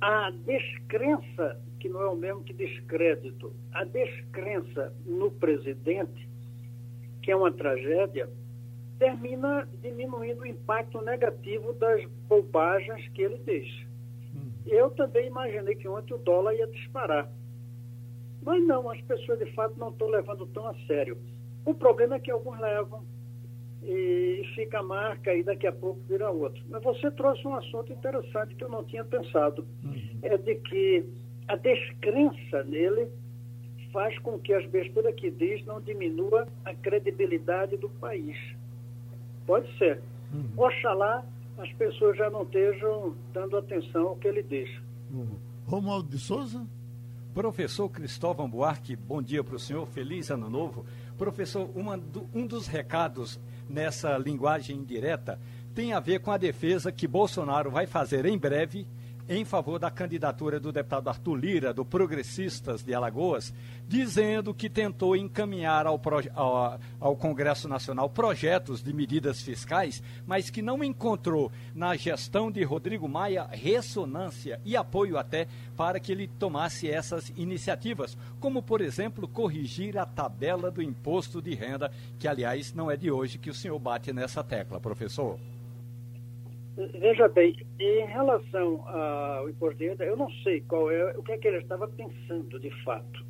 a 0.00 0.30
descrença, 0.30 1.60
que 1.80 1.88
não 1.88 2.02
é 2.02 2.08
o 2.08 2.14
mesmo 2.14 2.44
que 2.44 2.52
descrédito, 2.52 3.52
a 3.72 3.84
descrença 3.84 4.92
no 5.06 5.30
presidente, 5.30 6.28
que 7.22 7.30
é 7.30 7.36
uma 7.36 7.50
tragédia, 7.50 8.28
termina 8.98 9.66
diminuindo 9.80 10.42
o 10.42 10.46
impacto 10.46 11.00
negativo 11.00 11.72
das 11.74 12.04
bobagens 12.28 13.08
que 13.08 13.22
ele 13.22 13.38
diz. 13.38 13.86
Hum. 14.34 14.50
Eu 14.66 14.90
também 14.90 15.28
imaginei 15.28 15.76
que 15.76 15.88
ontem 15.88 16.14
o 16.14 16.18
dólar 16.18 16.54
ia 16.54 16.66
disparar. 16.66 17.30
Mas 18.42 18.64
não, 18.66 18.90
as 18.90 19.00
pessoas 19.02 19.38
de 19.38 19.50
fato 19.52 19.78
não 19.78 19.90
estão 19.90 20.08
levando 20.08 20.46
tão 20.48 20.66
a 20.66 20.74
sério. 20.86 21.16
O 21.64 21.74
problema 21.74 22.16
é 22.16 22.20
que 22.20 22.30
alguns 22.30 22.58
levam 22.60 23.04
e 23.82 24.42
fica 24.54 24.80
a 24.80 24.82
marca 24.82 25.34
e 25.34 25.42
daqui 25.42 25.66
a 25.66 25.72
pouco 25.72 26.00
vira 26.08 26.30
outro. 26.30 26.62
Mas 26.68 26.82
você 26.82 27.10
trouxe 27.10 27.46
um 27.46 27.54
assunto 27.54 27.92
interessante 27.92 28.54
que 28.54 28.64
eu 28.64 28.68
não 28.68 28.84
tinha 28.84 29.04
pensado. 29.04 29.66
Uhum. 29.84 30.18
É 30.22 30.36
de 30.36 30.54
que 30.56 31.04
a 31.46 31.56
descrença 31.56 32.64
nele 32.64 33.08
faz 33.92 34.18
com 34.18 34.38
que 34.38 34.52
as 34.52 34.66
besteiras 34.66 35.14
que 35.14 35.30
diz 35.30 35.64
não 35.64 35.80
diminua 35.80 36.46
a 36.64 36.74
credibilidade 36.74 37.76
do 37.76 37.88
país. 37.88 38.36
Pode 39.46 39.66
ser. 39.78 40.02
Uhum. 40.32 40.50
Oxalá 40.56 41.24
as 41.58 41.72
pessoas 41.72 42.16
já 42.16 42.30
não 42.30 42.42
estejam 42.42 43.16
dando 43.32 43.56
atenção 43.56 44.08
ao 44.08 44.16
que 44.16 44.28
ele 44.28 44.42
diz. 44.42 44.70
Uhum. 45.10 45.36
Romualdo 45.66 46.08
de 46.08 46.18
Souza? 46.18 46.66
Professor 47.34 47.88
Cristóvão 47.88 48.48
Buarque, 48.48 48.96
bom 48.96 49.22
dia 49.22 49.44
para 49.44 49.54
o 49.54 49.58
senhor, 49.58 49.86
feliz 49.86 50.30
ano 50.30 50.48
novo. 50.48 50.84
Professor, 51.16 51.66
do, 51.66 52.28
um 52.34 52.46
dos 52.46 52.66
recados 52.66 53.38
nessa 53.68 54.16
linguagem 54.16 54.76
indireta 54.76 55.38
tem 55.74 55.92
a 55.92 56.00
ver 56.00 56.20
com 56.20 56.32
a 56.32 56.36
defesa 56.36 56.90
que 56.90 57.06
Bolsonaro 57.06 57.70
vai 57.70 57.86
fazer 57.86 58.26
em 58.26 58.36
breve 58.36 58.86
em 59.28 59.44
favor 59.44 59.78
da 59.78 59.90
candidatura 59.90 60.58
do 60.58 60.72
deputado 60.72 61.08
Arthur 61.08 61.34
Lira, 61.36 61.74
do 61.74 61.84
Progressistas 61.84 62.82
de 62.82 62.94
Alagoas, 62.94 63.52
dizendo 63.86 64.54
que 64.54 64.70
tentou 64.70 65.14
encaminhar 65.14 65.86
ao, 65.86 66.00
ao, 66.34 66.80
ao, 66.98 67.16
Congresso 67.16 67.68
Nacional 67.68 68.08
projetos 68.08 68.82
de 68.82 68.92
medidas 68.92 69.42
fiscais, 69.42 70.02
mas 70.26 70.48
que 70.48 70.62
não 70.62 70.82
encontrou 70.82 71.52
na 71.74 71.94
gestão 71.94 72.50
de 72.50 72.62
Rodrigo 72.62 73.08
Maia 73.08 73.46
ressonância 73.50 74.60
e 74.64 74.76
apoio 74.76 75.18
até 75.18 75.46
para 75.76 76.00
que 76.00 76.10
ele 76.10 76.26
tomasse 76.26 76.88
essas 76.88 77.28
iniciativas, 77.36 78.16
como, 78.40 78.62
por 78.62 78.80
exemplo, 78.80 79.28
corrigir 79.28 79.98
a 79.98 80.06
tabela 80.06 80.70
do 80.70 80.82
imposto 80.82 81.42
de 81.42 81.54
renda, 81.54 81.92
que, 82.18 82.26
aliás, 82.26 82.72
não 82.72 82.90
é 82.90 82.96
de 82.96 83.10
hoje 83.10 83.38
que 83.38 83.50
o 83.50 83.54
senhor 83.54 83.78
bate 83.78 84.12
nessa 84.12 84.42
tecla, 84.42 84.80
professor. 84.80 85.38
Veja 86.78 87.26
bem, 87.26 87.56
em 87.80 88.06
relação 88.06 88.88
ao 88.88 89.50
imposto 89.50 89.78
de 89.78 89.96
eu 89.98 90.16
não 90.16 90.30
sei 90.44 90.60
qual 90.60 90.88
é 90.92 91.12
o 91.16 91.24
que 91.24 91.32
é 91.32 91.38
que 91.38 91.48
ele 91.48 91.58
estava 91.58 91.88
pensando 91.88 92.56
de 92.60 92.70
fato. 92.84 93.26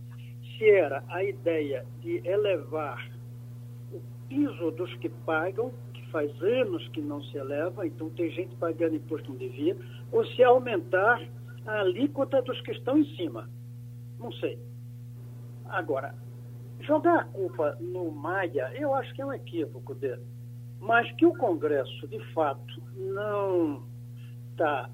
Se 0.59 0.69
era 0.69 1.03
a 1.09 1.25
ideia 1.25 1.87
de 2.03 2.21
elevar 2.29 3.11
o 3.91 4.03
piso 4.29 4.71
dos 4.73 4.93
que 4.97 5.09
pagam, 5.09 5.73
que 5.95 6.07
faz 6.11 6.31
anos 6.43 6.87
que 6.89 7.01
não 7.01 7.23
se 7.23 7.39
eleva, 7.39 7.87
então 7.87 8.11
tem 8.11 8.31
gente 8.33 8.55
pagando 8.57 8.97
imposto 8.97 9.31
não 9.31 9.39
devia, 9.39 9.75
ou 10.13 10.27
se 10.27 10.45
aumentar 10.45 11.27
a 11.65 11.81
alíquota 11.81 12.43
dos 12.43 12.61
que 12.61 12.73
estão 12.73 12.99
em 12.99 13.17
cima. 13.17 13.49
Não 14.19 14.31
sei. 14.31 14.59
Agora, 15.71 16.15
jogar 16.81 17.21
a 17.21 17.25
culpa 17.25 17.79
no 17.81 18.11
Maia, 18.11 18.71
eu 18.75 18.93
acho 18.93 19.15
que 19.15 19.23
é 19.23 19.27
um 19.27 19.33
equívoco 19.33 19.95
dele. 19.95 20.23
Mas 20.81 21.11
que 21.13 21.27
o 21.27 21.35
Congresso, 21.35 22.07
de 22.07 22.21
fato, 22.33 22.83
não 22.97 23.83
está 24.53 24.91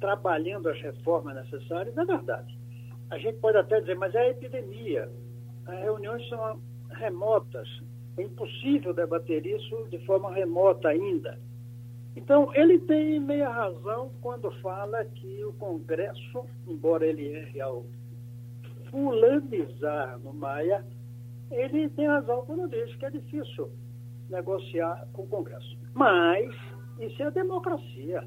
trabalhando 0.00 0.68
as 0.68 0.80
reformas 0.80 1.34
necessárias, 1.34 1.96
é 1.96 2.04
verdade. 2.04 2.58
A 3.10 3.18
gente 3.18 3.38
pode 3.38 3.58
até 3.58 3.80
dizer, 3.80 3.96
mas 3.96 4.14
é 4.14 4.18
a 4.18 4.30
epidemia. 4.30 5.10
As 5.66 5.78
reuniões 5.78 6.28
são 6.28 6.60
remotas. 6.90 7.68
É 8.16 8.22
impossível 8.22 8.94
debater 8.94 9.44
isso 9.44 9.86
de 9.90 9.98
forma 10.06 10.32
remota 10.32 10.88
ainda. 10.88 11.38
Então, 12.16 12.54
ele 12.54 12.78
tem 12.80 13.18
meia 13.18 13.48
razão 13.48 14.12
quando 14.20 14.50
fala 14.60 15.04
que 15.04 15.44
o 15.44 15.52
Congresso, 15.54 16.46
embora 16.66 17.04
ele 17.04 17.26
erre 17.26 17.60
ao 17.60 17.84
fulanizar 18.88 20.18
no 20.20 20.32
Maia, 20.32 20.84
ele 21.50 21.88
tem 21.90 22.06
razão 22.06 22.44
quando 22.46 22.68
diz 22.68 22.94
que 22.96 23.06
é 23.06 23.10
difícil 23.10 23.68
negociar 24.28 25.06
com 25.12 25.22
o 25.22 25.26
Congresso. 25.26 25.76
Mas 25.94 26.54
isso 26.98 27.22
é 27.22 27.26
a 27.26 27.30
democracia. 27.30 28.26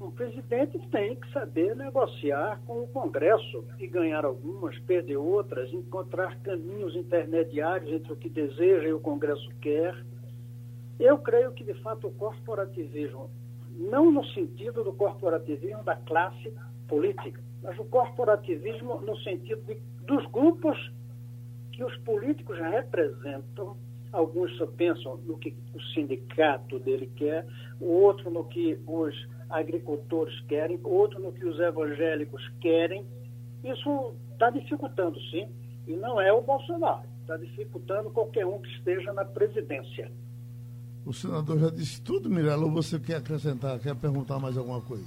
Um 0.00 0.12
presidente 0.12 0.78
tem 0.90 1.16
que 1.16 1.32
saber 1.32 1.74
negociar 1.74 2.60
com 2.64 2.84
o 2.84 2.86
Congresso 2.86 3.64
e 3.80 3.86
ganhar 3.88 4.24
algumas, 4.24 4.78
perder 4.80 5.16
outras, 5.16 5.72
encontrar 5.72 6.38
caminhos 6.40 6.94
intermediários 6.94 7.90
entre 7.90 8.12
o 8.12 8.16
que 8.16 8.28
deseja 8.28 8.86
e 8.86 8.92
o 8.92 9.00
Congresso 9.00 9.48
quer. 9.60 9.96
Eu 11.00 11.18
creio 11.18 11.52
que, 11.52 11.64
de 11.64 11.74
fato, 11.82 12.06
o 12.06 12.12
corporativismo, 12.12 13.28
não 13.70 14.10
no 14.10 14.24
sentido 14.26 14.84
do 14.84 14.92
corporativismo 14.92 15.82
da 15.82 15.96
classe 15.96 16.54
política, 16.86 17.40
mas 17.60 17.76
o 17.78 17.84
corporativismo 17.84 19.00
no 19.00 19.16
sentido 19.18 19.62
de, 19.62 19.80
dos 20.06 20.24
grupos 20.26 20.78
que 21.72 21.82
os 21.82 21.96
políticos 21.98 22.56
representam 22.58 23.76
Alguns 24.12 24.56
só 24.56 24.66
pensam 24.66 25.16
no 25.18 25.36
que 25.38 25.54
o 25.74 25.80
sindicato 25.94 26.78
dele 26.78 27.10
quer, 27.16 27.46
o 27.80 27.86
outro 27.86 28.30
no 28.30 28.44
que 28.44 28.78
os 28.86 29.14
agricultores 29.50 30.38
querem, 30.42 30.80
outro 30.84 31.20
no 31.20 31.32
que 31.32 31.44
os 31.44 31.58
evangélicos 31.58 32.42
querem. 32.60 33.06
Isso 33.62 34.14
está 34.32 34.50
dificultando, 34.50 35.20
sim, 35.30 35.48
e 35.86 35.94
não 35.94 36.20
é 36.20 36.32
o 36.32 36.40
Bolsonaro. 36.40 37.06
Está 37.20 37.36
dificultando 37.36 38.10
qualquer 38.10 38.46
um 38.46 38.58
que 38.60 38.68
esteja 38.70 39.12
na 39.12 39.24
presidência. 39.24 40.10
O 41.04 41.12
senador 41.12 41.58
já 41.58 41.70
disse 41.70 42.00
tudo, 42.02 42.30
Mirella, 42.30 42.64
ou 42.64 42.70
você 42.70 42.98
quer 42.98 43.16
acrescentar, 43.16 43.78
quer 43.78 43.94
perguntar 43.94 44.38
mais 44.38 44.56
alguma 44.56 44.80
coisa? 44.80 45.04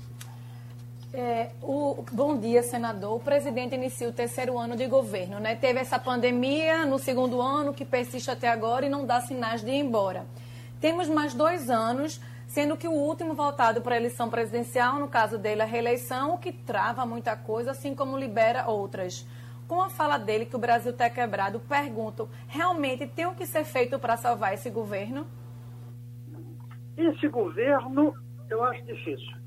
É, 1.13 1.49
o, 1.61 2.05
bom 2.13 2.37
dia, 2.37 2.63
senador. 2.63 3.17
O 3.17 3.19
presidente 3.19 3.75
inicia 3.75 4.07
o 4.07 4.13
terceiro 4.13 4.57
ano 4.57 4.77
de 4.77 4.87
governo, 4.87 5.41
né? 5.41 5.55
Teve 5.55 5.79
essa 5.79 5.99
pandemia 5.99 6.85
no 6.85 6.97
segundo 6.97 7.41
ano, 7.41 7.73
que 7.73 7.83
persiste 7.83 8.31
até 8.31 8.47
agora 8.47 8.85
e 8.85 8.89
não 8.89 9.05
dá 9.05 9.19
sinais 9.19 9.61
de 9.61 9.71
ir 9.71 9.79
embora. 9.79 10.25
Temos 10.79 11.09
mais 11.09 11.33
dois 11.33 11.69
anos, 11.69 12.21
sendo 12.47 12.77
que 12.77 12.87
o 12.87 12.93
último 12.93 13.33
voltado 13.33 13.81
para 13.81 13.95
a 13.95 13.97
eleição 13.97 14.29
presidencial, 14.29 14.99
no 14.99 15.07
caso 15.09 15.37
dele, 15.37 15.61
a 15.61 15.65
reeleição, 15.65 16.35
o 16.35 16.37
que 16.37 16.53
trava 16.53 17.05
muita 17.05 17.35
coisa, 17.35 17.71
assim 17.71 17.93
como 17.93 18.17
libera 18.17 18.69
outras. 18.69 19.27
Com 19.67 19.81
a 19.81 19.89
fala 19.89 20.17
dele 20.17 20.45
que 20.45 20.55
o 20.55 20.59
Brasil 20.59 20.91
está 20.91 21.09
quebrado, 21.09 21.59
pergunto: 21.59 22.29
realmente 22.47 23.05
tem 23.05 23.25
o 23.25 23.35
que 23.35 23.45
ser 23.45 23.65
feito 23.65 23.99
para 23.99 24.15
salvar 24.15 24.53
esse 24.53 24.69
governo? 24.69 25.27
Esse 26.95 27.27
governo, 27.27 28.13
eu 28.49 28.63
acho 28.63 28.81
difícil 28.85 29.40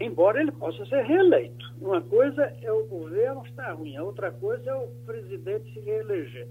embora 0.00 0.40
ele 0.40 0.52
possa 0.52 0.84
ser 0.86 1.02
reeleito. 1.02 1.74
Uma 1.80 2.00
coisa 2.00 2.42
é 2.62 2.72
o 2.72 2.86
governo 2.86 3.44
estar 3.46 3.72
ruim, 3.72 3.96
a 3.96 4.02
outra 4.02 4.30
coisa 4.30 4.70
é 4.70 4.74
o 4.74 4.88
presidente 5.04 5.72
se 5.72 5.80
reeleger. 5.80 6.48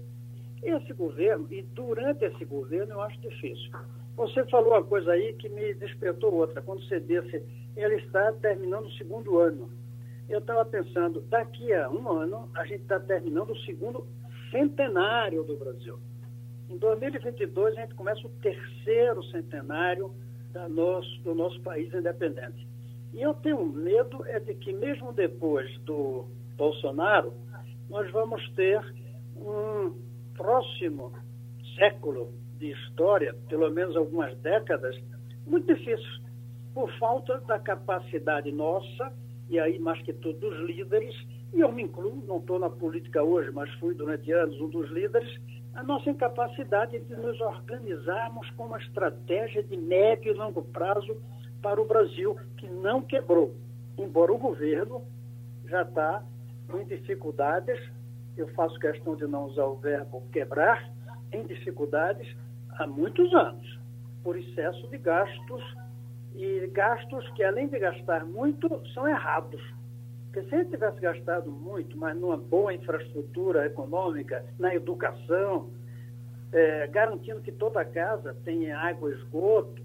Esse 0.62 0.92
governo, 0.92 1.46
e 1.50 1.62
durante 1.62 2.24
esse 2.24 2.44
governo, 2.44 2.94
eu 2.94 3.00
acho 3.00 3.20
difícil. 3.20 3.70
Você 4.16 4.44
falou 4.46 4.72
uma 4.72 4.82
coisa 4.82 5.12
aí 5.12 5.32
que 5.34 5.48
me 5.48 5.72
despertou 5.74 6.34
outra. 6.34 6.60
Quando 6.60 6.82
você 6.82 6.98
disse, 6.98 7.42
ele 7.76 7.94
está 7.96 8.32
terminando 8.32 8.86
o 8.86 8.92
segundo 8.92 9.38
ano. 9.38 9.70
Eu 10.28 10.40
estava 10.40 10.64
pensando, 10.64 11.20
daqui 11.22 11.72
a 11.72 11.88
um 11.88 12.10
ano, 12.10 12.50
a 12.54 12.64
gente 12.66 12.82
está 12.82 12.98
terminando 12.98 13.50
o 13.50 13.58
segundo 13.60 14.04
centenário 14.50 15.44
do 15.44 15.56
Brasil. 15.56 15.98
Em 16.68 16.76
2022, 16.76 17.78
a 17.78 17.80
gente 17.82 17.94
começa 17.94 18.26
o 18.26 18.30
terceiro 18.42 19.22
centenário 19.24 20.12
nosso, 20.68 21.20
do 21.22 21.34
nosso 21.34 21.60
país 21.60 21.92
independente. 21.94 22.66
E 23.12 23.22
eu 23.22 23.34
tenho 23.34 23.64
medo 23.64 24.24
é 24.26 24.38
de 24.38 24.54
que 24.54 24.72
mesmo 24.72 25.12
depois 25.12 25.78
do 25.80 26.26
Bolsonaro, 26.56 27.32
nós 27.88 28.10
vamos 28.10 28.46
ter 28.50 28.80
um 29.36 29.94
próximo 30.36 31.12
século 31.76 32.32
de 32.58 32.72
história, 32.72 33.34
pelo 33.48 33.70
menos 33.70 33.96
algumas 33.96 34.36
décadas, 34.38 34.96
muito 35.46 35.72
difícil, 35.72 36.22
por 36.74 36.90
falta 36.98 37.38
da 37.40 37.58
capacidade 37.58 38.52
nossa, 38.52 39.12
e 39.48 39.58
aí 39.58 39.78
mais 39.78 40.00
que 40.02 40.12
tudo 40.12 40.38
dos 40.38 40.58
líderes, 40.68 41.14
e 41.54 41.60
eu 41.60 41.72
me 41.72 41.82
incluo, 41.82 42.22
não 42.26 42.38
estou 42.38 42.58
na 42.58 42.68
política 42.68 43.22
hoje, 43.22 43.50
mas 43.50 43.72
fui 43.74 43.94
durante 43.94 44.30
anos 44.32 44.60
um 44.60 44.68
dos 44.68 44.90
líderes, 44.90 45.40
a 45.74 45.82
nossa 45.82 46.10
incapacidade 46.10 46.98
de 46.98 47.16
nos 47.16 47.40
organizarmos 47.40 48.50
com 48.50 48.66
uma 48.66 48.78
estratégia 48.78 49.62
de 49.62 49.76
médio 49.76 50.32
e 50.32 50.36
longo 50.36 50.62
prazo 50.62 51.16
para 51.62 51.80
o 51.80 51.86
Brasil, 51.86 52.36
que 52.56 52.68
não 52.68 53.02
quebrou, 53.02 53.54
embora 53.96 54.32
o 54.32 54.38
governo 54.38 55.02
já 55.66 55.82
está 55.82 56.22
em 56.74 56.84
dificuldades, 56.84 57.78
eu 58.36 58.48
faço 58.48 58.78
questão 58.78 59.16
de 59.16 59.26
não 59.26 59.46
usar 59.46 59.64
o 59.64 59.76
verbo 59.76 60.22
quebrar, 60.32 60.90
em 61.32 61.44
dificuldades 61.44 62.36
há 62.70 62.86
muitos 62.86 63.34
anos, 63.34 63.78
por 64.22 64.38
excesso 64.38 64.86
de 64.88 64.98
gastos, 64.98 65.62
e 66.34 66.68
gastos 66.68 67.28
que, 67.30 67.42
além 67.42 67.66
de 67.66 67.78
gastar 67.78 68.24
muito, 68.24 68.80
são 68.94 69.08
errados. 69.08 69.60
Porque 70.26 70.48
se 70.48 70.54
ele 70.54 70.66
tivesse 70.66 71.00
gastado 71.00 71.50
muito, 71.50 71.96
mas 71.96 72.16
numa 72.16 72.36
boa 72.36 72.72
infraestrutura 72.72 73.66
econômica, 73.66 74.44
na 74.58 74.74
educação, 74.74 75.70
é, 76.52 76.86
garantindo 76.86 77.40
que 77.40 77.50
toda 77.50 77.84
casa 77.84 78.36
tenha 78.44 78.78
água 78.78 79.10
e 79.10 79.14
esgoto, 79.14 79.82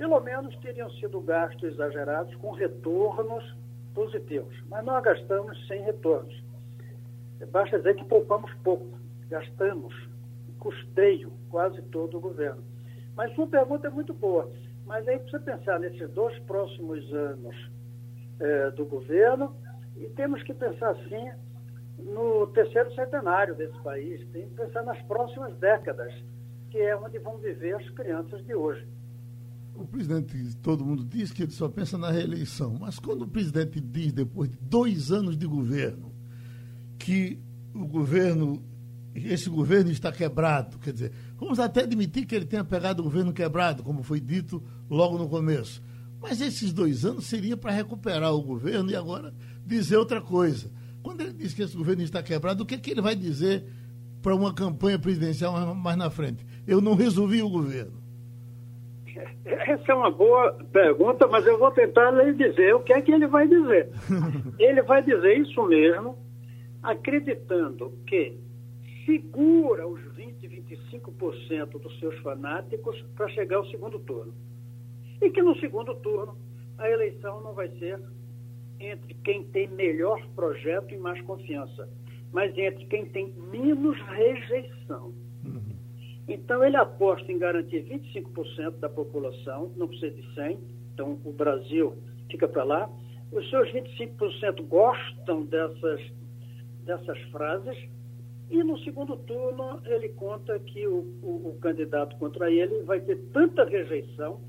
pelo 0.00 0.18
menos 0.18 0.56
teriam 0.60 0.90
sido 0.92 1.20
gastos 1.20 1.74
exagerados 1.74 2.34
com 2.36 2.52
retornos 2.52 3.44
positivos. 3.94 4.58
Mas 4.66 4.82
nós 4.82 5.04
gastamos 5.04 5.66
sem 5.66 5.82
retornos. 5.82 6.42
Basta 7.52 7.76
dizer 7.76 7.96
que 7.96 8.06
poupamos 8.06 8.50
pouco, 8.64 8.98
gastamos, 9.28 9.94
custeio 10.58 11.30
quase 11.50 11.82
todo 11.82 12.16
o 12.16 12.20
governo. 12.20 12.64
Mas 13.14 13.34
sua 13.34 13.46
pergunta 13.46 13.88
é 13.88 13.90
muito 13.90 14.14
boa. 14.14 14.50
Mas 14.86 15.06
aí 15.06 15.18
precisa 15.18 15.38
pensar 15.38 15.78
nesses 15.78 16.08
dois 16.12 16.38
próximos 16.44 17.04
anos 17.12 17.70
é, 18.40 18.70
do 18.70 18.86
governo 18.86 19.54
e 19.98 20.08
temos 20.08 20.42
que 20.44 20.54
pensar, 20.54 20.96
sim, 21.10 21.30
no 21.98 22.46
terceiro 22.46 22.90
centenário 22.94 23.54
desse 23.54 23.78
país. 23.82 24.26
Tem 24.30 24.48
que 24.48 24.54
pensar 24.54 24.82
nas 24.82 25.00
próximas 25.02 25.54
décadas, 25.58 26.10
que 26.70 26.78
é 26.78 26.96
onde 26.96 27.18
vão 27.18 27.36
viver 27.36 27.74
as 27.74 27.90
crianças 27.90 28.42
de 28.46 28.54
hoje 28.54 28.88
o 29.74 29.86
presidente, 29.86 30.56
todo 30.56 30.84
mundo 30.84 31.04
diz 31.04 31.32
que 31.32 31.42
ele 31.42 31.52
só 31.52 31.68
pensa 31.68 31.96
na 31.96 32.10
reeleição, 32.10 32.76
mas 32.78 32.98
quando 32.98 33.22
o 33.22 33.28
presidente 33.28 33.80
diz, 33.80 34.12
depois 34.12 34.50
de 34.50 34.58
dois 34.60 35.10
anos 35.10 35.36
de 35.36 35.46
governo, 35.46 36.12
que 36.98 37.38
o 37.74 37.86
governo, 37.86 38.62
esse 39.14 39.48
governo 39.48 39.90
está 39.90 40.12
quebrado, 40.12 40.78
quer 40.78 40.92
dizer, 40.92 41.12
vamos 41.36 41.58
até 41.58 41.82
admitir 41.82 42.26
que 42.26 42.34
ele 42.34 42.44
tenha 42.44 42.64
pegado 42.64 43.00
o 43.00 43.04
governo 43.04 43.32
quebrado, 43.32 43.82
como 43.82 44.02
foi 44.02 44.20
dito 44.20 44.62
logo 44.88 45.16
no 45.16 45.28
começo. 45.28 45.82
Mas 46.20 46.40
esses 46.40 46.72
dois 46.72 47.04
anos 47.04 47.26
seria 47.26 47.56
para 47.56 47.72
recuperar 47.72 48.32
o 48.34 48.42
governo 48.42 48.90
e 48.90 48.96
agora 48.96 49.34
dizer 49.64 49.96
outra 49.96 50.20
coisa. 50.20 50.70
Quando 51.02 51.22
ele 51.22 51.32
diz 51.32 51.54
que 51.54 51.62
esse 51.62 51.76
governo 51.76 52.02
está 52.02 52.22
quebrado, 52.22 52.62
o 52.62 52.66
que, 52.66 52.74
é 52.74 52.78
que 52.78 52.90
ele 52.90 53.00
vai 53.00 53.16
dizer 53.16 53.64
para 54.20 54.34
uma 54.34 54.52
campanha 54.52 54.98
presidencial 54.98 55.74
mais 55.74 55.96
na 55.96 56.10
frente? 56.10 56.44
Eu 56.66 56.82
não 56.82 56.94
resolvi 56.94 57.42
o 57.42 57.48
governo. 57.48 57.99
Essa 59.44 59.92
é 59.92 59.94
uma 59.94 60.10
boa 60.10 60.52
pergunta, 60.72 61.26
mas 61.26 61.46
eu 61.46 61.58
vou 61.58 61.70
tentar 61.70 62.10
lhe 62.10 62.32
dizer 62.34 62.74
o 62.74 62.80
que 62.80 62.92
é 62.92 63.00
que 63.00 63.12
ele 63.12 63.26
vai 63.26 63.46
dizer. 63.46 63.88
Ele 64.58 64.82
vai 64.82 65.02
dizer 65.02 65.38
isso 65.38 65.62
mesmo, 65.64 66.18
acreditando 66.82 67.92
que 68.06 68.38
segura 69.06 69.86
os 69.86 70.00
20, 70.14 70.46
25% 70.48 71.80
dos 71.80 71.98
seus 71.98 72.16
fanáticos 72.18 73.00
para 73.16 73.28
chegar 73.28 73.56
ao 73.56 73.66
segundo 73.66 73.98
turno. 74.00 74.34
E 75.20 75.30
que 75.30 75.42
no 75.42 75.58
segundo 75.58 75.94
turno 75.96 76.36
a 76.78 76.88
eleição 76.88 77.40
não 77.42 77.52
vai 77.52 77.68
ser 77.78 78.00
entre 78.78 79.14
quem 79.22 79.44
tem 79.44 79.68
melhor 79.68 80.26
projeto 80.34 80.94
e 80.94 80.98
mais 80.98 81.20
confiança, 81.22 81.88
mas 82.32 82.56
entre 82.56 82.86
quem 82.86 83.04
tem 83.06 83.32
menos 83.50 83.98
rejeição. 84.02 85.12
Uhum. 85.44 85.79
Então 86.30 86.64
ele 86.64 86.76
aposta 86.76 87.30
em 87.32 87.38
garantir 87.38 87.82
25% 87.82 88.78
da 88.78 88.88
população, 88.88 89.72
não 89.76 89.88
precisa 89.88 90.14
de 90.14 90.22
100%, 90.36 90.58
então 90.94 91.20
o 91.24 91.32
Brasil 91.32 91.96
fica 92.30 92.46
para 92.46 92.62
lá. 92.62 92.88
Os 93.32 93.50
seus 93.50 93.68
25% 93.72 94.64
gostam 94.68 95.44
dessas, 95.46 96.00
dessas 96.84 97.18
frases, 97.32 97.76
e 98.48 98.62
no 98.62 98.78
segundo 98.78 99.16
turno 99.16 99.82
ele 99.84 100.10
conta 100.10 100.56
que 100.60 100.86
o, 100.86 100.98
o, 101.20 101.50
o 101.50 101.58
candidato 101.60 102.16
contra 102.16 102.48
ele 102.48 102.80
vai 102.84 103.00
ter 103.00 103.16
tanta 103.32 103.64
rejeição 103.64 104.40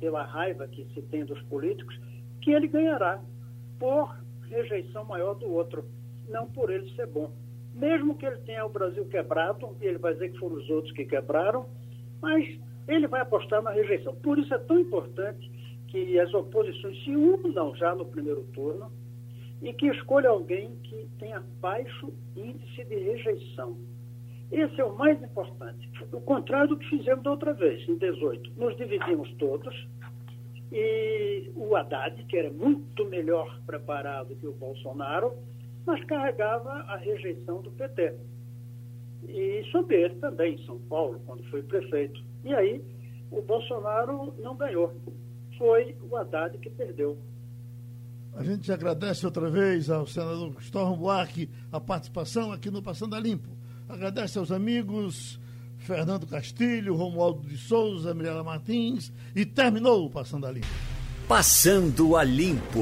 pela 0.00 0.22
raiva 0.22 0.66
que 0.66 0.86
se 0.94 1.02
tem 1.02 1.22
dos 1.26 1.40
políticos, 1.42 2.00
que 2.40 2.50
ele 2.50 2.66
ganhará 2.66 3.22
por 3.78 4.18
rejeição 4.48 5.04
maior 5.04 5.34
do 5.34 5.52
outro, 5.52 5.84
não 6.30 6.46
por 6.46 6.70
ele 6.70 6.88
ser 6.94 7.06
bom. 7.06 7.30
Mesmo 7.76 8.16
que 8.16 8.24
ele 8.24 8.38
tenha 8.38 8.64
o 8.64 8.70
Brasil 8.70 9.04
quebrado, 9.06 9.76
ele 9.80 9.98
vai 9.98 10.14
dizer 10.14 10.32
que 10.32 10.38
foram 10.38 10.56
os 10.56 10.68
outros 10.70 10.92
que 10.94 11.04
quebraram, 11.04 11.66
mas 12.22 12.58
ele 12.88 13.06
vai 13.06 13.20
apostar 13.20 13.62
na 13.62 13.70
rejeição. 13.70 14.14
Por 14.16 14.38
isso 14.38 14.52
é 14.54 14.58
tão 14.58 14.80
importante 14.80 15.50
que 15.88 16.18
as 16.18 16.32
oposições 16.32 17.04
se 17.04 17.14
unam 17.14 17.74
já 17.76 17.94
no 17.94 18.06
primeiro 18.06 18.44
turno 18.54 18.90
e 19.60 19.72
que 19.74 19.86
escolha 19.88 20.30
alguém 20.30 20.74
que 20.84 21.06
tenha 21.18 21.42
baixo 21.60 22.12
índice 22.34 22.84
de 22.84 22.96
rejeição. 22.96 23.76
Esse 24.50 24.80
é 24.80 24.84
o 24.84 24.96
mais 24.96 25.22
importante. 25.22 25.90
O 26.12 26.20
contrário 26.20 26.68
do 26.68 26.78
que 26.78 26.88
fizemos 26.88 27.22
da 27.24 27.30
outra 27.30 27.52
vez, 27.52 27.86
em 27.88 27.96
18. 27.96 28.52
Nos 28.56 28.76
dividimos 28.76 29.30
todos 29.34 29.74
e 30.72 31.50
o 31.54 31.76
Haddad, 31.76 32.22
que 32.24 32.36
era 32.36 32.50
muito 32.50 33.04
melhor 33.06 33.60
preparado 33.66 34.34
que 34.36 34.46
o 34.46 34.52
Bolsonaro, 34.52 35.32
mas 35.86 36.04
carregava 36.04 36.70
a 36.70 36.96
rejeição 36.96 37.62
do 37.62 37.70
PT. 37.70 38.14
E 39.28 39.64
sobre 39.70 40.02
ele 40.02 40.14
também, 40.16 40.54
em 40.54 40.66
São 40.66 40.78
Paulo, 40.80 41.20
quando 41.24 41.42
foi 41.44 41.62
prefeito. 41.62 42.20
E 42.44 42.52
aí 42.54 42.82
o 43.30 43.40
Bolsonaro 43.42 44.34
não 44.38 44.56
ganhou. 44.56 44.92
Foi 45.56 45.96
o 46.02 46.16
Haddad 46.16 46.58
que 46.58 46.70
perdeu. 46.70 47.16
A 48.34 48.44
gente 48.44 48.70
agradece 48.70 49.24
outra 49.24 49.48
vez 49.48 49.88
ao 49.88 50.06
senador 50.06 50.52
Cristóvão 50.54 50.96
Buarque 50.96 51.48
a 51.72 51.80
participação 51.80 52.52
aqui 52.52 52.70
no 52.70 52.82
Passando 52.82 53.14
a 53.14 53.20
Limpo. 53.20 53.48
Agradece 53.88 54.38
aos 54.38 54.52
amigos 54.52 55.40
Fernando 55.78 56.26
Castilho, 56.26 56.94
Romualdo 56.94 57.48
de 57.48 57.56
Souza, 57.56 58.12
Mirela 58.12 58.44
Martins 58.44 59.12
e 59.34 59.46
terminou 59.46 60.04
o 60.04 60.10
Passando 60.10 60.46
a 60.46 60.52
Limpo. 60.52 60.66
Passando 61.26 62.14
a 62.14 62.22
Limpo. 62.22 62.80